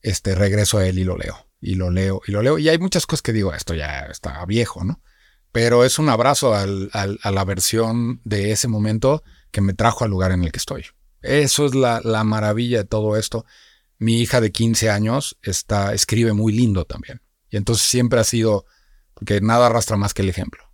este, 0.00 0.34
regreso 0.34 0.78
a 0.78 0.86
él 0.86 0.98
y 0.98 1.04
lo 1.04 1.18
leo, 1.18 1.50
y 1.60 1.74
lo 1.74 1.90
leo, 1.90 2.22
y 2.26 2.32
lo 2.32 2.40
leo. 2.40 2.58
Y 2.58 2.70
hay 2.70 2.78
muchas 2.78 3.04
cosas 3.04 3.20
que 3.20 3.34
digo, 3.34 3.52
esto 3.52 3.74
ya 3.74 4.06
está 4.06 4.42
viejo, 4.46 4.84
¿no? 4.84 5.02
Pero 5.52 5.84
es 5.84 5.98
un 5.98 6.08
abrazo 6.08 6.54
al, 6.54 6.88
a 6.94 7.30
la 7.30 7.44
versión 7.44 8.22
de 8.24 8.52
ese 8.52 8.68
momento 8.68 9.22
que 9.50 9.60
me 9.60 9.74
trajo 9.74 10.04
al 10.04 10.10
lugar 10.10 10.32
en 10.32 10.44
el 10.44 10.50
que 10.50 10.58
estoy. 10.60 10.86
Eso 11.20 11.66
es 11.66 11.74
la, 11.74 12.00
la 12.02 12.24
maravilla 12.24 12.78
de 12.78 12.84
todo 12.84 13.18
esto 13.18 13.44
mi 13.98 14.20
hija 14.20 14.40
de 14.40 14.50
15 14.50 14.88
años 14.88 15.38
está, 15.42 15.92
escribe 15.92 16.32
muy 16.32 16.52
lindo 16.52 16.86
también. 16.86 17.20
Y 17.50 17.56
entonces 17.56 17.86
siempre 17.86 18.18
ha 18.18 18.24
sido, 18.24 18.64
porque 19.22 19.40
nada 19.40 19.66
arrastra 19.66 19.96
más 19.96 20.14
que 20.14 20.22
el 20.22 20.28
ejemplo. 20.28 20.64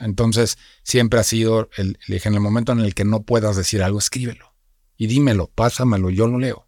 entonces 0.00 0.56
siempre 0.82 1.20
ha 1.20 1.24
sido, 1.24 1.68
el, 1.76 1.98
en 2.08 2.34
el 2.34 2.40
momento 2.40 2.72
en 2.72 2.80
el 2.80 2.94
que 2.94 3.04
no 3.04 3.22
puedas 3.22 3.54
decir 3.54 3.82
algo, 3.82 3.98
escríbelo. 3.98 4.54
Y 4.96 5.08
dímelo, 5.08 5.48
pásamelo, 5.48 6.08
yo 6.08 6.26
lo 6.26 6.38
leo. 6.38 6.66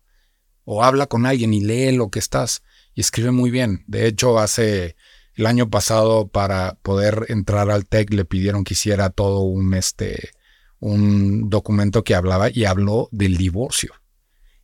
O 0.65 0.85
habla 0.85 1.07
con 1.07 1.25
alguien 1.25 1.55
y 1.55 1.63
lee 1.63 1.93
lo 1.93 2.11
que 2.11 2.19
estás. 2.19 2.63
Y 2.95 3.01
escribe 3.01 3.31
muy 3.31 3.51
bien. 3.51 3.85
De 3.87 4.07
hecho, 4.07 4.39
hace 4.39 4.97
el 5.35 5.47
año 5.47 5.71
pasado, 5.71 6.29
para 6.29 6.79
poder 6.83 7.25
entrar 7.29 7.71
al 7.71 7.87
TEC, 7.87 8.13
le 8.13 8.27
pidieron 8.27 8.63
que 8.63 8.75
hiciera 8.75 9.09
todo 9.09 9.41
un, 9.41 9.73
este, 9.73 10.31
un 10.79 11.49
documento 11.49 12.05
que 12.05 12.15
hablaba 12.15 12.51
y 12.53 12.67
habló 12.67 13.09
del 13.13 13.39
divorcio 13.39 13.95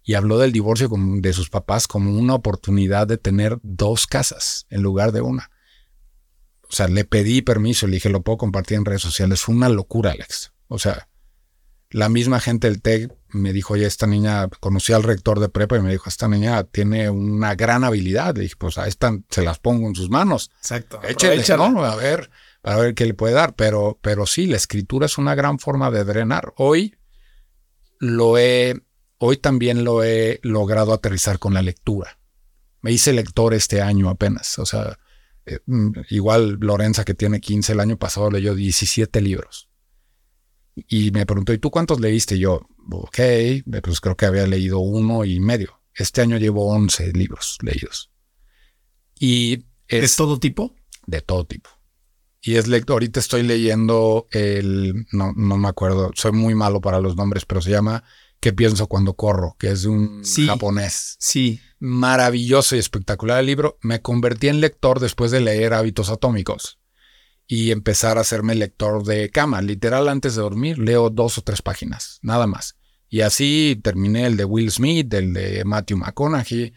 y 0.02 0.12
habló 0.12 0.36
del 0.36 0.52
divorcio 0.52 0.90
de 0.90 1.32
sus 1.32 1.48
papás 1.48 1.86
como 1.86 2.12
una 2.12 2.34
oportunidad 2.34 3.06
de 3.06 3.16
tener 3.16 3.58
dos 3.62 4.06
casas 4.06 4.66
en 4.68 4.82
lugar 4.82 5.12
de 5.12 5.22
una. 5.22 5.50
O 6.70 6.76
sea, 6.76 6.88
le 6.88 7.04
pedí 7.04 7.42
permiso, 7.42 7.86
le 7.86 7.94
dije, 7.94 8.08
lo 8.08 8.22
puedo 8.22 8.38
compartir 8.38 8.76
en 8.76 8.84
redes 8.84 9.02
sociales. 9.02 9.40
Fue 9.40 9.54
una 9.54 9.68
locura, 9.68 10.12
Alex. 10.12 10.52
O 10.68 10.78
sea, 10.78 11.08
la 11.90 12.08
misma 12.08 12.38
gente 12.38 12.68
del 12.68 12.80
TEC 12.80 13.12
me 13.30 13.52
dijo, 13.52 13.74
oye, 13.74 13.86
esta 13.86 14.06
niña, 14.06 14.48
conocí 14.60 14.92
al 14.92 15.02
rector 15.02 15.40
de 15.40 15.48
prepa 15.48 15.76
y 15.76 15.82
me 15.82 15.90
dijo, 15.90 16.08
esta 16.08 16.28
niña 16.28 16.62
tiene 16.64 17.10
una 17.10 17.56
gran 17.56 17.82
habilidad. 17.82 18.36
Le 18.36 18.42
dije, 18.42 18.54
pues 18.56 18.78
a 18.78 18.86
esta 18.86 19.18
se 19.28 19.42
las 19.42 19.58
pongo 19.58 19.88
en 19.88 19.94
sus 19.94 20.10
manos. 20.10 20.50
Exacto. 20.58 21.00
Échale, 21.02 21.42
¿no? 21.56 21.84
A 21.84 21.96
ver, 21.96 22.30
para 22.62 22.76
ver 22.76 22.94
qué 22.94 23.06
le 23.06 23.14
puede 23.14 23.34
dar. 23.34 23.54
Pero, 23.54 23.98
pero 24.00 24.26
sí, 24.26 24.46
la 24.46 24.56
escritura 24.56 25.06
es 25.06 25.18
una 25.18 25.34
gran 25.34 25.58
forma 25.58 25.90
de 25.90 26.04
drenar. 26.04 26.52
Hoy 26.56 26.96
lo 27.98 28.38
he 28.38 28.80
Hoy 29.22 29.36
también 29.36 29.84
lo 29.84 30.02
he 30.02 30.40
logrado 30.42 30.94
aterrizar 30.94 31.38
con 31.38 31.52
la 31.52 31.60
lectura. 31.60 32.18
Me 32.80 32.90
hice 32.90 33.12
lector 33.12 33.52
este 33.52 33.82
año 33.82 34.08
apenas. 34.08 34.58
O 34.58 34.64
sea, 34.64 34.98
eh, 35.46 35.58
mm, 35.66 35.92
igual 36.10 36.58
Lorenza 36.60 37.04
que 37.04 37.14
tiene 37.14 37.40
15 37.40 37.72
el 37.72 37.80
año 37.80 37.98
pasado 37.98 38.30
leyó 38.30 38.54
17 38.54 39.20
libros. 39.20 39.68
Y 40.74 41.10
me 41.10 41.26
preguntó, 41.26 41.52
¿y 41.52 41.58
tú 41.58 41.70
cuántos 41.70 42.00
leíste? 42.00 42.38
yo, 42.38 42.60
ok, 42.90 43.18
pues 43.82 44.00
creo 44.00 44.16
que 44.16 44.26
había 44.26 44.46
leído 44.46 44.78
uno 44.78 45.24
y 45.24 45.40
medio. 45.40 45.80
Este 45.94 46.22
año 46.22 46.38
llevo 46.38 46.68
11 46.68 47.12
libros 47.12 47.58
leídos. 47.62 48.10
Y 49.18 49.66
es, 49.88 50.12
¿De 50.12 50.16
todo 50.16 50.38
tipo? 50.38 50.74
De 51.06 51.20
todo 51.20 51.44
tipo. 51.44 51.68
Y 52.40 52.54
es 52.54 52.68
lector. 52.68 52.94
Ahorita 52.94 53.20
estoy 53.20 53.42
leyendo 53.42 54.28
el, 54.30 55.06
no, 55.12 55.32
no 55.36 55.58
me 55.58 55.68
acuerdo, 55.68 56.10
soy 56.14 56.32
muy 56.32 56.54
malo 56.54 56.80
para 56.80 57.00
los 57.00 57.16
nombres, 57.16 57.44
pero 57.44 57.60
se 57.60 57.70
llama 57.70 58.04
¿Qué 58.40 58.54
pienso 58.54 58.86
cuando 58.86 59.14
corro? 59.14 59.54
Que 59.58 59.70
es 59.70 59.82
de 59.82 59.90
un 59.90 60.22
japonés. 60.46 61.16
Sí. 61.20 61.60
Maravilloso 61.80 62.76
y 62.76 62.78
espectacular 62.78 63.40
el 63.40 63.46
libro. 63.46 63.78
Me 63.80 64.02
convertí 64.02 64.48
en 64.48 64.60
lector 64.60 65.00
después 65.00 65.30
de 65.30 65.40
leer 65.40 65.72
Hábitos 65.72 66.10
Atómicos 66.10 66.78
y 67.46 67.72
empezar 67.72 68.18
a 68.18 68.20
hacerme 68.20 68.54
lector 68.54 69.02
de 69.02 69.30
cama. 69.30 69.62
Literal, 69.62 70.08
antes 70.08 70.36
de 70.36 70.42
dormir, 70.42 70.78
leo 70.78 71.08
dos 71.08 71.38
o 71.38 71.42
tres 71.42 71.62
páginas, 71.62 72.18
nada 72.22 72.46
más. 72.46 72.76
Y 73.08 73.22
así 73.22 73.80
terminé 73.82 74.26
el 74.26 74.36
de 74.36 74.44
Will 74.44 74.70
Smith, 74.70 75.12
el 75.14 75.32
de 75.32 75.64
Matthew 75.64 75.96
McConaughey, 75.96 76.74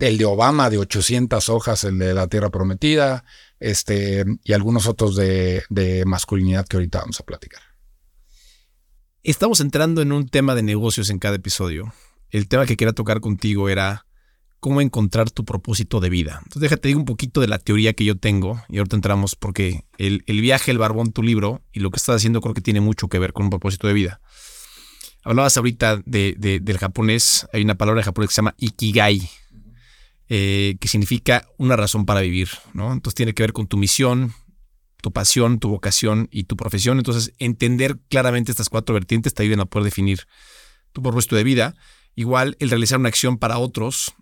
el 0.00 0.18
de 0.18 0.24
Obama 0.24 0.70
de 0.70 0.78
800 0.78 1.48
hojas, 1.50 1.84
el 1.84 1.98
de 1.98 2.14
La 2.14 2.26
Tierra 2.26 2.50
Prometida, 2.50 3.24
este, 3.60 4.24
y 4.42 4.52
algunos 4.54 4.86
otros 4.86 5.16
de, 5.16 5.62
de 5.68 6.04
masculinidad 6.06 6.66
que 6.66 6.78
ahorita 6.78 7.00
vamos 7.00 7.20
a 7.20 7.24
platicar. 7.24 7.62
Estamos 9.22 9.60
entrando 9.60 10.00
en 10.00 10.12
un 10.12 10.28
tema 10.28 10.54
de 10.54 10.62
negocios 10.62 11.10
en 11.10 11.18
cada 11.18 11.36
episodio. 11.36 11.92
El 12.30 12.48
tema 12.48 12.64
que 12.64 12.76
quería 12.76 12.94
tocar 12.94 13.20
contigo 13.20 13.68
era 13.68 14.06
cómo 14.60 14.80
encontrar 14.80 15.30
tu 15.30 15.44
propósito 15.44 16.00
de 16.00 16.10
vida. 16.10 16.40
Entonces 16.44 16.62
déjate 16.62 16.88
digo 16.88 17.00
un 17.00 17.06
poquito 17.06 17.40
de 17.40 17.48
la 17.48 17.58
teoría 17.58 17.94
que 17.94 18.04
yo 18.04 18.16
tengo 18.16 18.62
y 18.68 18.78
ahorita 18.78 18.96
entramos 18.96 19.34
porque 19.34 19.84
el, 19.98 20.22
viaje, 20.26 20.70
el 20.70 20.78
barbón, 20.78 21.12
tu 21.12 21.22
libro 21.22 21.62
y 21.72 21.80
lo 21.80 21.90
que 21.90 21.96
estás 21.96 22.16
haciendo 22.16 22.40
creo 22.40 22.54
que 22.54 22.60
tiene 22.60 22.80
mucho 22.80 23.08
que 23.08 23.18
ver 23.18 23.32
con 23.32 23.44
un 23.44 23.50
propósito 23.50 23.88
de 23.88 23.94
vida. 23.94 24.20
Hablabas 25.24 25.56
ahorita 25.56 26.02
de, 26.04 26.34
del 26.38 26.78
japonés, 26.78 27.46
hay 27.52 27.62
una 27.62 27.74
palabra 27.74 28.00
en 28.00 28.04
japonés 28.04 28.28
que 28.28 28.34
se 28.34 28.38
llama 28.38 28.54
ikigai, 28.58 29.28
eh, 30.28 30.76
que 30.80 30.88
significa 30.88 31.46
una 31.58 31.76
razón 31.76 32.06
para 32.06 32.20
vivir, 32.20 32.50
¿no? 32.72 32.92
Entonces 32.92 33.16
tiene 33.16 33.34
que 33.34 33.42
ver 33.42 33.52
con 33.52 33.66
tu 33.66 33.76
misión, 33.76 34.32
tu 35.00 35.12
pasión, 35.12 35.58
tu 35.58 35.68
vocación 35.68 36.28
y 36.30 36.44
tu 36.44 36.56
profesión. 36.56 36.98
Entonces, 36.98 37.32
entender 37.38 37.98
claramente 38.08 38.52
estas 38.52 38.68
cuatro 38.68 38.94
vertientes 38.94 39.34
te 39.34 39.42
ayudan 39.42 39.60
a 39.60 39.64
poder 39.64 39.84
definir 39.84 40.26
tu 40.92 41.02
propósito 41.02 41.36
de 41.36 41.44
vida. 41.44 41.74
Igual, 42.14 42.56
el 42.60 42.70
realizar 42.70 42.98
una 42.98 43.08
acción 43.08 43.38
para 43.38 43.58
otros, 43.58 44.14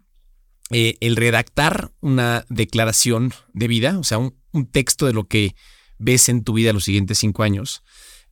eh, 0.70 0.98
el 1.00 1.16
redactar 1.16 1.92
una 2.00 2.44
declaración 2.50 3.32
de 3.54 3.68
vida, 3.68 3.98
o 3.98 4.04
sea, 4.04 4.18
un, 4.18 4.34
texto 4.70 5.06
de 5.06 5.12
lo 5.12 5.28
que 5.28 5.54
ves 5.98 6.28
en 6.28 6.42
tu 6.42 6.52
vida 6.52 6.72
los 6.72 6.84
siguientes 6.84 7.18
cinco 7.18 7.42
años. 7.42 7.82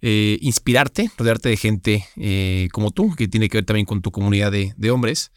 Eh, 0.03 0.38
inspirarte, 0.42 1.11
rodearte 1.16 1.49
de 1.49 1.57
gente 1.57 2.07
eh, 2.16 2.68
como 2.72 2.90
tú, 2.90 3.14
que 3.14 3.29
tiene 3.29 3.49
que 3.49 3.59
ver 3.59 3.64
también 3.64 3.87
con 3.87 4.03
tu 4.03 4.11
comunidad 4.11 4.53
de, 4.53 4.90
hombres. 4.90 5.31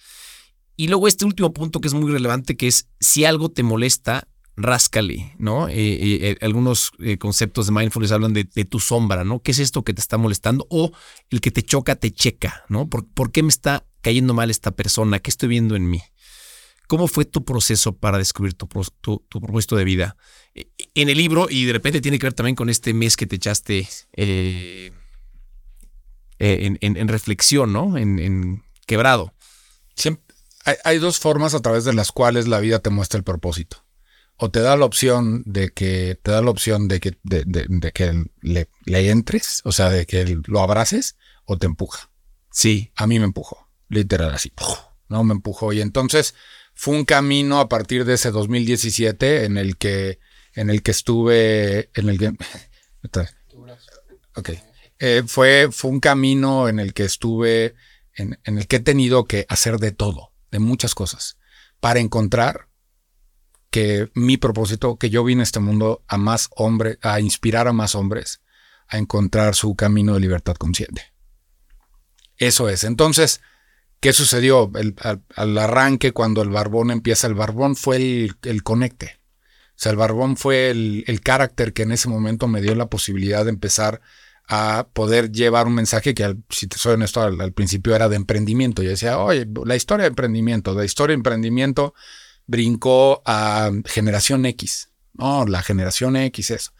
Y 0.75 0.87
luego 0.87 1.07
este 1.07 1.25
último 1.25 1.53
punto 1.53 1.79
que 1.79 1.87
es 1.87 1.93
muy 1.93 2.11
relevante, 2.11 2.57
que 2.57 2.67
es 2.67 2.89
si 2.99 3.23
algo 3.23 3.49
te 3.49 3.63
molesta, 3.63 4.27
ráscale, 4.57 5.35
¿no? 5.37 5.67
Algunos 6.41 6.91
conceptos 7.19 7.67
de 7.67 7.71
mindfulness 7.71 8.11
hablan 8.11 8.33
de, 8.33 8.43
tu 8.43 8.79
sombra, 8.79 9.23
¿no? 9.23 9.41
¿Qué 9.41 9.51
es 9.51 9.59
esto 9.59 9.83
que 9.83 9.93
te 9.93 10.01
está 10.01 10.17
molestando? 10.17 10.65
O 10.69 10.91
el 11.29 11.39
que 11.39 11.51
te 11.51 11.61
choca, 11.61 11.95
te 11.95 12.11
checa, 12.11 12.65
¿no? 12.67 12.89
¿Por, 12.89 13.31
qué 13.31 13.43
me 13.43 13.49
está 13.49 13.85
cayendo 14.01 14.33
mal 14.33 14.49
esta 14.49 14.71
persona? 14.71 15.19
¿Qué 15.19 15.29
estoy 15.29 15.49
viendo 15.49 15.75
en 15.75 15.89
mí? 15.89 16.01
¿Cómo 16.89 17.07
fue 17.07 17.23
tu 17.23 17.45
proceso 17.45 17.95
para 17.95 18.17
descubrir 18.17 18.55
tu, 18.55 18.67
propósito 18.67 19.75
de 19.75 19.83
vida? 19.83 20.17
En 20.95 21.07
el 21.07 21.19
libro, 21.19 21.45
y 21.47 21.65
de 21.65 21.73
repente 21.73 22.01
tiene 22.01 22.17
que 22.17 22.25
ver 22.25 22.33
también 22.33 22.55
con 22.55 22.67
este 22.67 22.95
mes 22.95 23.15
que 23.15 23.27
te 23.27 23.35
echaste 23.35 23.87
en, 24.13 24.97
reflexión, 27.07 27.71
¿no? 27.71 27.95
En, 27.95 28.63
quebrado. 28.87 29.35
hay 30.83 30.97
dos 30.97 31.19
formas 31.19 31.53
a 31.53 31.61
través 31.61 31.83
de 31.83 31.93
las 31.93 32.11
cuales 32.11 32.47
la 32.47 32.59
vida 32.59 32.79
te 32.79 32.89
muestra 32.89 33.19
el 33.19 33.23
propósito 33.23 33.85
o 34.37 34.49
te 34.49 34.61
da 34.61 34.75
la 34.75 34.85
opción 34.85 35.43
de 35.45 35.69
que 35.69 36.17
te 36.23 36.31
da 36.31 36.41
la 36.41 36.49
opción 36.49 36.87
de 36.87 36.99
que, 36.99 37.19
de, 37.21 37.91
que 37.93 38.25
le, 38.41 38.67
le, 38.85 39.09
entres, 39.11 39.61
o 39.63 39.71
sea, 39.71 39.91
de 39.91 40.07
que 40.07 40.39
lo 40.47 40.61
abraces, 40.61 41.17
o 41.45 41.59
te 41.59 41.67
empuja. 41.67 42.09
Sí. 42.49 42.91
A 42.95 43.05
mí 43.05 43.19
me 43.19 43.25
empujó, 43.25 43.69
literal 43.89 44.33
así. 44.33 44.51
No 45.07 45.23
me 45.23 45.33
empujó. 45.33 45.71
Y 45.71 45.81
entonces 45.81 46.33
fue 46.81 46.95
un 46.95 47.03
camino 47.03 47.59
a 47.59 47.67
partir 47.67 48.05
de 48.05 48.13
ese 48.13 48.31
2017 48.31 49.43
en 49.43 49.57
el 49.57 49.75
que, 49.75 50.21
en 50.53 50.69
el 50.69 50.81
que 50.81 50.91
estuve, 50.91 51.89
en 51.93 52.07
el 52.07 52.17
que. 52.17 52.27
ok. 54.35 54.49
Eh, 54.99 55.23
fue, 55.27 55.67
fue 55.73 55.91
un 55.91 55.99
camino 55.99 56.69
en 56.69 56.79
el 56.79 56.93
que 56.93 57.03
estuve, 57.03 57.75
en, 58.13 58.39
en 58.45 58.57
el 58.59 58.65
que 58.67 58.77
he 58.77 58.79
tenido 58.79 59.25
que 59.25 59.45
hacer 59.49 59.77
de 59.79 59.91
todo, 59.91 60.31
de 60.51 60.59
muchas 60.59 60.95
cosas, 60.95 61.37
para 61.81 61.99
encontrar 61.99 62.69
que 63.71 64.09
mi 64.13 64.37
propósito, 64.37 64.95
que 64.95 65.09
yo 65.09 65.25
vine 65.25 65.41
a 65.41 65.43
este 65.43 65.59
mundo 65.59 66.05
a 66.07 66.17
más 66.17 66.47
hombres, 66.55 66.97
a 67.01 67.19
inspirar 67.19 67.67
a 67.67 67.73
más 67.73 67.93
hombres 67.93 68.39
a 68.87 68.97
encontrar 68.97 69.53
su 69.53 69.75
camino 69.75 70.13
de 70.13 70.21
libertad 70.21 70.55
consciente. 70.55 71.13
Eso 72.37 72.69
es. 72.69 72.85
Entonces, 72.85 73.41
¿qué 73.99 74.13
sucedió? 74.13 74.71
al, 75.35 75.57
arranque, 75.57 76.11
cuando 76.11 76.41
el 76.41 76.49
barbón 76.49 76.91
empieza, 76.91 77.27
el 77.27 77.35
barbón 77.35 77.75
fue 77.75 78.29
el, 78.43 78.63
conecte. 78.63 79.19
O 79.69 79.81
sea, 79.81 79.91
el 79.91 79.97
barbón 79.97 80.37
fue 80.37 80.69
el, 80.69 81.03
el 81.07 81.21
carácter 81.21 81.73
que 81.73 81.83
en 81.83 81.91
ese 81.91 82.09
momento 82.09 82.47
me 82.47 82.61
dio 82.61 82.75
la 82.75 82.89
posibilidad 82.89 83.45
de 83.45 83.51
empezar 83.51 84.01
a 84.47 84.87
poder 84.93 85.31
llevar 85.31 85.67
un 85.67 85.75
mensaje 85.75 86.13
que, 86.13 86.35
si 86.49 86.67
te 86.67 86.77
soy 86.77 86.93
honesto, 86.93 87.21
al, 87.21 87.39
al 87.39 87.53
principio 87.53 87.95
era 87.95 88.09
de 88.09 88.15
emprendimiento. 88.15 88.81
Yo 88.81 88.89
decía, 88.89 89.19
oye, 89.19 89.47
la 89.63 89.75
historia 89.75 90.03
de 90.03 90.09
emprendimiento, 90.09 90.73
la 90.73 90.85
historia 90.85 91.13
de 91.13 91.19
emprendimiento 91.19 91.93
brincó 92.47 93.21
a 93.25 93.71
generación 93.85 94.45
X. 94.47 94.89
No, 95.13 95.45
la 95.45 95.61
generación 95.61 96.15
X, 96.15 96.49
eso. 96.49 96.71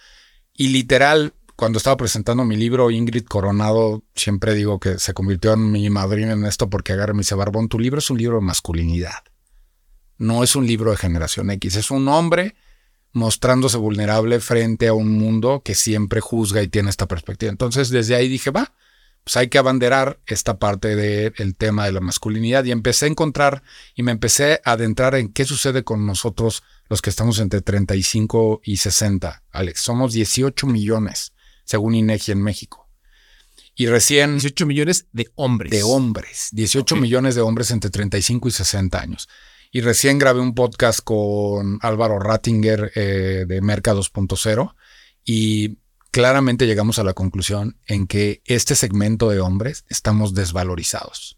Y 0.53 0.69
literal, 0.69 1.33
cuando 1.59 1.75
estaba 1.75 1.97
presentando 1.97 2.45
mi 2.45 2.55
libro, 2.55 2.89
Ingrid 2.89 3.25
Coronado, 3.25 4.01
siempre 4.15 4.53
digo 4.53 4.79
que 4.79 4.97
se 4.97 5.13
convirtió 5.13 5.51
en 5.51 5.69
mi 5.73 5.89
madrina 5.89 6.31
en 6.31 6.45
esto 6.45 6.69
porque 6.69 6.93
agarra 6.93 7.13
me 7.13 7.19
dice, 7.19 7.35
Barbón, 7.35 7.67
tu 7.67 7.77
libro 7.77 7.99
es 7.99 8.09
un 8.09 8.17
libro 8.17 8.35
de 8.35 8.45
masculinidad. 8.45 9.25
No 10.17 10.41
es 10.41 10.55
un 10.55 10.65
libro 10.65 10.91
de 10.91 10.95
generación 10.95 11.51
X, 11.51 11.75
es 11.75 11.91
un 11.91 12.07
hombre 12.07 12.55
mostrándose 13.11 13.75
vulnerable 13.75 14.39
frente 14.39 14.87
a 14.87 14.93
un 14.93 15.11
mundo 15.11 15.61
que 15.61 15.75
siempre 15.75 16.21
juzga 16.21 16.63
y 16.63 16.69
tiene 16.69 16.91
esta 16.91 17.09
perspectiva. 17.09 17.51
Entonces, 17.51 17.89
desde 17.89 18.15
ahí 18.15 18.29
dije, 18.29 18.51
va, 18.51 18.73
pues 19.25 19.35
hay 19.35 19.49
que 19.49 19.57
abanderar 19.57 20.21
esta 20.27 20.59
parte 20.59 20.95
del 20.95 21.57
tema 21.57 21.85
de 21.85 21.91
la 21.91 21.99
masculinidad 21.99 22.63
y 22.63 22.71
empecé 22.71 23.03
a 23.03 23.09
encontrar 23.09 23.63
y 23.95 24.03
me 24.03 24.13
empecé 24.13 24.61
a 24.63 24.71
adentrar 24.71 25.13
en 25.15 25.33
qué 25.33 25.43
sucede 25.43 25.83
con 25.83 26.05
nosotros 26.05 26.63
los 26.87 27.01
que 27.01 27.09
estamos 27.09 27.37
entre 27.39 27.59
35 27.59 28.61
y 28.63 28.77
60. 28.77 29.43
Alex, 29.51 29.81
somos 29.81 30.13
18 30.13 30.65
millones, 30.65 31.33
según 31.69 31.93
INEGI 31.93 32.31
en 32.31 32.41
México. 32.41 32.89
Y 33.75 33.85
recién... 33.85 34.39
18 34.39 34.65
millones 34.65 35.05
de 35.11 35.29
hombres. 35.35 35.69
De 35.69 35.83
hombres. 35.83 36.49
18 36.51 36.95
millones 36.95 37.35
de 37.35 37.41
hombres 37.41 37.69
entre 37.69 37.91
35 37.91 38.47
y 38.47 38.51
60 38.51 38.99
años. 38.99 39.29
Y 39.71 39.81
recién 39.81 40.17
grabé 40.17 40.39
un 40.39 40.55
podcast 40.55 41.01
con 41.03 41.77
Álvaro 41.83 42.17
Rattinger 42.17 42.91
eh, 42.95 43.45
de 43.47 43.61
Merca 43.61 43.93
2.0 43.93 44.73
y 45.23 45.77
claramente 46.09 46.65
llegamos 46.65 46.97
a 46.97 47.03
la 47.03 47.13
conclusión 47.13 47.77
en 47.85 48.07
que 48.07 48.41
este 48.45 48.73
segmento 48.73 49.29
de 49.29 49.39
hombres 49.39 49.85
estamos 49.89 50.33
desvalorizados. 50.33 51.37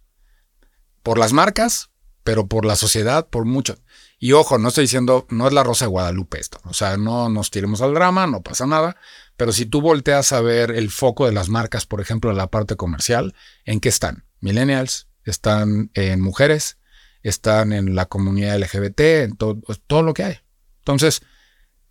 Por 1.03 1.17
las 1.17 1.33
marcas, 1.33 1.89
pero 2.23 2.47
por 2.47 2.63
la 2.63 2.77
sociedad, 2.77 3.27
por 3.27 3.43
mucho. 3.43 3.79
Y 4.17 4.31
ojo, 4.31 4.57
no 4.59 4.69
estoy 4.69 4.85
diciendo, 4.85 5.27
no 5.29 5.45
es 5.47 5.53
la 5.53 5.65
Rosa 5.65 5.85
de 5.85 5.89
Guadalupe 5.89 6.39
esto. 6.39 6.61
O 6.63 6.73
sea, 6.73 6.95
no 6.95 7.27
nos 7.27 7.51
tiremos 7.51 7.81
al 7.81 7.93
drama, 7.93 8.27
no 8.27 8.41
pasa 8.41 8.65
nada. 8.65 8.95
Pero 9.41 9.53
si 9.53 9.65
tú 9.65 9.81
volteas 9.81 10.33
a 10.33 10.41
ver 10.41 10.69
el 10.69 10.91
foco 10.91 11.25
de 11.25 11.31
las 11.31 11.49
marcas, 11.49 11.87
por 11.87 11.99
ejemplo, 11.99 12.29
en 12.29 12.37
la 12.37 12.51
parte 12.51 12.75
comercial, 12.75 13.33
¿en 13.65 13.79
qué 13.79 13.89
están? 13.89 14.23
Millennials, 14.39 15.07
están 15.23 15.89
en 15.95 16.21
mujeres, 16.21 16.77
están 17.23 17.73
en 17.73 17.95
la 17.95 18.05
comunidad 18.05 18.59
LGBT, 18.59 18.99
en 18.99 19.35
todo, 19.37 19.59
todo 19.87 20.03
lo 20.03 20.13
que 20.13 20.25
hay. 20.25 20.35
Entonces, 20.81 21.23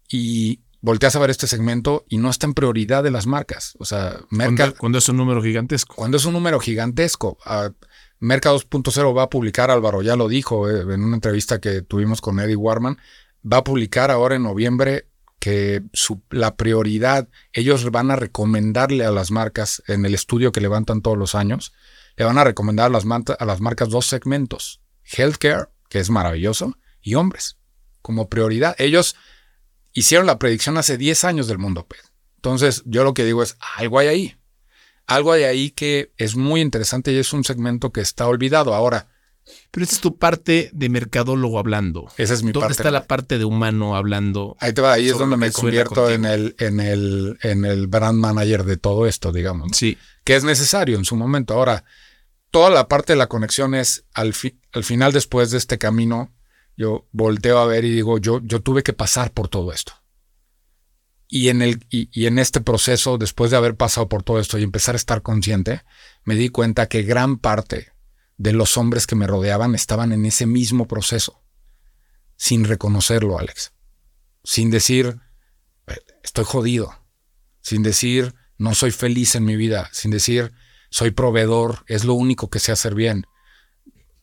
y 0.09 0.61
volteas 0.81 1.17
a 1.17 1.19
ver 1.19 1.31
este 1.31 1.49
segmento 1.49 2.07
y 2.09 2.19
no 2.19 2.31
está 2.31 2.47
en 2.47 2.55
prioridad 2.55 3.03
de 3.03 3.11
las 3.11 3.27
marcas. 3.27 3.75
O 3.81 3.85
sea, 3.85 4.21
Merca, 4.31 4.71
cuando, 4.71 4.99
es 4.99 5.09
un 5.09 5.17
número 5.17 5.43
gigantesco. 5.43 5.97
Cuando 5.97 6.19
es 6.19 6.25
un 6.27 6.35
número 6.35 6.61
gigantesco. 6.61 7.37
Uh, 7.45 7.75
Merca 8.21 8.53
2.0 8.53 9.17
va 9.17 9.25
a 9.25 9.29
publicar, 9.29 9.73
Álvaro 9.73 10.03
ya 10.03 10.15
lo 10.15 10.29
dijo 10.29 10.71
eh, 10.71 10.83
en 10.83 11.03
una 11.03 11.17
entrevista 11.17 11.61
que 11.61 11.83
tuvimos 11.83 12.21
con 12.21 12.39
Eddie 12.39 12.55
Warman, 12.55 12.97
va 13.45 13.57
a 13.57 13.65
publicar 13.65 14.13
ahora 14.13 14.37
en 14.37 14.45
noviembre 14.45 15.10
que 15.41 15.83
su, 15.93 16.23
la 16.31 16.57
prioridad, 16.57 17.29
ellos 17.53 17.91
van 17.91 18.11
a 18.11 18.17
recomendarle 18.17 19.05
a 19.05 19.11
las 19.11 19.31
marcas 19.31 19.83
en 19.89 20.05
el 20.05 20.15
estudio 20.15 20.53
que 20.53 20.61
levantan 20.61 21.03
todos 21.03 21.19
los 21.19 21.35
años, 21.35 21.73
le 22.17 22.27
van 22.27 22.39
a 22.39 22.45
recomendar 22.45 22.87
a 22.87 22.91
las, 22.91 23.05
a 23.07 23.45
las 23.45 23.61
marcas 23.61 23.89
dos 23.89 24.07
segmentos, 24.07 24.81
healthcare, 25.03 25.69
que 25.89 25.99
es 25.99 26.11
maravilloso, 26.11 26.77
y 27.01 27.15
hombres, 27.15 27.57
como 28.03 28.29
prioridad. 28.29 28.77
Ellos 28.79 29.17
hicieron 29.93 30.27
la 30.27 30.39
predicción 30.39 30.77
hace 30.77 30.99
10 30.99 31.25
años 31.25 31.49
del 31.49 31.59
mundo 31.59 31.87
PED. 31.87 31.99
Entonces, 32.37 32.83
yo 32.85 33.03
lo 33.05 33.15
que 33.15 33.25
digo 33.25 33.43
es, 33.43 33.57
algo 33.77 33.99
hay 33.99 34.09
ahí. 34.09 34.37
Algo 35.07 35.33
hay 35.33 35.45
ahí 35.45 35.71
que 35.71 36.13
es 36.19 36.37
muy 36.37 36.61
interesante 36.61 37.13
y 37.13 37.17
es 37.17 37.33
un 37.33 37.45
segmento 37.45 37.91
que 37.93 38.01
está 38.01 38.27
olvidado 38.27 38.75
ahora. 38.75 39.09
Pero 39.71 39.85
esta 39.85 39.97
es 39.97 40.01
tu 40.01 40.17
parte 40.17 40.71
de 40.73 40.89
mercadólogo 40.89 41.59
hablando. 41.59 42.11
Esa 42.17 42.35
es 42.35 42.43
mi 42.43 42.53
¿Dónde 42.53 42.73
está 42.73 42.91
la 42.91 43.07
parte 43.07 43.39
de 43.39 43.45
humano 43.45 43.97
hablando? 43.97 44.57
Ahí 44.61 44.73
te 44.73 44.81
va, 44.81 44.95
ahí 44.95 45.09
es 45.09 45.19
donde 45.19 45.37
me 45.37 45.53
convierto 45.53 46.11
en 46.11 46.25
el, 46.25 46.57
en, 46.59 46.81
el, 46.81 47.39
en 47.43 47.65
el 47.65 47.87
brand 47.87 48.19
manager 48.19 48.65
de 48.65 48.77
todo 48.77 49.07
esto, 49.07 49.33
digamos. 49.33 49.77
Sí. 49.77 49.97
Que 50.25 50.37
es 50.37 50.45
necesario 50.45 50.97
en 50.97 51.05
su 51.05 51.17
momento. 51.17 51.55
Ahora, 51.55 51.85
toda 52.51 52.71
la 52.71 52.89
parte 52.89 53.13
de 53.13 53.19
la 53.19 53.29
conexión 53.29 53.75
es 53.75 54.05
al, 54.13 54.35
al 54.73 54.85
final, 54.85 55.13
después 55.13 55.51
de 55.51 55.59
este 55.59 55.79
camino, 55.79 56.33
yo 56.77 57.07
volteo 57.13 57.59
a 57.59 57.67
ver 57.67 57.85
y 57.85 57.91
digo, 57.91 58.19
yo, 58.19 58.41
yo 58.43 58.61
tuve 58.61 58.83
que 58.83 58.93
pasar 58.93 59.33
por 59.33 59.49
todo 59.49 59.73
esto. 59.73 59.93
Y 61.29 61.49
en, 61.49 61.63
el, 61.63 61.87
y, 61.91 62.27
en 62.27 62.41
este 62.41 62.61
proceso, 62.61 63.17
después 63.17 63.53
de 63.53 63.57
haber 63.57 63.77
pasado 63.77 64.09
por 64.09 64.25
todo 64.25 64.41
esto 64.41 64.59
y 64.59 64.65
empezar 64.65 64.97
a 64.97 64.97
estar 64.97 65.23
consciente, 65.23 65.83
me 66.25 66.35
di 66.35 66.49
cuenta 66.49 66.89
que 66.89 67.03
gran 67.03 67.39
parte 67.39 67.90
de 68.41 68.55
los 68.55 68.79
hombres 68.79 69.07
que 69.07 69.17
me 69.17 69.27
rodeaban 69.27 69.75
estaban 69.75 70.13
en 70.13 70.25
ese 70.25 70.47
mismo 70.47 70.89
proceso, 70.89 71.43
sin 72.37 72.65
reconocerlo, 72.65 73.39
Alex. 73.39 73.75
Sin 74.43 74.71
decir, 74.71 75.21
estoy 76.25 76.47
jodido. 76.47 76.91
Sin 77.61 77.83
decir, 77.83 78.35
no 78.57 78.75
soy 78.75 78.93
feliz 78.93 79.35
en 79.35 79.45
mi 79.45 79.57
vida. 79.57 79.91
Sin 79.93 80.11
decir, 80.11 80.55
soy 80.89 81.11
proveedor, 81.11 81.85
es 81.87 82.07
lo 82.07 82.15
único 82.15 82.49
que 82.49 82.61
sé 82.61 82.73
hacer 82.73 82.95
bien. 82.95 83.27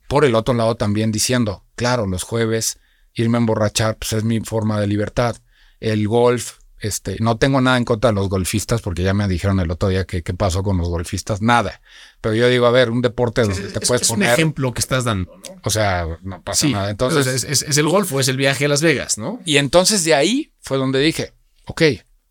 Por 0.10 0.26
el 0.26 0.34
otro 0.34 0.56
lado 0.56 0.74
también 0.74 1.12
diciendo, 1.12 1.64
claro, 1.76 2.08
los 2.08 2.24
jueves 2.24 2.80
irme 3.14 3.38
a 3.38 3.42
emborrachar 3.42 3.98
pues 3.98 4.14
es 4.14 4.24
mi 4.24 4.40
forma 4.40 4.82
de 4.82 4.88
libertad. 4.88 5.38
El 5.80 6.08
golf, 6.08 6.58
este, 6.80 7.18
no 7.20 7.38
tengo 7.38 7.60
nada 7.60 7.78
en 7.78 7.86
contra 7.86 8.12
de 8.12 8.16
los 8.16 8.30
golfistas 8.30 8.82
porque 8.82 9.02
ya 9.02 9.14
me 9.14 9.28
dijeron 9.28 9.60
el 9.60 9.72
otro 9.72 9.90
día 9.90 10.06
que 10.06 10.22
qué 10.22 10.34
pasó 10.34 10.62
con 10.62 10.78
los 10.78 10.88
golfistas, 10.90 11.42
nada. 11.42 11.82
Pero 12.22 12.36
yo 12.36 12.48
digo, 12.48 12.68
a 12.68 12.72
ver, 12.72 12.92
un 12.92 13.02
deporte 13.02 13.42
donde 13.42 13.70
te 13.70 13.80
puedes 13.82 14.04
es 14.04 14.08
poner. 14.10 14.30
un 14.30 14.34
ejemplo 14.34 14.74
que 14.74 14.80
estás 14.80 15.04
dando, 15.04 15.32
O 15.64 15.70
sea, 15.70 16.20
no 16.22 16.42
pasa 16.44 16.68
nada. 16.68 16.90
Entonces 16.90 17.44
es, 17.44 17.64
es, 17.64 17.78
el 17.78 17.88
golf 17.88 18.12
o 18.14 18.20
es 18.20 18.28
el 18.28 18.38
viaje 18.38 18.66
a 18.66 18.68
Las 18.68 18.82
Vegas, 18.82 19.18
¿no? 19.18 19.40
Y 19.46 19.58
entonces 19.58 20.04
de 20.04 20.14
ahí 20.14 20.54
fue 20.62 20.78
donde 20.78 21.00
dije, 21.00 21.34
ok, 21.66 21.82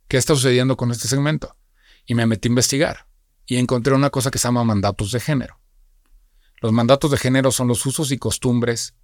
¿qué 0.08 0.16
está 0.16 0.34
sucediendo 0.34 0.76
con 0.76 0.92
este 0.92 1.08
segmento? 1.08 1.56
Y 2.04 2.14
me 2.14 2.26
metí 2.26 2.48
a 2.48 2.50
investigar 2.50 3.06
y 3.46 3.56
encontré 3.56 3.94
una 3.94 4.10
cosa 4.10 4.30
que 4.30 4.38
se 4.38 4.46
llama 4.46 4.64
mandatos 4.64 5.10
de 5.10 5.20
género. 5.20 5.58
Los 6.60 6.72
mandatos 6.72 7.10
de 7.10 7.18
género 7.18 7.50
son 7.50 7.68
los 7.68 7.84
usos 7.84 8.12
y 8.12 8.18
costumbres 8.18 8.94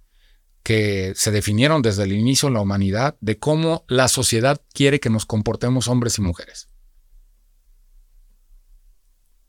que 0.63 1.13
se 1.15 1.31
definieron 1.31 1.81
desde 1.81 2.03
el 2.03 2.13
inicio 2.13 2.47
en 2.47 2.53
la 2.53 2.61
humanidad 2.61 3.17
de 3.19 3.37
cómo 3.37 3.83
la 3.87 4.07
sociedad 4.07 4.61
quiere 4.73 4.99
que 4.99 5.09
nos 5.09 5.25
comportemos 5.25 5.87
hombres 5.87 6.17
y 6.17 6.21
mujeres. 6.21 6.69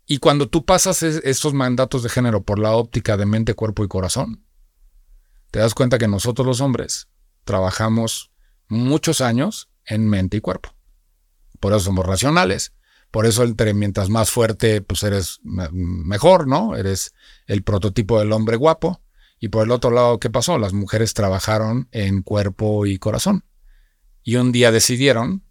Y 0.06 0.18
cuando 0.18 0.48
tú 0.48 0.64
pasas 0.64 1.02
estos 1.02 1.54
mandatos 1.54 2.02
de 2.02 2.10
género 2.10 2.42
por 2.42 2.58
la 2.58 2.72
óptica 2.72 3.16
de 3.16 3.26
mente, 3.26 3.54
cuerpo 3.54 3.84
y 3.84 3.88
corazón, 3.88 4.44
te 5.50 5.60
das 5.60 5.72
cuenta 5.72 5.98
que 5.98 6.08
nosotros 6.08 6.46
los 6.46 6.60
hombres 6.60 7.08
trabajamos 7.44 8.32
muchos 8.68 9.20
años 9.20 9.70
en 9.86 10.08
mente 10.08 10.38
y 10.38 10.40
cuerpo. 10.40 10.74
Por 11.60 11.72
eso 11.72 11.80
somos 11.80 12.04
racionales. 12.04 12.72
Por 13.10 13.26
eso 13.26 13.44
entre 13.44 13.72
mientras 13.74 14.10
más 14.10 14.30
fuerte, 14.30 14.82
pues 14.82 15.04
eres 15.04 15.38
mejor, 15.44 16.48
¿no? 16.48 16.76
Eres 16.76 17.14
el 17.46 17.62
prototipo 17.62 18.18
del 18.18 18.32
hombre 18.32 18.56
guapo. 18.56 19.00
Y 19.44 19.48
por 19.48 19.66
el 19.66 19.72
otro 19.72 19.90
lado, 19.90 20.18
¿qué 20.20 20.30
pasó? 20.30 20.56
Las 20.56 20.72
mujeres 20.72 21.12
trabajaron 21.12 21.86
en 21.92 22.22
cuerpo 22.22 22.86
y 22.86 22.96
corazón. 22.96 23.44
Y 24.22 24.36
un 24.36 24.52
día 24.52 24.72
decidieron, 24.72 25.44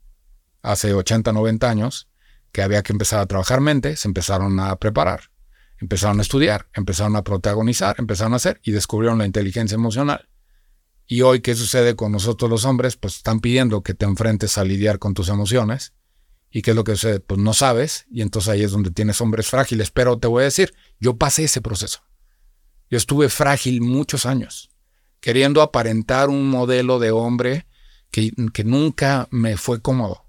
hace 0.64 0.96
80, 0.96 1.32
90 1.32 1.70
años, 1.70 2.10
que 2.52 2.64
había 2.64 2.82
que 2.82 2.92
empezar 2.92 3.20
a 3.20 3.28
trabajar 3.28 3.62
mente, 3.62 3.96
se 3.96 4.08
empezaron 4.08 4.60
a 4.60 4.76
preparar, 4.78 5.30
empezaron 5.78 6.18
a 6.18 6.24
estudiar, 6.24 6.70
empezaron 6.74 7.16
a 7.16 7.24
protagonizar, 7.24 7.96
empezaron 8.00 8.34
a 8.34 8.38
hacer 8.38 8.60
y 8.64 8.72
descubrieron 8.72 9.20
la 9.20 9.28
inteligencia 9.28 9.76
emocional. 9.76 10.28
Y 11.06 11.22
hoy, 11.22 11.42
¿qué 11.42 11.54
sucede 11.54 11.96
con 11.96 12.12
nosotros 12.12 12.50
los 12.50 12.66
hombres? 12.66 12.98
Pues 12.98 13.18
están 13.18 13.42
pidiendo 13.42 13.84
que 13.84 13.94
te 13.94 14.06
enfrentes 14.06 14.58
a 14.58 14.64
lidiar 14.64 14.98
con 14.98 15.14
tus 15.14 15.30
emociones. 15.30 15.94
¿Y 16.50 16.64
qué 16.64 16.72
es 16.72 16.76
lo 16.76 16.84
que 16.84 16.94
sucede? 16.94 17.20
Pues 17.20 17.40
no 17.40 17.54
sabes, 17.54 18.08
y 18.10 18.24
entonces 18.24 18.50
ahí 18.50 18.64
es 18.64 18.72
donde 18.72 18.90
tienes 18.90 19.22
hombres 19.22 19.46
frágiles. 19.46 19.92
Pero 19.92 20.18
te 20.18 20.26
voy 20.28 20.42
a 20.42 20.46
decir, 20.46 20.74
yo 21.00 21.16
pasé 21.16 21.44
ese 21.44 21.62
proceso. 21.62 22.02
Yo 22.94 22.98
estuve 22.98 23.28
frágil 23.28 23.82
muchos 23.82 24.28
años, 24.28 24.70
queriendo 25.20 25.64
aparentar 25.64 26.30
un 26.30 26.48
modelo 26.48 27.00
de 27.00 27.10
hombre 27.10 27.66
que, 28.12 28.32
que 28.54 28.64
nunca 28.64 29.28
me 29.32 29.58
fue 29.58 29.82
cómodo, 29.82 30.28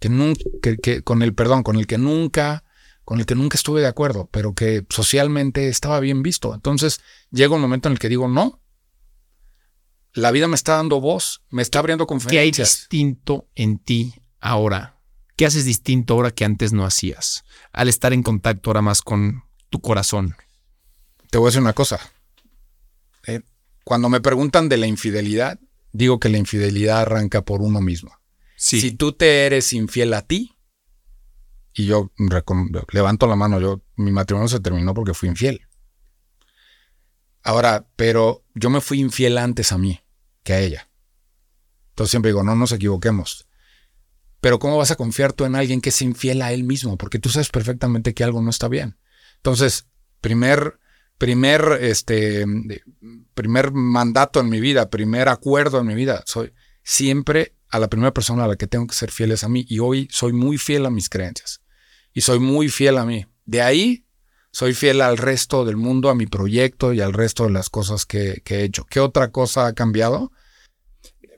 que, 0.00 0.08
nunca, 0.08 0.42
que, 0.82 1.02
con 1.04 1.22
el 1.22 1.36
perdón, 1.36 1.62
con 1.62 1.76
el 1.76 1.86
que 1.86 1.98
nunca, 1.98 2.64
con 3.04 3.20
el 3.20 3.26
que 3.26 3.36
nunca 3.36 3.54
estuve 3.54 3.80
de 3.80 3.86
acuerdo, 3.86 4.28
pero 4.32 4.56
que 4.56 4.84
socialmente 4.90 5.68
estaba 5.68 6.00
bien 6.00 6.24
visto. 6.24 6.52
Entonces 6.52 7.00
llega 7.30 7.54
un 7.54 7.60
momento 7.60 7.88
en 7.88 7.92
el 7.92 8.00
que 8.00 8.08
digo, 8.08 8.26
no, 8.26 8.60
la 10.14 10.32
vida 10.32 10.48
me 10.48 10.56
está 10.56 10.74
dando 10.74 11.00
voz, 11.00 11.44
me 11.48 11.62
está 11.62 11.78
abriendo 11.78 12.08
conferencias. 12.08 12.88
¿Qué 12.90 12.96
hay 12.96 13.06
distinto 13.06 13.48
en 13.54 13.78
ti 13.78 14.14
ahora? 14.40 14.98
¿Qué 15.36 15.46
haces 15.46 15.64
distinto 15.64 16.14
ahora 16.14 16.32
que 16.32 16.44
antes 16.44 16.72
no 16.72 16.84
hacías? 16.84 17.44
Al 17.70 17.88
estar 17.88 18.12
en 18.12 18.24
contacto 18.24 18.70
ahora 18.70 18.82
más 18.82 19.00
con 19.00 19.44
tu 19.70 19.80
corazón. 19.80 20.34
Te 21.32 21.38
voy 21.38 21.46
a 21.46 21.48
decir 21.48 21.62
una 21.62 21.72
cosa. 21.72 21.98
Eh, 23.26 23.40
cuando 23.84 24.10
me 24.10 24.20
preguntan 24.20 24.68
de 24.68 24.76
la 24.76 24.86
infidelidad, 24.86 25.58
digo 25.90 26.20
que 26.20 26.28
la 26.28 26.36
infidelidad 26.36 27.00
arranca 27.00 27.40
por 27.40 27.62
uno 27.62 27.80
mismo. 27.80 28.12
Si 28.54 28.92
tú 28.92 29.14
te 29.14 29.46
eres 29.46 29.72
infiel 29.72 30.12
a 30.12 30.20
ti, 30.26 30.54
y 31.72 31.86
yo 31.86 32.12
levanto 32.90 33.26
la 33.26 33.34
mano, 33.34 33.58
yo 33.60 33.80
mi 33.96 34.12
matrimonio 34.12 34.46
se 34.46 34.60
terminó 34.60 34.92
porque 34.92 35.14
fui 35.14 35.30
infiel. 35.30 35.62
Ahora, 37.42 37.88
pero 37.96 38.44
yo 38.54 38.68
me 38.68 38.82
fui 38.82 39.00
infiel 39.00 39.38
antes 39.38 39.72
a 39.72 39.78
mí 39.78 40.00
que 40.42 40.52
a 40.52 40.60
ella. 40.60 40.90
Entonces 41.92 42.10
siempre 42.10 42.30
digo, 42.30 42.42
no 42.42 42.56
nos 42.56 42.72
equivoquemos. 42.72 43.48
Pero 44.42 44.58
¿cómo 44.58 44.76
vas 44.76 44.90
a 44.90 44.96
confiar 44.96 45.32
tú 45.32 45.46
en 45.46 45.54
alguien 45.54 45.80
que 45.80 45.88
es 45.88 46.02
infiel 46.02 46.42
a 46.42 46.52
él 46.52 46.64
mismo? 46.64 46.98
Porque 46.98 47.18
tú 47.18 47.30
sabes 47.30 47.48
perfectamente 47.48 48.12
que 48.12 48.22
algo 48.22 48.42
no 48.42 48.50
está 48.50 48.68
bien. 48.68 48.98
Entonces, 49.36 49.86
primer 50.20 50.78
primer, 51.22 51.78
este, 51.80 52.44
primer 53.34 53.70
mandato 53.70 54.40
en 54.40 54.48
mi 54.48 54.58
vida, 54.58 54.90
primer 54.90 55.28
acuerdo 55.28 55.78
en 55.78 55.86
mi 55.86 55.94
vida. 55.94 56.24
Soy 56.26 56.52
siempre 56.82 57.54
a 57.68 57.78
la 57.78 57.88
primera 57.88 58.12
persona 58.12 58.42
a 58.42 58.48
la 58.48 58.56
que 58.56 58.66
tengo 58.66 58.88
que 58.88 58.96
ser 58.96 59.12
fiel 59.12 59.30
es 59.30 59.44
a 59.44 59.48
mí 59.48 59.64
y 59.68 59.78
hoy 59.78 60.08
soy 60.10 60.32
muy 60.32 60.58
fiel 60.58 60.84
a 60.84 60.90
mis 60.90 61.08
creencias 61.08 61.62
y 62.12 62.22
soy 62.22 62.40
muy 62.40 62.68
fiel 62.68 62.98
a 62.98 63.04
mí. 63.04 63.24
De 63.44 63.62
ahí 63.62 64.04
soy 64.50 64.74
fiel 64.74 65.00
al 65.00 65.16
resto 65.16 65.64
del 65.64 65.76
mundo, 65.76 66.10
a 66.10 66.16
mi 66.16 66.26
proyecto 66.26 66.92
y 66.92 67.00
al 67.00 67.12
resto 67.12 67.44
de 67.44 67.50
las 67.50 67.70
cosas 67.70 68.04
que, 68.04 68.42
he 68.44 68.64
hecho. 68.64 68.84
¿Qué 68.86 68.98
otra 68.98 69.30
cosa 69.30 69.68
ha 69.68 69.74
cambiado? 69.74 70.32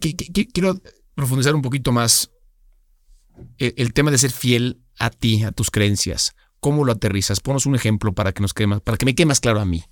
Quiero 0.00 0.80
profundizar 1.14 1.54
un 1.54 1.60
poquito 1.60 1.92
más 1.92 2.30
el 3.58 3.92
tema 3.92 4.10
de 4.10 4.16
ser 4.16 4.32
fiel 4.32 4.80
a 4.98 5.10
ti, 5.10 5.44
a 5.44 5.52
tus 5.52 5.70
creencias. 5.70 6.34
¿Cómo 6.64 6.86
lo 6.86 6.92
aterrizas? 6.92 7.40
Ponos 7.40 7.66
un 7.66 7.74
ejemplo 7.74 8.14
para 8.14 8.32
que 8.32 8.40
nos 8.40 8.54
quede 8.54 8.68
más, 8.68 8.80
para 8.80 8.96
que 8.96 9.04
me 9.04 9.14
quede 9.14 9.26
más 9.26 9.40
claro 9.40 9.60
a 9.60 9.66
mí 9.66 9.84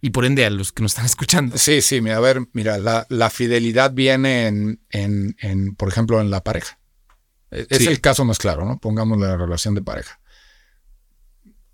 y 0.00 0.10
por 0.10 0.24
ende 0.24 0.46
a 0.46 0.50
los 0.50 0.70
que 0.70 0.80
nos 0.80 0.92
están 0.92 1.06
escuchando. 1.12 1.58
Sí, 1.58 1.82
sí, 1.82 2.08
a 2.08 2.20
ver, 2.20 2.40
mira, 2.52 2.78
la, 2.78 3.30
fidelidad 3.30 3.92
viene 3.92 4.46
en, 4.46 4.78
en, 4.90 5.74
por 5.74 5.88
ejemplo, 5.88 6.20
en 6.20 6.30
la 6.30 6.44
pareja. 6.44 6.78
E, 7.50 7.66
es 7.68 7.88
el 7.88 8.00
caso 8.00 8.24
más 8.24 8.38
claro, 8.38 8.64
¿no? 8.64 8.78
Pongamos 8.78 9.18
la 9.18 9.36
relación 9.36 9.74
de 9.74 9.82
pareja. 9.82 10.20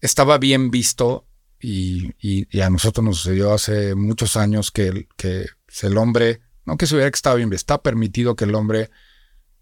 Estaba 0.01 0.39
bien 0.39 0.71
visto 0.71 1.27
y, 1.61 2.15
y, 2.19 2.61
a 2.63 2.71
nosotros 2.71 3.05
nos 3.05 3.19
sucedió 3.19 3.53
hace 3.53 3.95
muchos 3.95 4.39
años 4.39 4.71
que, 4.71 5.07
que 5.19 5.51
el 5.83 5.99
hombre, 5.99 6.41
no 6.65 6.79
que 6.79 6.87
se 6.87 6.95
hubiera 6.95 7.11
que 7.11 7.17
estaba 7.17 7.37
bien 7.37 7.51
visto, 7.51 7.75
está 7.75 7.83
permitido 7.83 8.37
que 8.37 8.45
el 8.45 8.55
hombre 8.55 8.89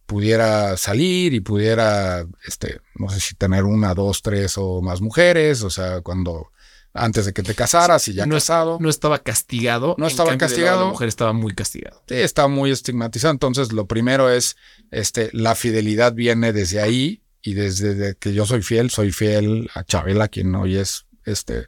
pudiera 0.08 0.78
salir 0.78 1.34
y 1.34 1.40
pudiera, 1.40 2.26
este, 2.46 2.80
no 2.94 3.10
sé 3.10 3.20
si 3.20 3.34
tener 3.34 3.64
una, 3.64 3.92
dos, 3.92 4.22
tres 4.22 4.54
o 4.56 4.80
más 4.80 5.02
mujeres, 5.02 5.62
o 5.62 5.68
sea, 5.68 6.00
cuando 6.00 6.50
antes 6.94 7.26
de 7.26 7.34
que 7.34 7.42
te 7.42 7.54
casaras 7.54 8.08
y 8.08 8.14
ya 8.14 8.24
no, 8.24 8.36
casado. 8.36 8.78
No 8.80 8.88
estaba 8.88 9.18
castigado. 9.18 9.96
No 9.98 10.06
estaba 10.06 10.36
castigado. 10.38 10.86
La 10.86 10.90
mujer 10.90 11.08
estaba 11.08 11.34
muy 11.34 11.54
castigado. 11.54 12.02
Sí, 12.08 12.14
estaba 12.14 12.48
muy 12.48 12.70
estigmatizado. 12.70 13.32
Entonces, 13.32 13.70
lo 13.74 13.86
primero 13.86 14.30
es, 14.30 14.56
este, 14.90 15.28
la 15.34 15.54
fidelidad 15.54 16.14
viene 16.14 16.54
desde 16.54 16.80
ahí 16.80 17.20
y 17.42 17.52
desde 17.52 18.16
que 18.16 18.32
yo 18.32 18.46
soy 18.46 18.62
fiel, 18.62 18.88
soy 18.88 19.12
fiel 19.12 19.70
a 19.74 19.84
Chabela, 19.84 20.28
quien 20.28 20.54
hoy 20.54 20.76
es, 20.76 21.04
este, 21.26 21.66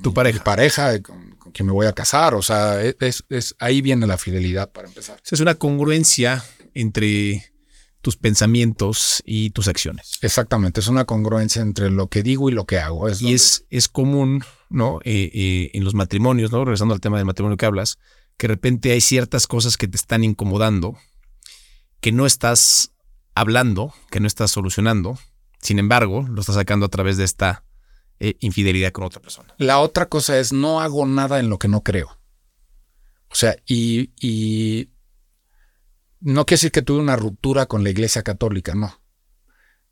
tu 0.00 0.14
pareja. 0.14 0.44
pareja 0.44 1.02
con, 1.02 1.36
quien 1.52 1.66
me 1.66 1.72
voy 1.72 1.88
a 1.88 1.92
casar. 1.92 2.34
O 2.34 2.42
sea, 2.42 2.80
es, 2.82 3.24
es, 3.28 3.56
ahí 3.58 3.82
viene 3.82 4.06
la 4.06 4.16
fidelidad 4.16 4.70
para 4.70 4.86
empezar. 4.86 5.20
Es 5.28 5.40
una 5.40 5.56
congruencia 5.56 6.44
entre 6.72 7.53
tus 8.04 8.16
pensamientos 8.18 9.22
y 9.24 9.48
tus 9.50 9.66
acciones. 9.66 10.18
Exactamente, 10.20 10.80
es 10.80 10.88
una 10.88 11.06
congruencia 11.06 11.62
entre 11.62 11.90
lo 11.90 12.08
que 12.08 12.22
digo 12.22 12.50
y 12.50 12.52
lo 12.52 12.66
que 12.66 12.78
hago. 12.78 13.08
y 13.08 13.32
es, 13.32 13.64
es 13.70 13.88
común, 13.88 14.44
¿no? 14.68 15.00
Eh, 15.04 15.30
eh, 15.32 15.70
en 15.72 15.84
los 15.84 15.94
matrimonios, 15.94 16.52
¿no? 16.52 16.66
Regresando 16.66 16.92
al 16.92 17.00
tema 17.00 17.16
del 17.16 17.24
matrimonio 17.24 17.56
que 17.56 17.64
hablas, 17.64 17.96
que 18.36 18.46
de 18.46 18.54
repente 18.54 18.92
hay 18.92 19.00
ciertas 19.00 19.46
cosas 19.46 19.78
que 19.78 19.88
te 19.88 19.96
están 19.96 20.22
incomodando, 20.22 20.98
que 22.02 22.12
no 22.12 22.26
estás 22.26 22.92
hablando, 23.34 23.94
que 24.10 24.20
no 24.20 24.26
estás 24.26 24.50
solucionando, 24.50 25.18
sin 25.60 25.78
embargo, 25.78 26.26
lo 26.28 26.40
estás 26.42 26.56
sacando 26.56 26.84
a 26.84 26.90
través 26.90 27.16
de 27.16 27.24
esta 27.24 27.64
eh, 28.20 28.36
infidelidad 28.40 28.92
con 28.92 29.04
otra 29.04 29.22
persona. 29.22 29.54
La 29.56 29.78
otra 29.80 30.10
cosa 30.10 30.38
es 30.38 30.52
no 30.52 30.82
hago 30.82 31.06
nada 31.06 31.40
en 31.40 31.48
lo 31.48 31.58
que 31.58 31.68
no 31.68 31.82
creo. 31.82 32.18
O 33.30 33.34
sea, 33.34 33.56
y, 33.66 34.10
y 34.20 34.90
no 36.24 36.46
quiere 36.46 36.58
decir 36.58 36.72
que 36.72 36.80
tuve 36.80 37.00
una 37.00 37.16
ruptura 37.16 37.66
con 37.66 37.84
la 37.84 37.90
iglesia 37.90 38.22
católica, 38.22 38.74
no. 38.74 39.02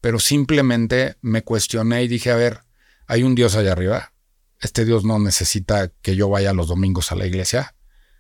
Pero 0.01 0.19
simplemente 0.19 1.17
me 1.21 1.43
cuestioné 1.43 2.03
y 2.03 2.09
dije, 2.09 2.31
a 2.31 2.37
ver, 2.37 2.63
hay 3.07 3.23
un 3.23 3.35
Dios 3.35 3.55
allá 3.55 3.73
arriba. 3.73 4.15
este 4.59 4.85
Dios 4.85 5.05
no 5.05 5.19
necesita 5.19 5.89
que 6.01 6.17
yo 6.17 6.31
vaya 6.31 6.55
los 6.55 6.69
domingos 6.69 7.13
a 7.13 7.17
la 7.17 7.27
iglesia. 7.27 7.75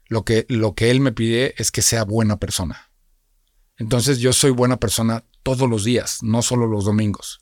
Lo 0.09 0.25
que, 0.25 0.45
lo 0.49 0.75
que 0.75 0.91
Él 0.91 1.01
me 1.01 1.13
pide 1.13 1.55
es 1.57 1.71
que 1.71 1.81
sea 1.81 2.05
buena 2.05 2.39
persona. 2.39 2.91
Entonces 3.79 4.19
yo 4.19 4.35
soy 4.35 4.51
buena 4.51 4.79
persona 4.79 5.25
todos 5.43 5.71
los 5.71 5.85
días, 5.85 6.23
no 6.23 6.43
solo 6.43 6.67
los 6.67 6.85
domingos. 6.85 7.41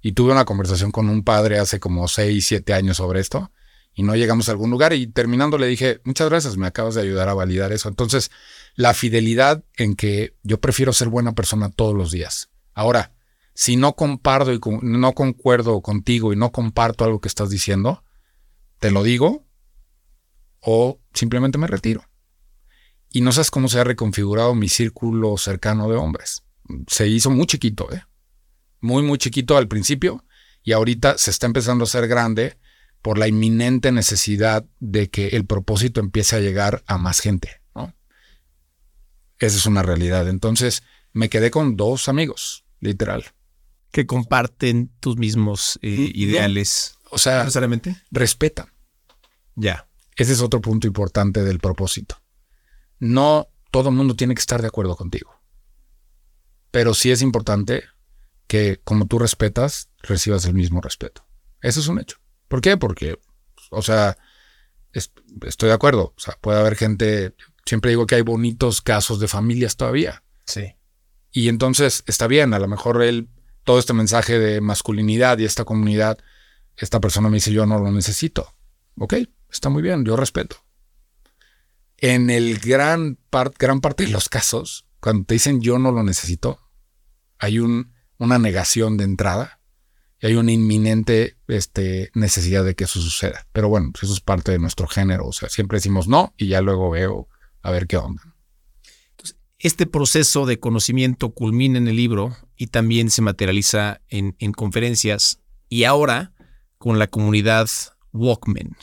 Y 0.00 0.12
tuve 0.12 0.32
una 0.32 0.44
conversación 0.44 0.92
con 0.92 1.08
un 1.08 1.24
padre 1.24 1.58
hace 1.58 1.80
como 1.80 2.06
6, 2.06 2.46
7 2.46 2.72
años 2.72 2.98
sobre 2.98 3.20
esto 3.20 3.50
y 3.94 4.02
no 4.02 4.16
llegamos 4.16 4.48
a 4.48 4.52
algún 4.52 4.70
lugar 4.70 4.92
y 4.92 5.06
terminando 5.06 5.58
le 5.58 5.66
dije, 5.66 6.00
muchas 6.04 6.28
gracias, 6.28 6.56
me 6.56 6.66
acabas 6.66 6.94
de 6.94 7.02
ayudar 7.02 7.28
a 7.28 7.34
validar 7.34 7.72
eso. 7.72 7.88
Entonces, 7.88 8.30
la 8.74 8.94
fidelidad 8.94 9.64
en 9.76 9.96
que 9.96 10.34
yo 10.42 10.60
prefiero 10.60 10.92
ser 10.92 11.08
buena 11.08 11.34
persona 11.34 11.70
todos 11.70 11.94
los 11.94 12.10
días. 12.10 12.50
Ahora, 12.74 13.12
si 13.54 13.76
no 13.76 13.94
comparto 13.94 14.52
y 14.52 14.60
no 14.82 15.12
concuerdo 15.12 15.82
contigo 15.82 16.32
y 16.32 16.36
no 16.36 16.52
comparto 16.52 17.04
algo 17.04 17.20
que 17.20 17.28
estás 17.28 17.50
diciendo, 17.50 18.02
te 18.78 18.90
lo 18.90 19.02
digo 19.02 19.46
o 20.60 21.00
simplemente 21.12 21.58
me 21.58 21.66
retiro. 21.66 22.04
Y 23.10 23.20
no 23.20 23.30
sabes 23.32 23.50
cómo 23.50 23.68
se 23.68 23.78
ha 23.78 23.84
reconfigurado 23.84 24.54
mi 24.54 24.70
círculo 24.70 25.36
cercano 25.36 25.88
de 25.90 25.96
hombres. 25.96 26.44
Se 26.86 27.08
hizo 27.08 27.30
muy 27.30 27.46
chiquito, 27.46 27.92
¿eh? 27.92 28.02
Muy, 28.80 29.02
muy 29.02 29.18
chiquito 29.18 29.58
al 29.58 29.68
principio 29.68 30.24
y 30.62 30.72
ahorita 30.72 31.18
se 31.18 31.30
está 31.30 31.46
empezando 31.46 31.84
a 31.84 31.86
hacer 31.86 32.08
grande 32.08 32.58
por 33.02 33.18
la 33.18 33.26
inminente 33.28 33.90
necesidad 33.90 34.64
de 34.78 35.10
que 35.10 35.28
el 35.28 35.44
propósito 35.44 36.00
empiece 36.00 36.36
a 36.36 36.40
llegar 36.40 36.84
a 36.86 36.98
más 36.98 37.20
gente. 37.20 37.60
¿no? 37.74 37.94
Esa 39.38 39.56
es 39.56 39.66
una 39.66 39.82
realidad. 39.82 40.28
Entonces 40.28 40.84
me 41.12 41.28
quedé 41.28 41.50
con 41.50 41.76
dos 41.76 42.08
amigos, 42.08 42.64
literal. 42.80 43.24
Que 43.90 44.06
comparten 44.06 44.90
tus 45.00 45.16
mismos 45.16 45.78
eh, 45.82 46.10
ideales. 46.14 46.96
O 47.10 47.18
sea, 47.18 47.40
necesariamente 47.40 47.96
respetan. 48.10 48.72
Ya. 49.56 49.88
Ese 50.16 50.32
es 50.32 50.40
otro 50.40 50.60
punto 50.60 50.86
importante 50.86 51.42
del 51.42 51.58
propósito. 51.58 52.22
No 53.00 53.48
todo 53.70 53.88
el 53.88 53.96
mundo 53.96 54.14
tiene 54.14 54.34
que 54.34 54.40
estar 54.40 54.62
de 54.62 54.68
acuerdo 54.68 54.96
contigo. 54.96 55.34
Pero 56.70 56.94
sí 56.94 57.10
es 57.10 57.20
importante 57.20 57.82
que 58.46 58.80
como 58.84 59.06
tú 59.06 59.18
respetas, 59.18 59.88
recibas 60.02 60.44
el 60.44 60.54
mismo 60.54 60.80
respeto. 60.80 61.26
Eso 61.60 61.80
es 61.80 61.88
un 61.88 61.98
hecho. 61.98 62.21
¿Por 62.52 62.60
qué? 62.60 62.76
Porque, 62.76 63.18
o 63.70 63.80
sea, 63.80 64.18
estoy 64.92 65.70
de 65.70 65.74
acuerdo. 65.74 66.12
O 66.14 66.20
sea, 66.20 66.36
puede 66.38 66.60
haber 66.60 66.76
gente, 66.76 67.34
siempre 67.64 67.92
digo 67.92 68.06
que 68.06 68.16
hay 68.16 68.20
bonitos 68.20 68.82
casos 68.82 69.20
de 69.20 69.26
familias 69.26 69.78
todavía. 69.78 70.22
Sí. 70.44 70.74
Y 71.30 71.48
entonces 71.48 72.04
está 72.06 72.26
bien, 72.26 72.52
a 72.52 72.58
lo 72.58 72.68
mejor 72.68 73.02
él, 73.02 73.30
todo 73.64 73.78
este 73.78 73.94
mensaje 73.94 74.38
de 74.38 74.60
masculinidad 74.60 75.38
y 75.38 75.46
esta 75.46 75.64
comunidad, 75.64 76.18
esta 76.76 77.00
persona 77.00 77.30
me 77.30 77.38
dice 77.38 77.52
yo 77.52 77.64
no 77.64 77.78
lo 77.78 77.90
necesito. 77.90 78.54
Ok, 78.98 79.14
está 79.48 79.70
muy 79.70 79.82
bien, 79.82 80.04
yo 80.04 80.14
respeto. 80.16 80.56
En 81.96 82.28
el 82.28 82.58
gran, 82.58 83.18
gran 83.58 83.80
parte 83.80 84.04
de 84.04 84.10
los 84.10 84.28
casos, 84.28 84.84
cuando 85.00 85.24
te 85.24 85.36
dicen 85.36 85.62
yo 85.62 85.78
no 85.78 85.90
lo 85.90 86.02
necesito, 86.02 86.60
hay 87.38 87.60
un, 87.60 87.94
una 88.18 88.38
negación 88.38 88.98
de 88.98 89.04
entrada 89.04 89.61
y 90.22 90.26
hay 90.26 90.36
una 90.36 90.52
inminente 90.52 91.36
este, 91.48 92.12
necesidad 92.14 92.64
de 92.64 92.76
que 92.76 92.84
eso 92.84 93.00
suceda. 93.00 93.44
Pero 93.52 93.68
bueno, 93.68 93.90
pues 93.92 94.04
eso 94.04 94.12
es 94.12 94.20
parte 94.20 94.52
de 94.52 94.60
nuestro 94.60 94.86
género. 94.86 95.26
O 95.26 95.32
sea, 95.32 95.48
siempre 95.48 95.78
decimos 95.78 96.06
no 96.06 96.32
y 96.36 96.46
ya 96.46 96.60
luego 96.60 96.90
veo 96.90 97.28
a 97.60 97.72
ver 97.72 97.88
qué 97.88 97.96
onda. 97.96 98.22
Entonces, 99.10 99.36
este 99.58 99.86
proceso 99.86 100.46
de 100.46 100.60
conocimiento 100.60 101.30
culmina 101.30 101.76
en 101.76 101.88
el 101.88 101.96
libro 101.96 102.36
y 102.56 102.68
también 102.68 103.10
se 103.10 103.20
materializa 103.20 104.00
en, 104.08 104.32
conferencias 104.52 105.40
y 105.68 105.84
ahora 105.84 106.32
con 106.78 107.00
la 107.00 107.08
comunidad 107.08 107.68
Walkman. 108.12 108.76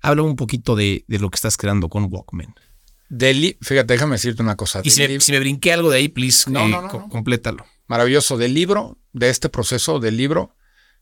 Habla 0.00 0.22
un 0.22 0.36
poquito 0.36 0.76
de, 0.76 1.04
lo 1.08 1.28
que 1.28 1.36
estás 1.36 1.56
creando 1.56 1.88
con 1.88 2.06
Walkman. 2.08 2.54
fíjate, 3.60 3.94
déjame 3.94 4.12
decirte 4.12 4.44
una 4.44 4.54
cosa. 4.54 4.80
Y 4.84 4.90
si 4.90 5.32
me, 5.32 5.40
brinqué 5.40 5.72
algo 5.72 5.90
de 5.90 5.96
ahí, 5.98 6.08
please, 6.08 6.48
no, 6.48 6.68
eh, 6.68 6.88
complétalo. 7.10 7.66
Maravilloso. 7.88 8.36
Del 8.36 8.54
libro, 8.54 8.96
de 9.12 9.30
este 9.30 9.48
proceso 9.48 9.98
del 9.98 10.16
libro, 10.16 10.54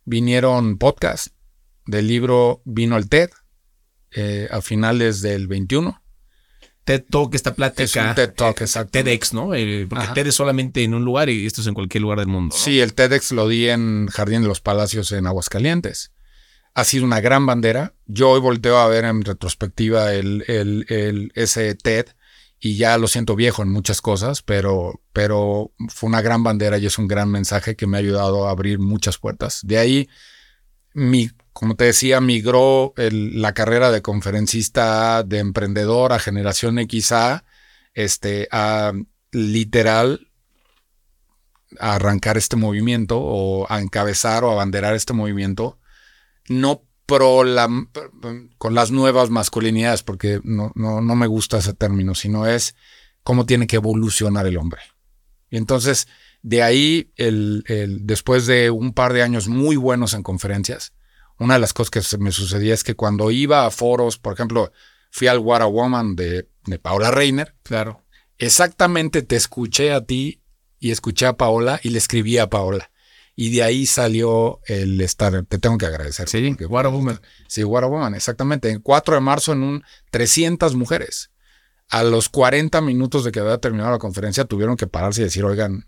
vinieron 0.06 0.78
podcasts. 0.78 1.32
Del 1.84 2.08
libro 2.08 2.62
vino 2.64 2.96
el 2.96 3.08
TED 3.08 3.30
eh, 4.12 4.48
a 4.50 4.62
finales 4.62 5.20
del 5.20 5.46
21. 5.46 6.00
TED 6.84 7.04
Talk, 7.10 7.34
esta 7.34 7.54
plática. 7.54 7.82
Es 7.84 7.96
un 7.96 8.14
TED 8.14 8.32
Talk, 8.32 8.60
exacto. 8.60 8.92
TEDx, 8.92 9.34
¿no? 9.34 9.54
Eh, 9.54 9.86
porque 9.88 10.06
TED 10.14 10.28
es 10.28 10.34
solamente 10.36 10.82
en 10.84 10.94
un 10.94 11.04
lugar 11.04 11.28
y 11.28 11.44
esto 11.44 11.60
es 11.60 11.66
en 11.66 11.74
cualquier 11.74 12.02
lugar 12.02 12.20
del 12.20 12.28
mundo. 12.28 12.56
Sí, 12.56 12.80
el 12.80 12.94
TEDx 12.94 13.32
lo 13.32 13.48
di 13.48 13.68
en 13.68 14.06
Jardín 14.06 14.42
de 14.42 14.48
los 14.48 14.60
Palacios 14.60 15.12
en 15.12 15.26
Aguascalientes. 15.26 16.12
Ha 16.74 16.84
sido 16.84 17.04
una 17.04 17.20
gran 17.20 17.44
bandera. 17.44 17.94
Yo 18.06 18.30
hoy 18.30 18.40
volteo 18.40 18.78
a 18.78 18.86
ver 18.88 19.04
en 19.04 19.24
retrospectiva 19.24 20.12
el, 20.14 20.44
el, 20.46 20.86
el, 20.88 21.32
ese 21.34 21.74
TED 21.74 22.06
y 22.58 22.76
ya 22.76 22.96
lo 22.98 23.08
siento 23.08 23.36
viejo 23.36 23.62
en 23.62 23.68
muchas 23.68 24.00
cosas, 24.00 24.42
pero, 24.42 25.00
pero 25.12 25.72
fue 25.88 26.08
una 26.08 26.22
gran 26.22 26.42
bandera 26.42 26.78
y 26.78 26.86
es 26.86 26.98
un 26.98 27.06
gran 27.06 27.30
mensaje 27.30 27.76
que 27.76 27.86
me 27.86 27.96
ha 27.96 28.00
ayudado 28.00 28.46
a 28.46 28.50
abrir 28.50 28.78
muchas 28.78 29.18
puertas. 29.18 29.60
De 29.62 29.78
ahí, 29.78 30.08
mi, 30.94 31.30
como 31.52 31.76
te 31.76 31.84
decía, 31.84 32.20
migró 32.20 32.94
la 32.96 33.52
carrera 33.52 33.90
de 33.90 34.02
conferencista, 34.02 35.22
de 35.22 35.38
emprendedor 35.38 36.12
a 36.12 36.18
generación 36.18 36.78
XA, 36.78 37.44
este, 37.92 38.48
a 38.50 38.92
literal 39.32 40.28
a 41.78 41.96
arrancar 41.96 42.38
este 42.38 42.56
movimiento 42.56 43.18
o 43.20 43.70
a 43.70 43.80
encabezar 43.80 44.44
o 44.44 44.50
abanderar 44.50 44.94
este 44.94 45.12
movimiento, 45.12 45.78
no 46.48 46.85
pro 47.06 47.44
la, 47.44 47.68
con 48.58 48.74
las 48.74 48.90
nuevas 48.90 49.30
masculinidades, 49.30 50.02
porque 50.02 50.40
no, 50.42 50.72
no, 50.74 51.00
no 51.00 51.16
me 51.16 51.26
gusta 51.26 51.58
ese 51.58 51.72
término, 51.72 52.14
sino 52.14 52.46
es 52.46 52.74
cómo 53.22 53.46
tiene 53.46 53.66
que 53.66 53.76
evolucionar 53.76 54.46
el 54.46 54.58
hombre. 54.58 54.82
Y 55.48 55.56
entonces, 55.56 56.08
de 56.42 56.62
ahí, 56.62 57.12
el, 57.16 57.64
el, 57.68 58.06
después 58.06 58.46
de 58.46 58.70
un 58.70 58.92
par 58.92 59.12
de 59.12 59.22
años 59.22 59.48
muy 59.48 59.76
buenos 59.76 60.12
en 60.14 60.22
conferencias, 60.22 60.92
una 61.38 61.54
de 61.54 61.60
las 61.60 61.72
cosas 61.72 62.10
que 62.10 62.18
me 62.18 62.32
sucedía 62.32 62.74
es 62.74 62.82
que 62.82 62.94
cuando 62.94 63.30
iba 63.30 63.66
a 63.66 63.70
foros, 63.70 64.18
por 64.18 64.34
ejemplo, 64.34 64.72
fui 65.10 65.28
al 65.28 65.38
What 65.38 65.62
a 65.62 65.66
Woman 65.66 66.16
de, 66.16 66.48
de 66.66 66.78
Paola 66.78 67.10
Reiner. 67.10 67.54
Claro. 67.62 68.02
Exactamente 68.38 69.22
te 69.22 69.36
escuché 69.36 69.92
a 69.92 70.04
ti 70.04 70.42
y 70.78 70.90
escuché 70.90 71.26
a 71.26 71.36
Paola 71.36 71.80
y 71.82 71.90
le 71.90 71.98
escribí 71.98 72.38
a 72.38 72.50
Paola. 72.50 72.90
Y 73.38 73.50
de 73.50 73.62
ahí 73.62 73.84
salió 73.84 74.60
el 74.66 74.98
estar, 75.02 75.44
te 75.44 75.58
tengo 75.58 75.76
que 75.76 75.84
agradecer. 75.84 76.26
Sí, 76.26 76.56
What 76.68 76.86
a 76.86 76.88
Woman. 76.88 77.20
Sí, 77.46 77.62
What 77.62 77.84
a 77.84 77.86
Woman, 77.86 78.14
exactamente. 78.14 78.70
El 78.70 78.80
4 78.80 79.14
de 79.14 79.20
marzo 79.20 79.52
en 79.52 79.62
un 79.62 79.84
300 80.10 80.74
mujeres. 80.74 81.30
A 81.88 82.02
los 82.02 82.30
40 82.30 82.80
minutos 82.80 83.24
de 83.24 83.32
que 83.32 83.40
había 83.40 83.58
terminado 83.58 83.90
la 83.92 83.98
conferencia 83.98 84.46
tuvieron 84.46 84.76
que 84.76 84.86
pararse 84.86 85.20
y 85.20 85.24
decir, 85.24 85.44
oigan, 85.44 85.86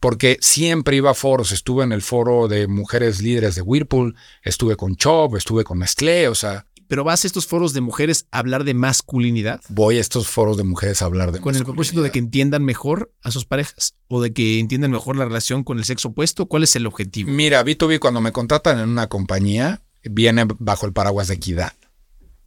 porque 0.00 0.38
siempre 0.40 0.96
iba 0.96 1.10
a 1.10 1.14
foros, 1.14 1.50
estuve 1.50 1.82
en 1.82 1.92
el 1.92 2.02
foro 2.02 2.46
de 2.46 2.68
mujeres 2.68 3.20
líderes 3.20 3.54
de 3.56 3.62
Whirlpool, 3.62 4.14
estuve 4.42 4.76
con 4.76 4.96
Chop, 4.96 5.34
estuve 5.34 5.64
con 5.64 5.80
Nestlé, 5.80 6.28
o 6.28 6.34
sea, 6.34 6.66
pero 6.88 7.04
vas 7.04 7.24
a 7.24 7.26
estos 7.26 7.46
foros 7.46 7.72
de 7.74 7.80
mujeres 7.80 8.26
a 8.30 8.38
hablar 8.38 8.64
de 8.64 8.74
masculinidad. 8.74 9.60
Voy 9.68 9.98
a 9.98 10.00
estos 10.00 10.26
foros 10.26 10.56
de 10.56 10.64
mujeres 10.64 11.02
a 11.02 11.04
hablar 11.04 11.32
de 11.32 11.40
Con 11.40 11.54
el 11.54 11.64
propósito 11.64 12.02
de 12.02 12.10
que 12.10 12.18
entiendan 12.18 12.64
mejor 12.64 13.12
a 13.22 13.30
sus 13.30 13.44
parejas 13.44 13.94
o 14.08 14.20
de 14.20 14.32
que 14.32 14.58
entiendan 14.58 14.90
mejor 14.90 15.16
la 15.16 15.26
relación 15.26 15.62
con 15.62 15.78
el 15.78 15.84
sexo 15.84 16.08
opuesto. 16.08 16.46
¿Cuál 16.46 16.64
es 16.64 16.74
el 16.74 16.86
objetivo? 16.86 17.30
Mira, 17.30 17.64
B2B 17.64 17.98
cuando 17.98 18.20
me 18.20 18.32
contratan 18.32 18.80
en 18.80 18.88
una 18.88 19.08
compañía 19.08 19.82
viene 20.02 20.46
bajo 20.58 20.86
el 20.86 20.92
paraguas 20.92 21.28
de 21.28 21.34
equidad. 21.34 21.74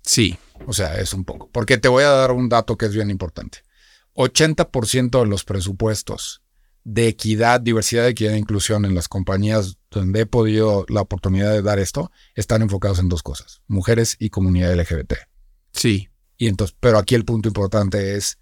Sí. 0.01 0.37
O 0.65 0.73
sea, 0.73 0.99
es 0.99 1.13
un 1.13 1.23
poco. 1.23 1.49
Porque 1.51 1.77
te 1.77 1.87
voy 1.87 2.03
a 2.03 2.09
dar 2.09 2.31
un 2.31 2.49
dato 2.49 2.77
que 2.77 2.87
es 2.87 2.93
bien 2.93 3.09
importante. 3.09 3.59
80% 4.15 5.21
de 5.21 5.25
los 5.27 5.43
presupuestos 5.43 6.41
de 6.83 7.07
equidad, 7.07 7.61
diversidad, 7.61 8.07
equidad 8.07 8.33
e 8.33 8.39
inclusión 8.39 8.85
en 8.85 8.95
las 8.95 9.07
compañías 9.07 9.77
donde 9.91 10.21
he 10.21 10.25
podido 10.25 10.85
la 10.89 11.01
oportunidad 11.01 11.51
de 11.51 11.61
dar 11.61 11.79
esto, 11.79 12.11
están 12.35 12.61
enfocados 12.61 12.99
en 12.99 13.09
dos 13.09 13.23
cosas, 13.23 13.61
mujeres 13.67 14.15
y 14.19 14.29
comunidad 14.29 14.75
LGBT. 14.75 15.13
Sí. 15.73 16.09
Y 16.37 16.47
entonces, 16.47 16.75
pero 16.79 16.97
aquí 16.97 17.15
el 17.15 17.25
punto 17.25 17.49
importante 17.49 18.15
es 18.15 18.39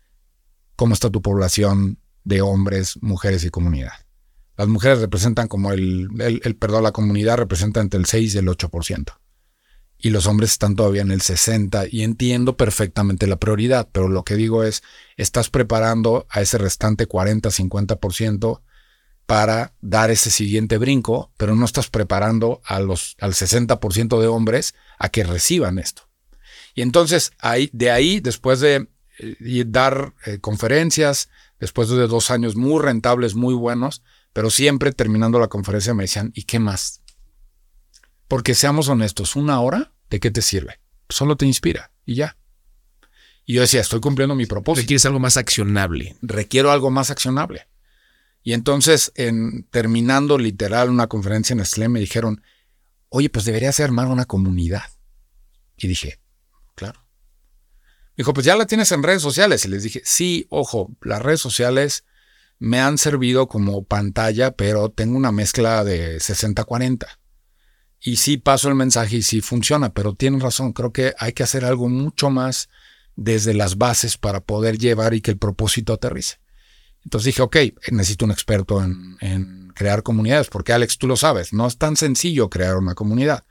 cómo 0.76 0.94
está 0.94 1.10
tu 1.10 1.22
población 1.22 2.00
de 2.24 2.42
hombres, 2.42 2.98
mujeres 3.02 3.44
y 3.44 3.50
comunidad. 3.50 3.94
Las 4.56 4.68
mujeres 4.68 5.00
representan 5.00 5.48
como 5.48 5.72
el, 5.72 6.08
el, 6.20 6.42
el 6.44 6.56
perdón, 6.56 6.84
la 6.84 6.92
comunidad 6.92 7.38
representa 7.38 7.82
entre 7.82 8.00
el 8.00 8.06
6 8.06 8.36
y 8.36 8.38
el 8.38 8.48
8% 8.48 9.14
y 10.02 10.12
los 10.12 10.26
hombres 10.28 10.52
están 10.52 10.76
todavía 10.76 11.02
en 11.02 11.12
el 11.12 11.22
60 11.22 11.86
y 11.92 12.04
entiendo 12.04 12.56
perfectamente 12.56 13.28
la 13.28 13.36
prioridad, 13.38 13.90
pero 13.92 14.08
lo 14.08 14.24
que 14.24 14.36
digo 14.36 14.64
es, 14.64 14.82
estás 15.18 15.50
preparando 15.50 16.26
a 16.30 16.42
ese 16.42 16.58
restante 16.58 17.08
40-50% 17.08 18.62
para 19.26 19.74
dar 19.82 20.10
ese 20.10 20.32
siguiente 20.32 20.78
brinco, 20.78 21.32
pero 21.38 21.56
no 21.56 21.66
estás 21.66 21.90
preparando 21.90 22.62
a 22.64 22.80
los, 22.80 23.18
al 23.20 23.34
60% 23.34 24.20
de 24.20 24.28
hombres 24.28 24.74
a 24.98 25.10
que 25.10 25.24
reciban 25.24 25.78
esto. 25.78 26.04
Y 26.74 26.82
entonces 26.82 27.34
ahí, 27.38 27.70
de 27.74 27.92
ahí, 27.92 28.22
después 28.22 28.62
de 28.62 28.88
eh, 29.20 29.66
dar 29.68 30.14
eh, 30.26 30.40
conferencias, 30.40 31.30
después 31.60 31.90
de 31.90 32.08
dos 32.08 32.32
años 32.32 32.56
muy 32.56 32.82
rentables, 32.82 33.36
muy 33.36 33.54
buenos, 33.54 34.02
pero 34.32 34.50
siempre 34.50 34.94
terminando 34.94 35.40
la 35.40 35.48
conferencia 35.50 35.94
me 35.94 36.04
decían, 36.04 36.32
¿y 36.34 36.44
qué 36.44 36.60
más? 36.60 36.99
Porque 38.30 38.54
seamos 38.54 38.88
honestos, 38.88 39.36
una 39.36 39.60
hora, 39.60 39.92
¿de 40.10 40.20
qué 40.22 40.32
te 40.32 40.42
sirve? 40.42 40.80
Solo 41.10 41.36
te 41.36 41.48
inspira 41.48 41.92
y 42.06 42.14
ya. 42.14 42.38
Y 43.44 43.56
yo 43.56 43.62
decía, 43.62 43.82
estoy 43.82 44.00
cumpliendo 44.00 44.36
mi 44.36 44.46
propósito. 44.46 44.84
Requieres 44.84 45.06
algo 45.08 45.20
más 45.20 45.36
accionable. 45.36 46.16
Requiero 46.22 46.72
algo 46.72 46.92
más 46.92 47.10
accionable. 47.10 47.68
Y 48.44 48.54
entonces, 48.54 49.12
en, 49.16 49.64
terminando 49.72 50.38
literal 50.38 50.92
una 50.92 51.08
conferencia 51.08 51.56
en 51.56 51.58
Nestlé, 51.58 51.90
me 51.90 52.00
dijeron, 52.00 52.44
oye, 53.10 53.32
pues 53.32 53.46
deberías 53.46 53.80
armar 53.80 54.06
una 54.06 54.26
comunidad. 54.26 54.84
Y 55.76 55.88
dije, 55.88 56.20
claro. 56.76 57.04
dijo, 58.16 58.32
pues 58.34 58.46
ya 58.46 58.56
la 58.56 58.68
tienes 58.68 58.92
en 58.92 59.02
redes 59.02 59.24
sociales. 59.24 59.66
Y 59.66 59.70
les 59.70 59.82
dije, 59.82 60.04
sí, 60.06 60.46
ojo, 60.52 60.92
las 61.02 61.20
redes 61.24 61.42
sociales 61.42 62.06
me 62.60 62.80
han 62.80 63.00
servido 63.00 63.48
como 63.48 63.84
pantalla, 63.86 64.52
pero 64.52 64.90
tengo 64.90 65.18
una 65.18 65.32
mezcla 65.32 65.84
de 65.84 66.18
60-40. 66.18 67.08
Y 68.02 68.16
sí 68.16 68.38
paso 68.38 68.70
el 68.70 68.76
mensaje 68.76 69.18
y 69.18 69.22
sí 69.22 69.42
funciona, 69.42 69.94
pero 69.94 70.14
tienen 70.14 70.40
razón, 70.40 70.74
creo 70.74 70.94
que 70.94 71.14
hay 71.18 71.34
que 71.34 71.44
hacer 71.44 71.66
algo 71.66 71.90
mucho 71.90 72.30
más 72.30 72.70
desde 73.16 73.54
las 73.54 73.78
bases 73.78 74.18
para 74.18 74.40
poder 74.40 74.78
llevar 74.78 75.14
y 75.14 75.22
que 75.22 75.32
el 75.32 75.38
propósito 75.38 75.94
aterrice. 75.94 76.38
Entonces 77.04 77.26
dije, 77.26 77.42
ok, 77.42 77.58
necesito 77.92 78.26
un 78.26 78.32
experto 78.32 78.82
en, 78.84 79.72
crear 79.76 80.04
comunidades, 80.04 80.50
porque 80.50 80.74
Alex, 80.74 80.98
tú 80.98 81.08
lo 81.08 81.16
sabes, 81.16 81.54
no 81.54 81.66
es 81.68 81.78
tan 81.78 81.96
sencillo 81.96 82.50
crear 82.50 82.78
una 82.78 82.96
comunidad. 82.96 83.46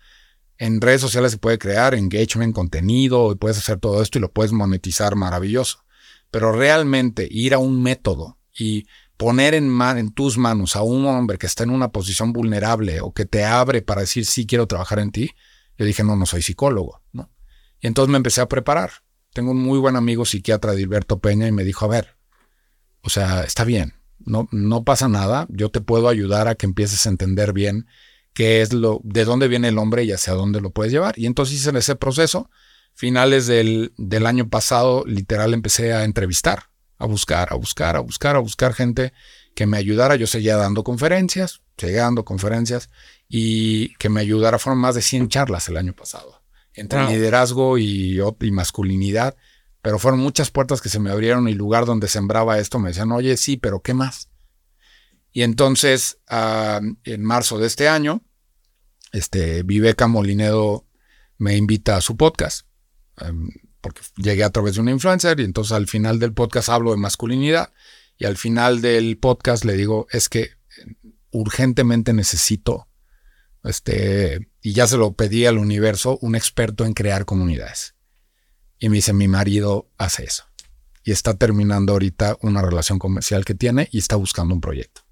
En 0.59 0.81
redes 0.81 1.01
sociales 1.01 1.33
se 1.33 1.39
puede 1.39 1.59
crear 1.59 1.95
engagement, 1.95 2.55
contenido, 2.55 3.33
y 3.33 3.37
puedes 3.37 3.59
hacer 3.59 3.79
todo 3.79 4.03
esto 4.03 4.19
y 4.19 4.21
lo 4.21 4.33
puedes 4.33 4.53
monetizar 4.53 5.17
maravilloso. 5.17 5.85
Pero 6.31 6.53
realmente 6.53 7.27
ir 7.31 7.55
a 7.55 7.59
un 7.59 7.83
método 7.83 8.39
y 8.53 8.87
poner 9.19 9.53
en, 9.55 10.12
tus 10.12 10.39
manos 10.39 10.77
a 10.77 10.83
un 10.83 11.05
hombre 11.05 11.39
que 11.39 11.47
está 11.47 11.64
en 11.64 11.71
una 11.71 11.91
posición 11.91 12.33
vulnerable 12.33 13.01
o 13.01 13.12
que 13.12 13.27
te 13.27 13.45
abre 13.45 13.83
para 13.83 14.03
decir, 14.03 14.25
sí, 14.25 14.47
quiero 14.47 14.66
trabajar 14.66 15.01
en 15.01 15.11
ti, 15.11 15.33
yo 15.77 15.85
dije, 15.85 16.05
no, 16.05 16.16
no 16.16 16.25
soy 16.25 16.41
psicólogo, 16.41 17.03
¿no? 17.12 17.31
Y 17.81 17.89
entonces 17.89 18.11
me 18.11 18.16
empecé 18.16 18.41
a 18.41 18.49
preparar. 18.49 18.91
Tengo 19.33 19.51
un 19.51 19.59
muy 19.59 19.79
buen 19.79 19.97
amigo 19.97 20.25
psiquiatra, 20.25 20.73
Dilberto 20.73 21.19
Peña, 21.19 21.49
y 21.49 21.53
me 21.53 21.64
dijo, 21.64 21.85
a 21.85 21.89
ver, 21.89 22.16
o 23.03 23.11
sea, 23.11 23.43
está 23.43 23.64
bien, 23.64 23.95
no, 24.21 24.49
no 24.53 24.85
pasa 24.85 25.09
nada, 25.09 25.47
yo 25.51 25.71
te 25.71 25.81
puedo 25.81 26.09
ayudar 26.09 26.47
a 26.47 26.55
que 26.55 26.66
empieces 26.66 27.05
a 27.07 27.11
entender 27.11 27.53
bien 27.53 27.87
qué 28.35 28.62
es 28.62 28.73
lo, 28.73 29.01
de 29.03 29.25
dónde 29.25 29.49
viene 29.49 29.69
el 29.69 29.79
hombre 29.79 30.05
y 30.05 30.12
hacia 30.12 30.33
dónde 30.33 30.61
lo 30.61 30.71
puedes 30.71 30.93
llevar. 30.93 31.19
Y 31.19 31.27
entonces 31.27 31.57
hice 31.57 31.77
ese 31.77 31.97
proceso. 31.97 32.51
Finales 32.95 33.47
del, 33.47 33.93
del 33.97 34.27
año 34.27 34.49
pasado, 34.49 35.05
literal, 35.07 35.55
empecé 35.55 35.93
a 35.93 36.05
entrevistar 36.05 36.69
a 36.99 37.07
buscar, 37.07 37.53
a 37.53 37.57
buscar, 37.57 37.97
a 37.97 38.01
buscar, 38.01 38.37
a 38.37 38.41
buscar 38.41 38.75
gente 38.75 39.13
que 39.55 39.67
me 39.67 39.77
ayudara. 39.77 40.17
Yo 40.17 40.27
seguía 40.27 40.57
dando 40.57 40.85
conferencias, 40.85 41.63
seguía 41.77 42.03
dando 42.03 42.25
conferencias 42.25 42.91
y 43.29 43.95
que 43.95 44.09
me 44.09 44.21
ayudara. 44.21 44.59
Fueron 44.59 44.81
más 44.81 44.95
de 44.95 45.03
100 45.03 45.29
charlas 45.29 45.69
el 45.69 45.77
año 45.77 45.95
pasado 45.95 46.43
entre 46.75 47.05
liderazgo 47.09 47.79
y, 47.79 48.21
y, 48.21 48.51
masculinidad. 48.51 49.37
Pero 49.83 49.99
fueron 49.99 50.21
muchas 50.21 50.51
puertas 50.51 50.81
que 50.81 50.89
se 50.89 51.01
me 51.01 51.11
abrieron 51.11 51.49
y 51.49 51.55
lugar 51.55 51.87
donde 51.87 52.09
sembraba 52.09 52.59
esto 52.59 52.79
me 52.79 52.89
decían, 52.89 53.13
oye, 53.13 53.37
sí, 53.37 53.57
pero 53.57 53.81
¿qué 53.81 53.95
más? 53.95 54.29
Y 55.33 55.43
entonces, 55.43 56.19
ah, 56.29 56.81
en 57.05 57.25
marzo 57.25 57.59
de 57.59 57.67
este 57.67 57.89
año, 57.89 58.23
este, 59.13 59.63
Viveca 59.63 60.07
Molinedo 60.07 60.87
me 61.37 61.57
invita 61.57 61.97
a 61.97 62.01
su 62.01 62.17
podcast. 62.17 62.67
Em, 63.21 63.51
porque 63.81 64.03
llegué 64.16 64.45
a 64.45 64.51
través 64.51 64.74
de 64.74 64.81
una 64.81 64.91
influencer 64.91 65.41
y 65.41 65.45
entonces 65.45 65.72
al 65.72 65.87
final 65.87 66.18
del 66.18 66.33
podcast 66.33 66.68
hablo 66.68 66.91
de 66.91 66.97
masculinidad 66.97 67.72
y 68.16 68.24
al 68.24 68.37
final 68.37 68.81
del 68.81 69.18
podcast 69.18 69.64
le 69.64 69.74
digo, 69.74 70.07
es 70.11 70.29
que 70.29 70.51
urgentemente 71.31 72.12
necesito, 72.12 72.89
este, 73.62 74.49
y 74.61 74.72
ya 74.72 74.87
se 74.87 74.97
lo 74.97 75.12
pedí 75.12 75.47
al 75.47 75.59
universo, 75.59 76.18
un 76.20 76.35
experto 76.35 76.85
en 76.85 76.95
crear 76.95 77.24
comunidades. 77.24 77.95
Y 78.79 78.89
me 78.89 78.97
dice, 78.97 79.12
mi 79.12 79.29
marido 79.29 79.91
hace 79.99 80.24
eso. 80.24 80.45
Y 81.05 81.12
está 81.12 81.35
terminando 81.35 81.93
ahorita 81.93 82.39
una 82.43 82.62
relación 82.62 82.99
comercial 82.99 83.45
que 83.45 83.55
tiene 83.55 83.89
y 83.93 83.99
está 83.99 84.16
buscando 84.16 84.55
un 84.55 84.61
proyecto. 84.61 85.03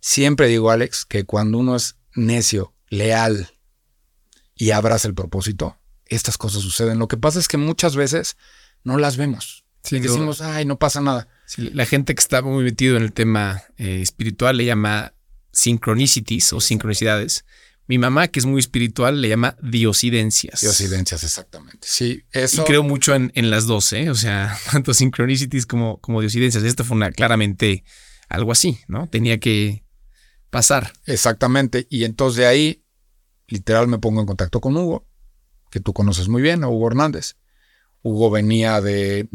Siempre 0.00 0.46
digo, 0.48 0.70
Alex, 0.70 1.04
que 1.04 1.24
cuando 1.24 1.58
uno 1.58 1.76
es 1.76 1.96
necio, 2.14 2.74
leal 2.88 3.50
y 4.54 4.70
abraza 4.70 5.08
el 5.08 5.14
propósito, 5.14 5.78
estas 6.08 6.38
cosas 6.38 6.62
suceden. 6.62 6.98
Lo 6.98 7.08
que 7.08 7.16
pasa 7.16 7.38
es 7.38 7.48
que 7.48 7.56
muchas 7.56 7.96
veces 7.96 8.36
no 8.84 8.98
las 8.98 9.16
vemos. 9.16 9.64
Sí, 9.82 10.00
decimos, 10.00 10.40
ay, 10.40 10.64
no 10.64 10.78
pasa 10.78 11.00
nada. 11.00 11.28
la 11.56 11.86
gente 11.86 12.14
que 12.14 12.20
está 12.20 12.42
muy 12.42 12.64
metido 12.64 12.96
en 12.96 13.04
el 13.04 13.12
tema 13.12 13.62
eh, 13.76 14.00
espiritual 14.02 14.56
le 14.56 14.64
llama 14.64 15.14
sincronicities 15.52 16.52
o 16.52 16.60
sincronicidades. 16.60 17.44
Mi 17.88 17.98
mamá, 17.98 18.26
que 18.26 18.40
es 18.40 18.46
muy 18.46 18.58
espiritual, 18.58 19.20
le 19.20 19.28
llama 19.28 19.56
diosidencias. 19.62 20.60
Diosidencias, 20.60 21.22
exactamente. 21.22 21.86
Sí, 21.88 22.24
eso. 22.32 22.62
Y 22.62 22.64
creo 22.64 22.82
mucho 22.82 23.14
en, 23.14 23.50
las 23.50 23.66
dos, 23.66 23.92
¿eh? 23.92 24.10
O 24.10 24.16
sea, 24.16 24.58
tanto 24.72 24.92
sincronicities 24.92 25.66
como, 25.66 26.00
como 26.00 26.20
diosidencias. 26.20 26.64
Esto 26.64 26.82
fue 26.84 26.96
una, 26.96 27.12
claramente 27.12 27.84
algo 28.28 28.50
así, 28.50 28.80
¿no? 28.88 29.06
Tenía 29.06 29.38
que 29.38 29.84
pasar. 30.50 30.92
Exactamente. 31.04 31.86
Y 31.88 32.02
entonces 32.02 32.38
de 32.38 32.46
ahí, 32.46 32.84
literal, 33.46 33.86
me 33.86 33.98
pongo 33.98 34.20
en 34.20 34.26
contacto 34.26 34.60
con 34.60 34.76
Hugo 34.76 35.06
que 35.76 35.80
tú 35.82 35.92
conoces 35.92 36.28
muy 36.28 36.40
bien, 36.40 36.64
Hugo 36.64 36.86
Hernández. 36.86 37.36
Hugo 38.00 38.30
venía 38.30 38.80
de, 38.80 39.28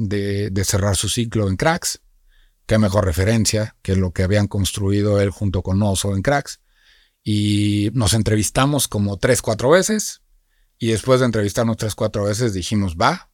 cerrar 0.66 0.96
su 0.96 1.08
ciclo 1.08 1.48
en 1.48 1.56
Cracks. 1.56 2.02
Qué 2.66 2.80
mejor 2.80 3.06
referencia 3.06 3.76
que 3.84 3.96
lo 3.96 4.12
que 4.12 4.24
habían 4.24 4.48
construido 4.48 5.22
él 5.22 5.30
junto 5.30 5.62
con 5.62 5.84
Oso 5.84 6.16
en 6.16 6.24
Cracks. 6.24 6.60
Y 7.24 7.92
nos 7.94 8.16
entrevistamos 8.16 8.88
como 8.88 9.18
tres, 9.18 9.44
cuatro 9.44 9.70
veces. 9.70 10.24
Y 10.80 10.88
después 10.88 11.20
de 11.20 11.28
entrevistarnos 11.28 11.78
tres, 11.78 11.94
cuatro 11.94 12.24
veces 12.24 12.56
dijimos, 12.56 12.96
va. 13.00 13.30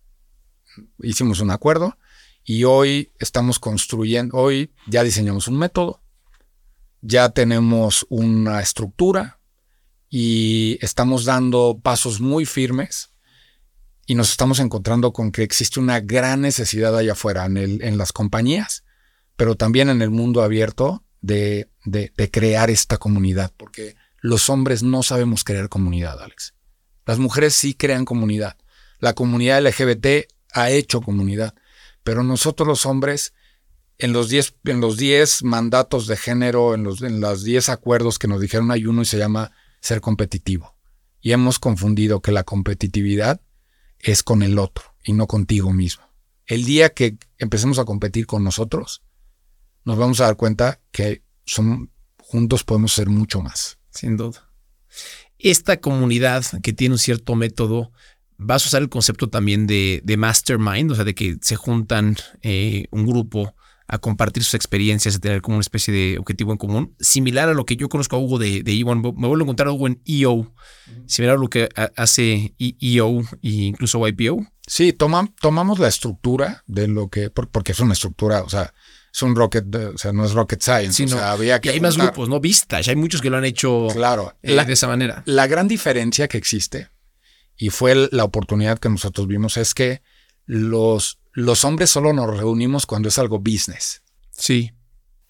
Hicimos 1.02 1.40
un 1.40 1.52
acuerdo. 1.52 1.98
Y 2.44 2.66
hoy 2.66 3.14
estamos 3.20 3.58
construyendo, 3.58 4.36
hoy 4.36 4.74
ya 4.86 5.02
diseñamos 5.02 5.48
un 5.48 5.60
método. 5.60 6.02
Ya 7.00 7.30
tenemos 7.30 8.06
una 8.10 8.60
estructura, 8.60 9.37
y 10.10 10.78
estamos 10.82 11.26
dando 11.26 11.80
pasos 11.82 12.22
muy 12.22 12.46
firmes 12.46 13.12
y 14.06 14.16
nos 14.16 14.32
estamos 14.32 14.60
encontrando 14.60 15.12
con 15.12 15.32
que 15.32 15.44
existe 15.44 15.80
una 15.80 16.00
gran 16.00 16.42
necesidad 16.42 16.96
allá 16.98 17.12
afuera 17.12 17.46
en, 17.46 17.98
las 17.98 18.14
compañías, 18.14 18.86
pero 19.36 19.56
también 19.56 19.90
en 19.90 20.02
el 20.02 20.10
mundo 20.10 20.44
abierto 20.44 21.04
de, 21.20 21.70
de, 21.84 22.32
crear 22.32 22.70
esta 22.70 22.98
comunidad, 22.98 23.52
porque 23.58 23.96
los 24.22 24.50
hombres 24.50 24.82
no 24.82 25.04
sabemos 25.04 25.44
crear 25.44 25.68
comunidad, 25.68 26.22
Alex. 26.22 26.54
Las 27.06 27.20
mujeres 27.20 27.54
sí 27.54 27.74
crean 27.74 28.06
comunidad. 28.06 28.56
La 29.00 29.14
comunidad 29.14 29.62
LGBT 29.62 30.32
ha 30.54 30.70
hecho 30.72 31.02
comunidad, 31.02 31.54
pero 32.04 32.24
nosotros 32.24 32.66
los 32.66 32.86
hombres, 32.86 33.34
en 33.98 34.14
los 34.14 34.30
10 34.30 34.56
en 34.66 34.80
los 34.80 34.96
diez 34.96 35.44
mandatos 35.44 36.08
de 36.08 36.16
género, 36.16 36.76
en 36.76 36.84
los 36.84 37.02
en 37.02 37.20
los 37.20 37.44
10 37.44 37.70
acuerdos 37.70 38.20
que 38.20 38.28
nos 38.30 38.40
dijeron 38.40 38.72
hay 38.72 38.86
uno 38.86 39.02
y 39.02 39.06
se 39.06 39.18
llama 39.18 39.52
ser 39.88 40.02
competitivo. 40.02 40.76
Y 41.22 41.32
hemos 41.32 41.60
confundido 41.60 42.22
que 42.22 42.32
la 42.32 42.44
competitividad 42.44 43.42
es 44.00 44.22
con 44.22 44.44
el 44.44 44.60
otro 44.60 44.96
y 45.04 45.14
no 45.14 45.28
contigo 45.28 45.74
mismo. 45.74 46.04
El 46.46 46.66
día 46.66 46.90
que 46.90 47.18
empecemos 47.38 47.80
a 47.80 47.86
competir 47.86 48.26
con 48.26 48.44
nosotros, 48.44 49.04
nos 49.86 49.98
vamos 49.98 50.20
a 50.20 50.26
dar 50.26 50.38
cuenta 50.38 50.82
que 50.92 51.24
son, 51.46 51.92
juntos 52.18 52.64
podemos 52.64 52.92
ser 52.92 53.10
mucho 53.10 53.42
más. 53.42 53.80
Sin 53.90 54.18
duda. 54.18 54.52
Esta 55.40 55.80
comunidad 55.80 56.44
que 56.62 56.74
tiene 56.74 56.96
un 56.96 57.00
cierto 57.00 57.36
método, 57.36 57.92
vas 58.38 58.64
a 58.64 58.68
usar 58.68 58.82
el 58.82 58.90
concepto 58.90 59.30
también 59.30 59.68
de, 59.68 60.16
mastermind, 60.18 60.92
o 60.92 60.96
sea, 60.96 61.06
de 61.06 61.16
que 61.16 61.38
se 61.42 61.56
juntan 61.56 62.18
eh, 62.42 62.88
un 62.92 63.06
grupo 63.06 63.56
a 63.88 64.00
compartir 64.00 64.44
sus 64.44 64.54
experiencias, 64.54 65.16
a 65.16 65.20
tener 65.20 65.42
como 65.42 65.58
una 65.58 65.62
especie 65.62 65.94
de 65.94 66.18
objetivo 66.18 66.52
en 66.52 66.58
común, 66.58 66.96
similar 67.00 67.48
a 67.48 67.54
lo 67.54 67.66
que 67.66 67.78
yo 67.78 67.88
conozco 67.88 68.18
a 68.18 68.20
Hugo 68.20 68.38
de, 68.38 68.62
de 68.64 68.74
Me 68.84 69.12
vuelvo 69.12 69.38
a 69.38 69.44
encontrar 69.44 69.70
a 69.70 69.72
Hugo 69.72 69.88
en 69.88 70.02
EO, 70.06 70.54
similar 71.06 71.38
a 71.38 71.40
lo 71.40 71.50
que 71.50 71.70
hace 71.96 72.54
EO 72.60 73.22
e 73.42 73.50
incluso 73.50 74.06
YPO. 74.06 74.46
Sí, 74.66 74.92
tomamos 74.92 75.80
la 75.80 75.88
estructura 75.88 76.64
de 76.68 76.90
lo 76.90 77.10
que, 77.10 77.30
porque 77.30 77.72
es 77.72 77.80
una 77.80 77.94
estructura, 77.94 78.44
o 78.44 78.50
sea, 78.50 78.74
es 79.14 79.22
un 79.22 79.36
rocket, 79.36 79.74
o 79.74 79.98
sea, 79.98 80.12
no 80.12 80.26
es 80.26 80.34
rocket 80.34 80.62
science. 80.62 81.04
o 81.06 81.08
sea, 81.08 81.32
había 81.32 81.62
que 81.62 81.70
y 81.70 81.72
hay 81.74 81.80
más 81.80 81.98
grupos, 81.98 82.28
¿no? 82.28 82.42
Vistas, 82.42 82.90
hay 82.90 82.98
muchos 82.98 83.22
que 83.22 83.30
lo 83.30 83.38
han 83.38 83.46
hecho 83.46 83.88
claro, 83.94 84.36
eh, 84.44 84.54
de 84.54 84.74
esa 84.74 84.88
manera. 84.88 85.24
La 85.26 85.48
gran 85.48 85.70
diferencia 85.70 86.28
que 86.28 86.38
existe, 86.38 86.90
y 87.56 87.70
fue 87.70 88.10
la 88.12 88.26
oportunidad 88.26 88.80
que 88.80 88.90
nosotros 88.90 89.28
vimos, 89.28 89.56
es 89.56 89.74
que 89.74 90.02
los 90.46 91.20
los 91.38 91.66
hombres 91.66 91.92
solo 91.92 92.14
nos 92.14 92.36
reunimos 92.36 92.88
cuando 92.88 93.10
es 93.10 93.20
algo 93.20 93.38
business. 93.38 94.02
Sí. 94.32 94.74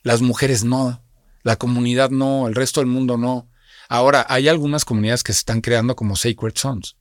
Las 0.03 0.21
mujeres 0.21 0.63
no, 0.63 1.03
la 1.43 1.57
comunidad 1.57 2.11
no, 2.11 2.47
el 2.47 2.55
resto 2.55 2.79
del 2.79 2.87
mundo 2.87 3.17
no. 3.17 3.49
Ahora, 3.89 4.25
hay 4.29 4.47
algunas 4.47 4.85
comunidades 4.85 5.21
que 5.21 5.33
se 5.33 5.39
están 5.39 5.59
creando 5.59 5.97
como 5.97 6.15
Sacred 6.15 6.55
Sons. 6.55 6.95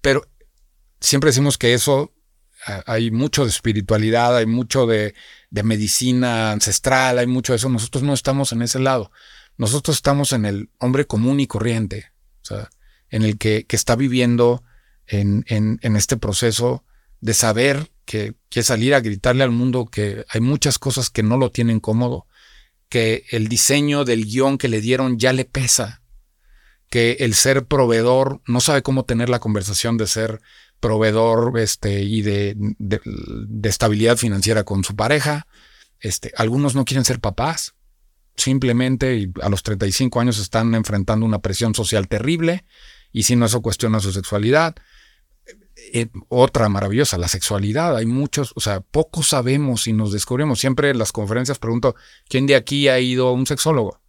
Pero 0.00 0.26
siempre 1.00 1.28
decimos 1.28 1.56
que 1.56 1.72
eso, 1.72 2.12
hay 2.84 3.12
mucho 3.12 3.44
de 3.44 3.50
espiritualidad, 3.50 4.38
hay 4.38 4.46
mucho 4.46 4.88
de, 4.88 5.14
de 5.50 5.62
medicina 5.62 6.50
ancestral, 6.50 7.20
hay 7.20 7.28
mucho 7.28 7.52
de 7.52 7.58
eso. 7.58 7.68
Nosotros 7.68 8.02
no 8.02 8.12
estamos 8.12 8.50
en 8.50 8.62
ese 8.62 8.80
lado. 8.80 9.12
Nosotros 9.56 9.94
estamos 9.94 10.32
en 10.32 10.46
el 10.46 10.68
hombre 10.80 11.06
común 11.06 11.38
y 11.38 11.46
corriente. 11.46 12.10
O 12.42 12.44
sea, 12.46 12.70
en 13.08 13.22
el 13.22 13.38
que, 13.38 13.64
está 13.68 13.94
viviendo 13.94 14.64
en, 15.06 15.44
en, 15.46 15.94
este 15.94 16.16
proceso 16.16 16.84
de 17.24 17.32
saber 17.32 17.90
que, 18.04 18.34
que 18.50 18.62
salir 18.62 18.94
a 18.94 19.00
gritarle 19.00 19.44
al 19.44 19.50
mundo 19.50 19.86
que 19.86 20.26
hay 20.28 20.42
muchas 20.42 20.78
cosas 20.78 21.08
que 21.08 21.22
no 21.22 21.38
lo 21.38 21.50
tienen 21.50 21.80
cómodo, 21.80 22.26
que 22.90 23.24
el 23.30 23.48
diseño 23.48 24.04
del 24.04 24.26
guion 24.26 24.58
que 24.58 24.68
le 24.68 24.82
dieron 24.82 25.18
ya 25.18 25.32
le 25.32 25.46
pesa, 25.46 26.02
que 26.90 27.12
el 27.20 27.32
ser 27.32 27.64
proveedor 27.64 28.42
no 28.46 28.60
sabe 28.60 28.82
cómo 28.82 29.06
tener 29.06 29.30
la 29.30 29.38
conversación 29.38 29.96
de 29.96 30.06
ser 30.06 30.42
proveedor 30.80 31.58
este, 31.58 32.02
y 32.02 32.20
de, 32.20 32.56
de, 32.58 33.68
estabilidad 33.70 34.18
financiera 34.18 34.64
con 34.64 34.84
su 34.84 34.94
pareja. 34.94 35.46
Este, 36.00 36.30
algunos 36.36 36.74
no 36.74 36.84
quieren 36.84 37.06
ser 37.06 37.20
papás, 37.20 37.74
simplemente 38.36 39.30
a 39.40 39.48
los 39.48 39.62
35 39.62 40.20
años 40.20 40.38
están 40.38 40.74
enfrentando 40.74 41.24
una 41.24 41.38
presión 41.38 41.74
social 41.74 42.06
terrible 42.06 42.66
y 43.12 43.22
si 43.22 43.34
no 43.34 43.46
eso 43.46 43.62
cuestiona 43.62 43.98
su 44.00 44.12
sexualidad. 44.12 44.74
Eh, 45.96 46.08
otra 46.28 46.68
maravillosa, 46.68 47.18
la 47.18 47.28
sexualidad. 47.28 47.96
Hay 47.96 48.04
muchos, 48.04 48.52
o 48.56 48.60
sea, 48.60 48.80
poco 48.80 49.22
sabemos 49.22 49.86
y 49.86 49.92
nos 49.92 50.10
descubrimos. 50.10 50.58
Siempre 50.58 50.90
en 50.90 50.98
las 50.98 51.12
conferencias 51.12 51.60
pregunto, 51.60 51.94
¿quién 52.28 52.46
de 52.46 52.56
aquí 52.56 52.88
ha 52.88 52.98
ido 52.98 53.28
a 53.28 53.32
un 53.32 53.46
sexólogo? 53.46 54.00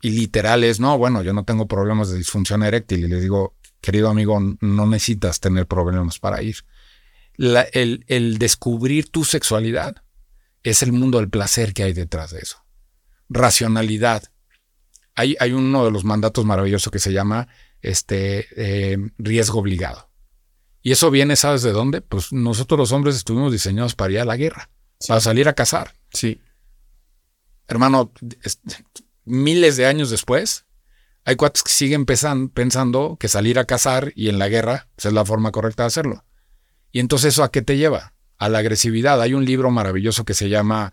Y 0.00 0.12
literal 0.12 0.64
es, 0.64 0.80
no, 0.80 0.96
bueno, 0.96 1.22
yo 1.22 1.34
no 1.34 1.44
tengo 1.44 1.68
problemas 1.68 2.08
de 2.08 2.16
disfunción 2.16 2.62
eréctil. 2.62 3.04
Y 3.04 3.08
le 3.08 3.20
digo, 3.20 3.58
querido 3.82 4.08
amigo, 4.08 4.40
no 4.62 4.86
necesitas 4.86 5.38
tener 5.38 5.66
problemas 5.66 6.18
para 6.18 6.42
ir. 6.42 6.56
el, 7.36 8.06
el 8.08 8.38
descubrir 8.38 9.10
tu 9.10 9.24
sexualidad 9.24 10.02
es 10.62 10.82
el 10.82 10.92
mundo 10.92 11.18
del 11.18 11.28
placer 11.28 11.74
que 11.74 11.82
hay 11.82 11.92
detrás 11.92 12.30
de 12.30 12.38
eso. 12.38 12.64
Racionalidad. 13.28 14.22
Hay, 15.14 15.36
hay 15.40 15.52
uno 15.52 15.84
de 15.84 15.90
los 15.90 16.04
mandatos 16.04 16.46
maravillosos 16.46 16.90
que 16.90 16.98
se 16.98 17.12
llama 17.12 17.48
este, 17.82 18.46
eh, 18.56 18.96
riesgo 19.18 19.60
obligado. 19.60 20.08
Y 20.82 20.92
eso 20.92 21.10
viene, 21.10 21.36
¿sabes 21.36 21.62
de 21.62 21.72
dónde? 21.72 22.00
Pues 22.00 22.32
nosotros 22.32 22.78
los 22.78 22.92
hombres 22.92 23.16
estuvimos 23.16 23.52
diseñados 23.52 23.94
para 23.94 24.12
ir 24.12 24.20
a 24.20 24.24
la 24.24 24.36
guerra, 24.36 24.68
para 25.06 25.20
salir 25.20 25.48
a 25.48 25.52
cazar. 25.52 25.94
Sí. 26.12 26.40
Hermano, 27.68 28.12
miles 29.24 29.76
de 29.76 29.86
años 29.86 30.10
después, 30.10 30.66
hay 31.24 31.36
cuates 31.36 31.62
que 31.62 31.72
siguen 31.72 32.04
pensando 32.04 33.16
que 33.18 33.28
salir 33.28 33.60
a 33.60 33.64
cazar 33.64 34.12
y 34.16 34.28
en 34.28 34.40
la 34.40 34.48
guerra 34.48 34.88
pues, 34.96 35.06
es 35.06 35.12
la 35.12 35.24
forma 35.24 35.52
correcta 35.52 35.84
de 35.84 35.88
hacerlo. 35.88 36.24
Y 36.90 36.98
entonces, 36.98 37.34
¿eso 37.34 37.44
a 37.44 37.52
qué 37.52 37.62
te 37.62 37.76
lleva? 37.76 38.14
A 38.38 38.48
la 38.48 38.58
agresividad. 38.58 39.22
Hay 39.22 39.34
un 39.34 39.44
libro 39.44 39.70
maravilloso 39.70 40.24
que 40.24 40.34
se 40.34 40.48
llama 40.48 40.92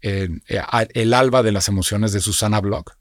eh, 0.00 0.30
El 0.94 1.12
alba 1.12 1.42
de 1.42 1.52
las 1.52 1.68
emociones 1.68 2.12
de 2.12 2.20
Susana 2.20 2.60
Block. 2.60 2.96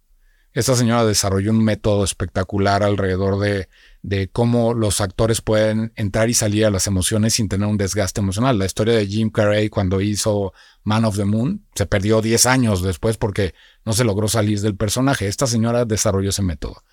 Esta 0.51 0.75
señora 0.75 1.05
desarrolló 1.05 1.51
un 1.51 1.63
método 1.63 2.03
espectacular 2.03 2.83
alrededor 2.83 3.39
de, 3.39 3.67
de, 4.07 4.29
cómo 4.29 4.73
los 4.73 5.01
actores 5.01 5.41
pueden 5.41 5.93
entrar 5.95 6.29
y 6.29 6.33
salir 6.33 6.65
a 6.65 6.69
las 6.69 6.87
emociones 6.87 7.33
sin 7.33 7.49
tener 7.49 7.67
un 7.67 7.77
desgaste 7.77 8.21
emocional. 8.21 8.57
La 8.57 8.65
historia 8.65 8.95
de 8.95 9.07
Jim 9.07 9.29
Carrey 9.29 9.69
cuando 9.69 10.01
hizo 10.01 10.53
Man 10.83 11.05
of 11.05 11.17
the 11.17 11.25
Moon 11.25 11.65
se 11.75 11.85
perdió 11.85 12.21
10 12.21 12.45
años 12.45 12.81
después 12.81 13.17
porque 13.17 13.53
no 13.83 13.93
se 13.93 14.03
logró 14.03 14.27
salir 14.27 14.61
del 14.61 14.75
personaje. 14.75 15.27
Esta 15.27 15.47
señora 15.47 15.85
desarrolló 15.85 16.29
ese 16.29 16.41
método. 16.41 16.83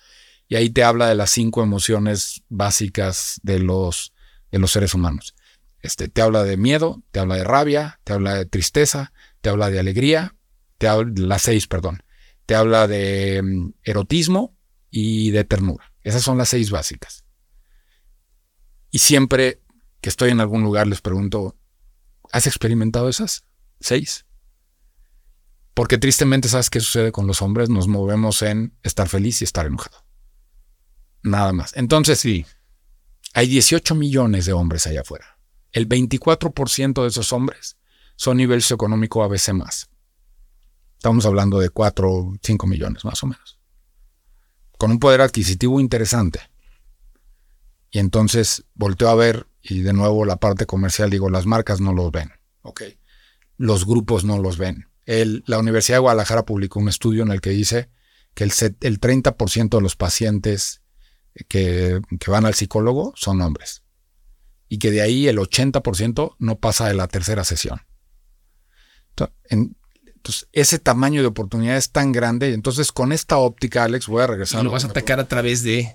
Y 0.47 0.55
ahí 0.55 0.69
te 0.69 0.83
habla 0.83 1.07
de 1.07 1.15
las 1.15 1.31
cinco 1.31 1.63
emociones 1.63 2.43
básicas 2.49 3.39
de 3.43 3.59
los, 3.59 4.13
de 4.51 4.59
los 4.59 4.71
seres 4.71 4.93
humanos. 4.93 5.35
Este, 5.81 6.07
te 6.07 6.21
habla 6.21 6.43
de 6.43 6.57
miedo, 6.57 7.03
te 7.11 7.19
habla 7.19 7.35
de 7.35 7.43
rabia, 7.43 7.99
te 8.03 8.13
habla 8.13 8.35
de 8.35 8.45
tristeza, 8.45 9.13
te 9.41 9.49
habla 9.49 9.69
de 9.69 9.79
alegría, 9.79 10.35
te 10.77 10.87
habla, 10.87 11.11
las 11.15 11.41
seis, 11.43 11.67
perdón 11.67 12.03
te 12.45 12.55
habla 12.55 12.87
de 12.87 13.41
mm, 13.41 13.73
erotismo 13.83 14.55
y 14.89 15.31
de 15.31 15.43
ternura. 15.43 15.92
Esas 16.03 16.23
son 16.23 16.37
las 16.37 16.49
seis 16.49 16.69
básicas. 16.69 17.23
Y 18.91 18.99
siempre 18.99 19.61
que 20.01 20.09
estoy 20.09 20.31
en 20.31 20.39
algún 20.39 20.63
lugar 20.63 20.87
les 20.87 21.01
pregunto, 21.01 21.57
¿has 22.31 22.45
experimentado 22.45 23.09
esas 23.09 23.45
seis? 23.79 24.25
Porque 25.73 25.97
tristemente, 25.97 26.49
¿sabes 26.49 26.69
qué 26.69 26.79
sucede 26.79 27.11
con 27.11 27.25
los 27.25 27.41
hombres? 27.41 27.69
Nos 27.69 27.87
movemos 27.87 28.41
en 28.41 28.77
estar 28.83 29.09
feliz 29.09 29.41
y 29.41 29.45
estar 29.45 29.65
enojado. 29.65 30.05
Nada 31.23 31.53
más. 31.53 31.75
Entonces, 31.75 32.19
sí, 32.19 32.45
hay 33.33 33.47
18 33.47 33.95
millones 33.95 34.45
de 34.45 34.53
hombres 34.53 34.85
allá 34.85 35.01
afuera. 35.01 35.39
El 35.71 35.89
24% 35.89 37.01
de 37.01 37.07
esos 37.07 37.33
hombres 37.33 37.77
son 38.15 38.37
nivel 38.37 38.61
socioeconómico 38.61 39.23
a 39.23 39.27
veces 39.27 39.55
más. 39.55 39.89
Estamos 40.97 41.25
hablando 41.25 41.59
de 41.59 41.69
4 41.69 42.11
o 42.11 42.35
5 42.41 42.67
millones 42.67 43.03
más 43.05 43.23
o 43.23 43.27
menos. 43.27 43.59
Con 44.83 44.91
un 44.91 44.99
poder 44.99 45.21
adquisitivo 45.21 45.79
interesante. 45.79 46.41
Y 47.89 47.99
entonces 47.99 48.65
volteo 48.73 49.07
a 49.07 49.15
ver 49.15 49.47
y 49.61 49.79
de 49.79 49.93
nuevo 49.93 50.25
la 50.25 50.35
parte 50.35 50.65
comercial 50.65 51.09
digo, 51.09 51.29
las 51.29 51.45
marcas 51.45 51.79
no 51.79 51.93
los 51.93 52.11
ven. 52.11 52.33
Ok. 52.63 52.81
Los 53.55 53.85
grupos 53.85 54.25
no 54.25 54.39
los 54.39 54.57
ven. 54.57 54.89
la 55.05 55.59
Universidad 55.59 55.99
de 55.99 56.01
Guadalajara 56.01 56.43
publicó 56.43 56.81
un 56.81 56.89
estudio 56.89 57.23
en 57.23 57.31
el 57.31 57.39
que 57.39 57.51
dice 57.51 57.91
que 58.33 58.43
el, 58.43 58.51
el 58.81 58.99
30% 58.99 59.69
de 59.69 59.81
los 59.81 59.95
pacientes 59.95 60.81
que, 61.47 62.01
que, 62.19 62.31
van 62.31 62.45
al 62.45 62.53
psicólogo 62.53 63.13
son 63.15 63.39
hombres. 63.39 63.83
Y 64.67 64.79
que 64.79 64.91
de 64.91 65.01
ahí 65.01 65.29
el 65.29 65.37
80% 65.37 66.35
no 66.39 66.59
pasa 66.59 66.89
de 66.89 66.95
la 66.95 67.07
tercera 67.07 67.45
sesión. 67.45 67.79
Entonces, 69.11 69.37
en, 69.45 69.77
entonces, 70.23 70.47
ese 70.53 70.79
tamaño 70.79 71.19
de 71.19 71.27
oportunidad 71.27 71.75
es 71.75 71.91
tan 71.91 72.13
grande. 72.13 72.49
Y 72.49 72.53
entonces, 72.53 72.93
con 72.93 73.11
esta 73.11 73.37
óptica, 73.39 73.83
Alex, 73.83 74.07
voy 74.07 74.23
a 74.23 74.27
regresar. 74.27 74.61
Y 74.61 74.63
lo 74.63 74.71
vas 74.71 74.85
a 74.85 74.87
atacar 74.87 75.19
a 75.19 75.27
través 75.27 75.63
de 75.63 75.93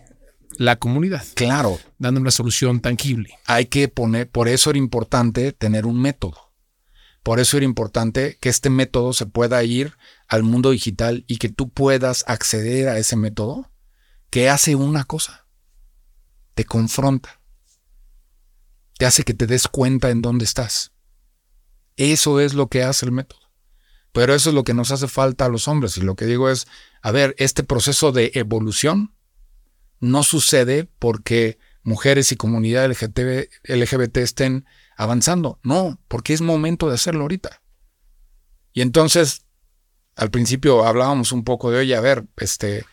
la 0.58 0.76
comunidad. 0.76 1.24
Claro. 1.32 1.78
Dando 1.96 2.20
una 2.20 2.30
solución 2.30 2.80
tangible. 2.80 3.38
Hay 3.46 3.66
que 3.66 3.88
poner, 3.88 4.28
por 4.28 4.48
eso 4.48 4.68
era 4.68 4.78
importante 4.78 5.52
tener 5.52 5.86
un 5.86 5.98
método. 5.98 6.52
Por 7.22 7.40
eso 7.40 7.56
era 7.56 7.64
importante 7.64 8.36
que 8.38 8.50
este 8.50 8.68
método 8.68 9.14
se 9.14 9.24
pueda 9.24 9.64
ir 9.64 9.94
al 10.28 10.42
mundo 10.42 10.72
digital 10.72 11.24
y 11.26 11.38
que 11.38 11.48
tú 11.48 11.70
puedas 11.70 12.22
acceder 12.26 12.90
a 12.90 12.98
ese 12.98 13.16
método 13.16 13.72
que 14.28 14.50
hace 14.50 14.74
una 14.74 15.04
cosa. 15.04 15.46
Te 16.54 16.66
confronta. 16.66 17.40
Te 18.98 19.06
hace 19.06 19.22
que 19.22 19.32
te 19.32 19.46
des 19.46 19.68
cuenta 19.68 20.10
en 20.10 20.20
dónde 20.20 20.44
estás. 20.44 20.92
Eso 21.96 22.40
es 22.40 22.52
lo 22.52 22.68
que 22.68 22.82
hace 22.82 23.06
el 23.06 23.12
método. 23.12 23.47
Pero 24.18 24.34
eso 24.34 24.48
es 24.48 24.54
lo 24.56 24.64
que 24.64 24.74
nos 24.74 24.90
hace 24.90 25.06
falta 25.06 25.44
a 25.44 25.48
los 25.48 25.68
hombres. 25.68 25.96
Y 25.96 26.00
lo 26.00 26.16
que 26.16 26.26
digo 26.26 26.50
es, 26.50 26.66
a 27.02 27.12
ver, 27.12 27.36
este 27.38 27.62
proceso 27.62 28.10
de 28.10 28.32
evolución 28.34 29.14
no 30.00 30.24
sucede 30.24 30.90
porque 30.98 31.60
mujeres 31.84 32.32
y 32.32 32.36
comunidad 32.36 32.90
LGBT, 32.90 33.20
LGBT 33.62 34.16
estén 34.16 34.66
avanzando. 34.96 35.60
No, 35.62 36.00
porque 36.08 36.32
es 36.32 36.40
momento 36.40 36.88
de 36.88 36.96
hacerlo 36.96 37.20
ahorita. 37.22 37.62
Y 38.72 38.80
entonces, 38.80 39.44
al 40.16 40.32
principio 40.32 40.84
hablábamos 40.84 41.30
un 41.30 41.44
poco 41.44 41.70
de, 41.70 41.78
oye, 41.78 41.94
a 41.94 42.00
ver, 42.00 42.26
este, 42.38 42.84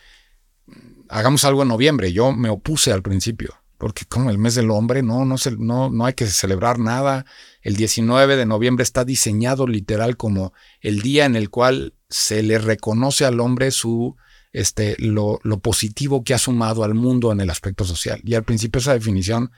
hagamos 1.08 1.44
algo 1.44 1.62
en 1.62 1.68
noviembre. 1.70 2.12
Yo 2.12 2.30
me 2.30 2.50
opuse 2.50 2.92
al 2.92 3.02
principio 3.02 3.60
porque 3.78 4.04
como 4.06 4.30
el 4.30 4.38
mes 4.38 4.54
del 4.54 4.70
hombre, 4.70 5.02
no, 5.02 5.24
no, 5.24 5.38
se, 5.38 5.52
no, 5.52 5.90
no 5.90 6.06
hay 6.06 6.14
que 6.14 6.26
celebrar 6.26 6.78
nada. 6.78 7.26
El 7.62 7.76
19 7.76 8.36
de 8.36 8.46
noviembre 8.46 8.82
está 8.82 9.04
diseñado 9.04 9.66
literal 9.66 10.16
como 10.16 10.52
el 10.80 11.00
día 11.00 11.24
en 11.24 11.36
el 11.36 11.50
cual 11.50 11.94
se 12.08 12.42
le 12.42 12.58
reconoce 12.58 13.24
al 13.24 13.40
hombre 13.40 13.70
su, 13.70 14.16
este, 14.52 14.96
lo, 14.98 15.40
lo 15.42 15.58
positivo 15.58 16.24
que 16.24 16.34
ha 16.34 16.38
sumado 16.38 16.84
al 16.84 16.94
mundo 16.94 17.32
en 17.32 17.40
el 17.40 17.50
aspecto 17.50 17.84
social. 17.84 18.20
Y 18.24 18.34
al 18.34 18.44
principio 18.44 18.80
esa 18.80 18.94
definición 18.94 19.50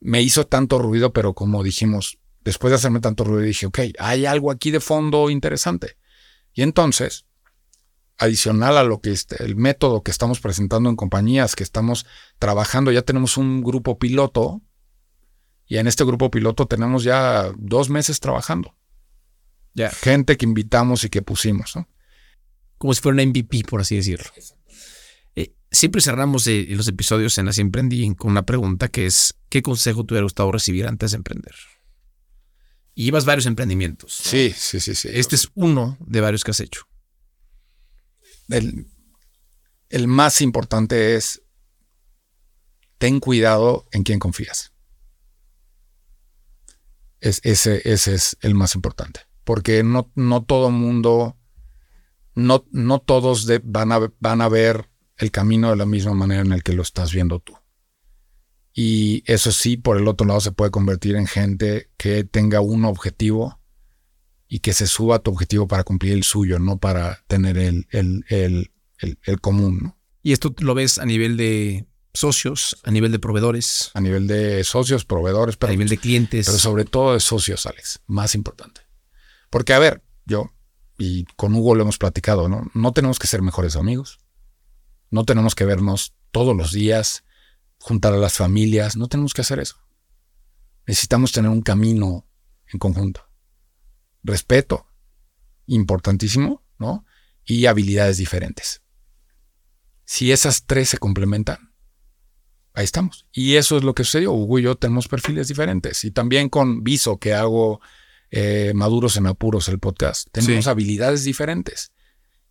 me 0.00 0.20
hizo 0.22 0.46
tanto 0.46 0.78
ruido, 0.78 1.12
pero 1.12 1.34
como 1.34 1.62
dijimos, 1.62 2.18
después 2.42 2.70
de 2.70 2.76
hacerme 2.76 3.00
tanto 3.00 3.24
ruido, 3.24 3.42
dije, 3.42 3.66
ok, 3.66 3.78
hay 3.98 4.26
algo 4.26 4.50
aquí 4.50 4.70
de 4.70 4.80
fondo 4.80 5.30
interesante. 5.30 5.96
Y 6.52 6.62
entonces 6.62 7.26
adicional 8.18 8.76
a 8.76 8.84
lo 8.84 9.00
que 9.00 9.12
es 9.12 9.26
el 9.38 9.56
método 9.56 10.02
que 10.02 10.10
estamos 10.10 10.40
presentando 10.40 10.88
en 10.88 10.96
compañías, 10.96 11.56
que 11.56 11.64
estamos 11.64 12.06
trabajando, 12.38 12.92
ya 12.92 13.02
tenemos 13.02 13.36
un 13.36 13.62
grupo 13.62 13.98
piloto 13.98 14.62
y 15.66 15.78
en 15.78 15.86
este 15.86 16.04
grupo 16.04 16.30
piloto 16.30 16.66
tenemos 16.66 17.04
ya 17.04 17.50
dos 17.56 17.90
meses 17.90 18.20
trabajando. 18.20 18.74
Gente 20.00 20.36
que 20.36 20.44
invitamos 20.44 21.02
y 21.04 21.08
que 21.08 21.22
pusimos. 21.22 21.74
Como 22.78 22.94
si 22.94 23.00
fuera 23.00 23.14
una 23.14 23.26
MVP, 23.26 23.64
por 23.68 23.80
así 23.80 23.96
decirlo. 23.96 24.30
Eh, 25.34 25.54
siempre 25.70 26.00
cerramos 26.00 26.46
eh, 26.46 26.66
los 26.70 26.86
episodios 26.86 27.36
en 27.38 27.48
Así 27.48 27.60
Emprendí 27.60 28.14
con 28.14 28.30
una 28.30 28.46
pregunta 28.46 28.88
que 28.88 29.06
es, 29.06 29.34
¿qué 29.48 29.62
consejo 29.62 30.04
te 30.04 30.14
hubiera 30.14 30.24
gustado 30.24 30.52
recibir 30.52 30.86
antes 30.86 31.10
de 31.10 31.16
emprender? 31.16 31.54
Y 32.94 33.06
llevas 33.06 33.24
varios 33.24 33.46
emprendimientos. 33.46 34.14
Sí, 34.14 34.54
sí, 34.56 34.78
sí, 34.78 34.94
sí. 34.94 35.08
Este 35.12 35.34
es 35.34 35.48
uno 35.54 35.96
de 35.98 36.20
varios 36.20 36.44
que 36.44 36.52
has 36.52 36.60
hecho 36.60 36.86
el, 38.48 40.08
más 40.08 40.40
importante 40.40 41.14
es 41.16 41.42
ten 42.98 43.20
cuidado 43.20 43.86
en 43.92 44.02
quien 44.02 44.18
confías. 44.18 44.72
Es, 47.20 47.40
ese, 47.42 47.82
ese 47.90 48.14
es 48.14 48.36
el 48.40 48.54
más 48.54 48.74
importante. 48.74 49.20
Porque 49.44 49.82
no, 49.82 50.10
no 50.14 50.44
todo 50.44 50.70
mundo, 50.70 51.36
no, 52.34 52.66
no 52.70 52.98
todos 53.00 53.46
van, 53.62 53.92
a, 53.92 54.12
van 54.20 54.40
a 54.40 54.48
ver 54.48 54.90
el 55.16 55.30
camino 55.30 55.70
de 55.70 55.76
la 55.76 55.86
misma 55.86 56.14
manera 56.14 56.42
en 56.42 56.52
el 56.52 56.62
que 56.62 56.72
lo 56.72 56.82
estás 56.82 57.12
viendo 57.12 57.40
tú. 57.40 57.56
Y 58.72 59.22
eso 59.30 59.52
sí, 59.52 59.76
por 59.76 59.96
el 59.98 60.08
otro 60.08 60.26
lado, 60.26 60.40
se 60.40 60.50
puede 60.50 60.72
convertir 60.72 61.14
en 61.14 61.28
gente 61.28 61.90
que 61.96 62.24
tenga 62.24 62.60
un 62.60 62.84
objetivo 62.84 63.60
y 64.54 64.60
que 64.60 64.72
se 64.72 64.86
suba 64.86 65.16
a 65.16 65.18
tu 65.18 65.32
objetivo 65.32 65.66
para 65.66 65.82
cumplir 65.82 66.12
el 66.12 66.22
suyo, 66.22 66.60
no 66.60 66.76
para 66.76 67.24
tener 67.26 67.58
el, 67.58 67.88
el, 67.90 68.24
el, 68.28 68.70
el, 69.00 69.40
común. 69.40 69.80
¿no? 69.82 69.98
Y 70.22 70.32
esto 70.32 70.54
lo 70.60 70.74
ves 70.74 70.98
a 70.98 71.04
nivel 71.04 71.36
de 71.36 71.88
socios, 72.12 72.76
a 72.84 72.92
nivel 72.92 73.10
de 73.10 73.18
proveedores. 73.18 73.90
A 73.94 74.00
nivel 74.00 74.28
de 74.28 74.62
socios, 74.62 75.04
proveedores, 75.04 75.56
pero, 75.56 75.70
a 75.70 75.74
nivel 75.74 75.88
de 75.88 75.98
clientes. 75.98 76.46
Pero 76.46 76.58
sobre 76.58 76.84
todo 76.84 77.14
de 77.14 77.18
socios, 77.18 77.66
Alex, 77.66 77.98
más 78.06 78.36
importante. 78.36 78.82
Porque, 79.50 79.72
a 79.72 79.80
ver, 79.80 80.04
yo, 80.24 80.52
y 80.98 81.24
con 81.34 81.52
Hugo 81.52 81.74
lo 81.74 81.82
hemos 81.82 81.98
platicado, 81.98 82.48
¿no? 82.48 82.70
No 82.74 82.92
tenemos 82.92 83.18
que 83.18 83.26
ser 83.26 83.42
mejores 83.42 83.74
amigos. 83.74 84.20
No 85.10 85.24
tenemos 85.24 85.56
que 85.56 85.64
vernos 85.64 86.14
todos 86.30 86.56
los 86.56 86.70
días 86.70 87.24
juntar 87.80 88.12
a 88.12 88.18
las 88.18 88.34
familias, 88.34 88.96
no 88.96 89.08
tenemos 89.08 89.34
que 89.34 89.40
hacer 89.40 89.58
eso. 89.58 89.78
Necesitamos 90.86 91.32
tener 91.32 91.50
un 91.50 91.62
camino 91.62 92.24
en 92.72 92.78
conjunto. 92.78 93.23
Respeto, 94.24 94.86
importantísimo, 95.66 96.64
¿no? 96.78 97.04
Y 97.44 97.66
habilidades 97.66 98.16
diferentes. 98.16 98.82
Si 100.04 100.32
esas 100.32 100.64
tres 100.66 100.88
se 100.88 100.98
complementan, 100.98 101.72
ahí 102.74 102.84
estamos. 102.84 103.26
Y 103.32 103.54
eso 103.54 103.78
es 103.78 103.84
lo 103.84 103.94
que 103.94 104.04
sucedió. 104.04 104.32
Hugo 104.32 104.58
y 104.58 104.62
yo 104.62 104.76
tenemos 104.76 105.08
perfiles 105.08 105.48
diferentes. 105.48 106.04
Y 106.04 106.10
también 106.10 106.48
con 106.48 106.82
Viso, 106.82 107.18
que 107.18 107.34
hago 107.34 107.80
eh, 108.30 108.72
Maduros 108.74 109.16
en 109.16 109.26
Apuros, 109.26 109.68
el 109.68 109.78
podcast, 109.78 110.28
tenemos 110.32 110.66
habilidades 110.66 111.24
diferentes. 111.24 111.92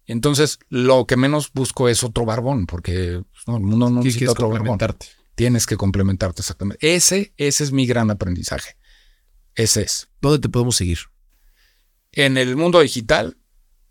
Entonces, 0.06 0.60
lo 0.70 1.06
que 1.06 1.18
menos 1.18 1.52
busco 1.54 1.90
es 1.90 2.04
otro 2.04 2.26
barbón, 2.26 2.66
porque 2.66 3.22
pues, 3.32 3.58
el 3.58 3.64
mundo 3.64 3.90
no 3.90 4.02
necesita 4.02 4.32
otro 4.32 4.50
barbón. 4.50 4.78
Tienes 5.36 5.66
que 5.66 5.78
complementarte 5.78 6.42
exactamente. 6.42 6.96
Ese, 6.96 7.34
ese 7.38 7.64
es 7.64 7.72
mi 7.72 7.86
gran 7.86 8.12
aprendizaje. 8.12 8.78
Ese 9.56 9.82
es. 9.84 10.10
¿Dónde 10.22 10.40
te 10.40 10.50
podemos 10.50 10.76
seguir? 10.76 11.00
En 12.14 12.38
el 12.38 12.56
mundo 12.56 12.80
digital, 12.80 13.38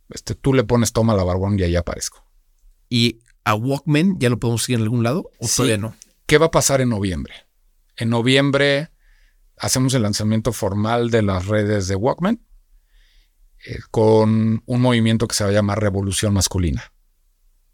este, 0.08 0.34
tú 0.34 0.54
le 0.54 0.64
pones 0.64 0.92
toma 0.92 1.14
la 1.14 1.24
barbón 1.24 1.58
y 1.58 1.64
ahí 1.64 1.76
aparezco. 1.76 2.24
¿Y 2.88 3.20
a 3.44 3.54
Walkman 3.54 4.18
ya 4.18 4.30
lo 4.30 4.38
podemos 4.38 4.62
seguir 4.62 4.78
en 4.78 4.84
algún 4.84 5.02
lado 5.02 5.30
o 5.38 5.48
todavía 5.48 5.78
no? 5.78 5.96
¿Qué 6.26 6.38
va 6.38 6.46
a 6.46 6.50
pasar 6.50 6.80
en 6.80 6.90
noviembre? 6.90 7.34
En 7.96 8.10
noviembre 8.10 8.90
hacemos 9.58 9.92
el 9.94 10.02
lanzamiento 10.02 10.52
formal 10.52 11.10
de 11.10 11.22
las 11.22 11.46
redes 11.46 11.88
de 11.88 11.96
Walkman 11.96 12.40
eh, 13.66 13.78
con 13.90 14.62
un 14.64 14.80
movimiento 14.80 15.26
que 15.26 15.34
se 15.34 15.44
va 15.44 15.50
a 15.50 15.54
llamar 15.54 15.80
Revolución 15.80 16.32
Masculina. 16.32 16.92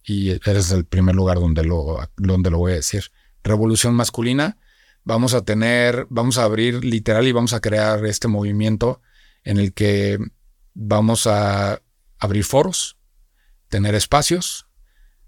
Y 0.03 0.31
eres 0.31 0.71
el 0.71 0.87
primer 0.87 1.15
lugar 1.15 1.39
donde 1.39 1.65
lo, 1.65 1.99
donde 2.17 2.51
lo 2.51 2.59
voy 2.59 2.73
a 2.73 2.77
decir. 2.77 3.11
Revolución 3.45 3.95
Masculina, 3.95 4.57
vamos 5.05 5.35
a 5.35 5.45
tener, 5.45 6.07
vamos 6.09 6.39
a 6.39 6.45
abrir 6.45 6.85
literal 6.85 7.27
y 7.27 7.33
vamos 7.33 7.53
a 7.53 7.61
crear 7.61 8.07
este 8.07 8.29
movimiento 8.29 9.03
en 9.45 9.59
el 9.59 9.75
que 9.75 10.19
vamos 10.81 11.27
a 11.27 11.83
abrir 12.19 12.45
foros, 12.45 12.97
tener 13.69 13.97
espacios. 13.97 14.69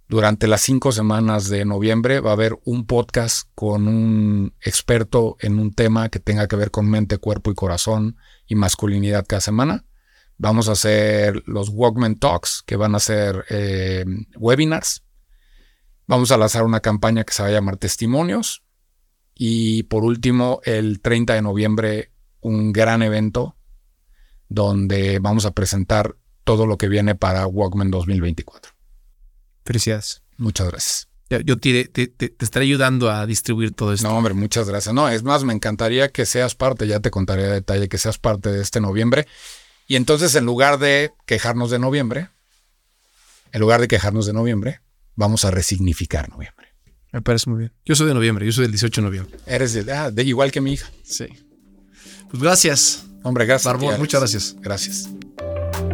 Durante 0.08 0.46
las 0.46 0.60
cinco 0.60 0.92
semanas 0.92 1.48
de 1.48 1.64
noviembre 1.64 2.20
va 2.20 2.30
a 2.30 2.34
haber 2.34 2.58
un 2.64 2.86
podcast 2.86 3.48
con 3.54 3.88
un 3.88 4.54
experto 4.60 5.36
en 5.40 5.58
un 5.58 5.72
tema 5.72 6.08
que 6.08 6.20
tenga 6.20 6.46
que 6.46 6.56
ver 6.56 6.70
con 6.70 6.88
mente, 6.88 7.18
cuerpo 7.18 7.50
y 7.50 7.54
corazón 7.54 8.16
y 8.46 8.54
masculinidad 8.54 9.26
cada 9.26 9.40
semana. 9.40 9.84
Vamos 10.38 10.68
a 10.68 10.72
hacer 10.72 11.42
los 11.46 11.68
Walkman 11.68 12.16
Talks, 12.16 12.62
que 12.64 12.76
van 12.76 12.94
a 12.94 13.00
ser 13.00 13.44
eh, 13.50 14.04
webinars 14.36 15.04
Vamos 16.06 16.32
a 16.32 16.38
lanzar 16.38 16.64
una 16.64 16.80
campaña 16.80 17.22
que 17.22 17.32
se 17.32 17.42
va 17.42 17.48
a 17.48 17.52
llamar 17.52 17.76
Testimonios. 17.76 18.64
Y 19.34 19.84
por 19.84 20.02
último, 20.02 20.60
el 20.64 21.00
30 21.00 21.34
de 21.34 21.42
noviembre, 21.42 22.12
un 22.40 22.72
gran 22.72 23.02
evento 23.02 23.56
donde 24.50 25.20
vamos 25.20 25.46
a 25.46 25.52
presentar 25.52 26.16
todo 26.44 26.66
lo 26.66 26.76
que 26.76 26.88
viene 26.88 27.14
para 27.14 27.46
Walkman 27.46 27.90
2024. 27.90 28.72
Felicidades. 29.64 30.22
Muchas 30.36 30.68
gracias. 30.68 31.08
Yo 31.44 31.58
te, 31.58 31.84
te, 31.84 32.34
estaré 32.40 32.64
ayudando 32.64 33.08
a 33.08 33.24
distribuir 33.24 33.70
todo 33.70 33.92
esto. 33.92 34.08
No, 34.08 34.16
hombre, 34.16 34.34
muchas 34.34 34.68
gracias. 34.68 34.92
No, 34.92 35.08
es 35.08 35.22
más, 35.22 35.44
me 35.44 35.54
encantaría 35.54 36.08
que 36.08 36.26
seas 36.26 36.56
parte, 36.56 36.88
ya 36.88 36.98
te 36.98 37.12
contaré 37.12 37.44
a 37.44 37.52
detalle, 37.52 37.88
que 37.88 37.98
seas 37.98 38.18
parte 38.18 38.50
de 38.50 38.60
este 38.60 38.80
noviembre. 38.80 39.28
Y 39.86 39.94
entonces, 39.94 40.34
en 40.34 40.44
lugar 40.44 40.80
de 40.80 41.12
quejarnos 41.26 41.70
de 41.70 41.78
noviembre, 41.78 42.30
en 43.52 43.60
lugar 43.60 43.80
de 43.80 43.86
quejarnos 43.86 44.26
de 44.26 44.32
noviembre, 44.32 44.80
vamos 45.14 45.44
a 45.44 45.52
resignificar 45.52 46.28
noviembre. 46.28 46.74
Me 47.12 47.22
parece 47.22 47.48
muy 47.48 47.60
bien. 47.60 47.72
Yo 47.84 47.94
soy 47.94 48.08
de 48.08 48.14
noviembre, 48.14 48.44
yo 48.44 48.50
soy 48.50 48.62
del 48.62 48.72
18 48.72 49.00
de 49.00 49.04
noviembre. 49.04 49.38
Eres 49.46 49.72
de, 49.72 49.92
ah, 49.92 50.10
de 50.10 50.24
igual 50.24 50.50
que 50.50 50.60
mi 50.60 50.72
hija. 50.72 50.90
Sí. 51.04 51.26
Pues 52.28 52.42
gracias. 52.42 53.04
Hombre, 53.22 53.46
gracias. 53.46 53.72
Barbón, 53.72 53.98
muchas 53.98 54.20
gracias. 54.20 54.56
Gracias. 54.60 55.10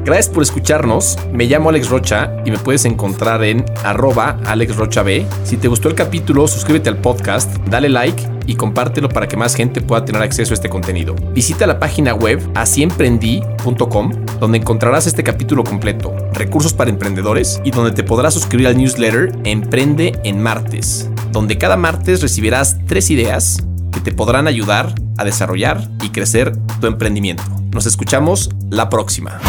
Gracias 0.04 0.28
por 0.28 0.42
escucharnos. 0.44 1.18
Me 1.32 1.46
llamo 1.46 1.70
Alex 1.70 1.88
Rocha 1.88 2.36
y 2.44 2.52
me 2.52 2.58
puedes 2.58 2.84
encontrar 2.84 3.42
en 3.42 3.64
arroba 3.82 4.38
AlexRochaB. 4.44 5.26
Si 5.44 5.56
te 5.56 5.66
gustó 5.66 5.88
el 5.88 5.96
capítulo, 5.96 6.46
suscríbete 6.46 6.88
al 6.88 6.98
podcast, 6.98 7.56
dale 7.68 7.88
like 7.88 8.22
y 8.46 8.54
compártelo 8.54 9.08
para 9.08 9.26
que 9.26 9.36
más 9.36 9.56
gente 9.56 9.80
pueda 9.80 10.04
tener 10.04 10.22
acceso 10.22 10.52
a 10.52 10.54
este 10.54 10.68
contenido. 10.68 11.16
Visita 11.32 11.66
la 11.66 11.80
página 11.80 12.14
web 12.14 12.40
asiemprendí.com 12.54 14.12
donde 14.38 14.58
encontrarás 14.58 15.08
este 15.08 15.24
capítulo 15.24 15.64
completo, 15.64 16.14
recursos 16.32 16.72
para 16.72 16.90
emprendedores 16.90 17.60
y 17.64 17.72
donde 17.72 17.90
te 17.90 18.04
podrás 18.04 18.34
suscribir 18.34 18.68
al 18.68 18.76
newsletter 18.76 19.32
Emprende 19.42 20.20
en 20.22 20.40
Martes, 20.40 21.10
donde 21.32 21.58
cada 21.58 21.76
martes 21.76 22.22
recibirás 22.22 22.76
tres 22.86 23.10
ideas 23.10 23.66
que 23.96 24.02
te 24.02 24.12
podrán 24.12 24.46
ayudar 24.46 24.94
a 25.16 25.24
desarrollar 25.24 25.88
y 26.02 26.10
crecer 26.10 26.52
tu 26.80 26.86
emprendimiento. 26.86 27.42
Nos 27.72 27.86
escuchamos 27.86 28.50
la 28.68 28.90
próxima. 28.90 29.40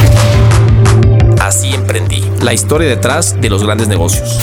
Así 1.42 1.74
emprendí. 1.74 2.24
La 2.42 2.54
historia 2.54 2.88
detrás 2.88 3.40
de 3.42 3.50
los 3.50 3.64
grandes 3.64 3.90
negocios. 3.90 4.40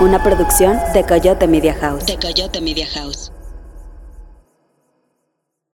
Una 0.00 0.20
producción 0.20 0.78
de 0.92 1.04
Coyote 1.04 1.46
Media 1.46 1.76
House. 1.80 2.06
De 2.06 2.16
Coyote 2.16 2.60
Media 2.60 2.88
House. 2.94 3.30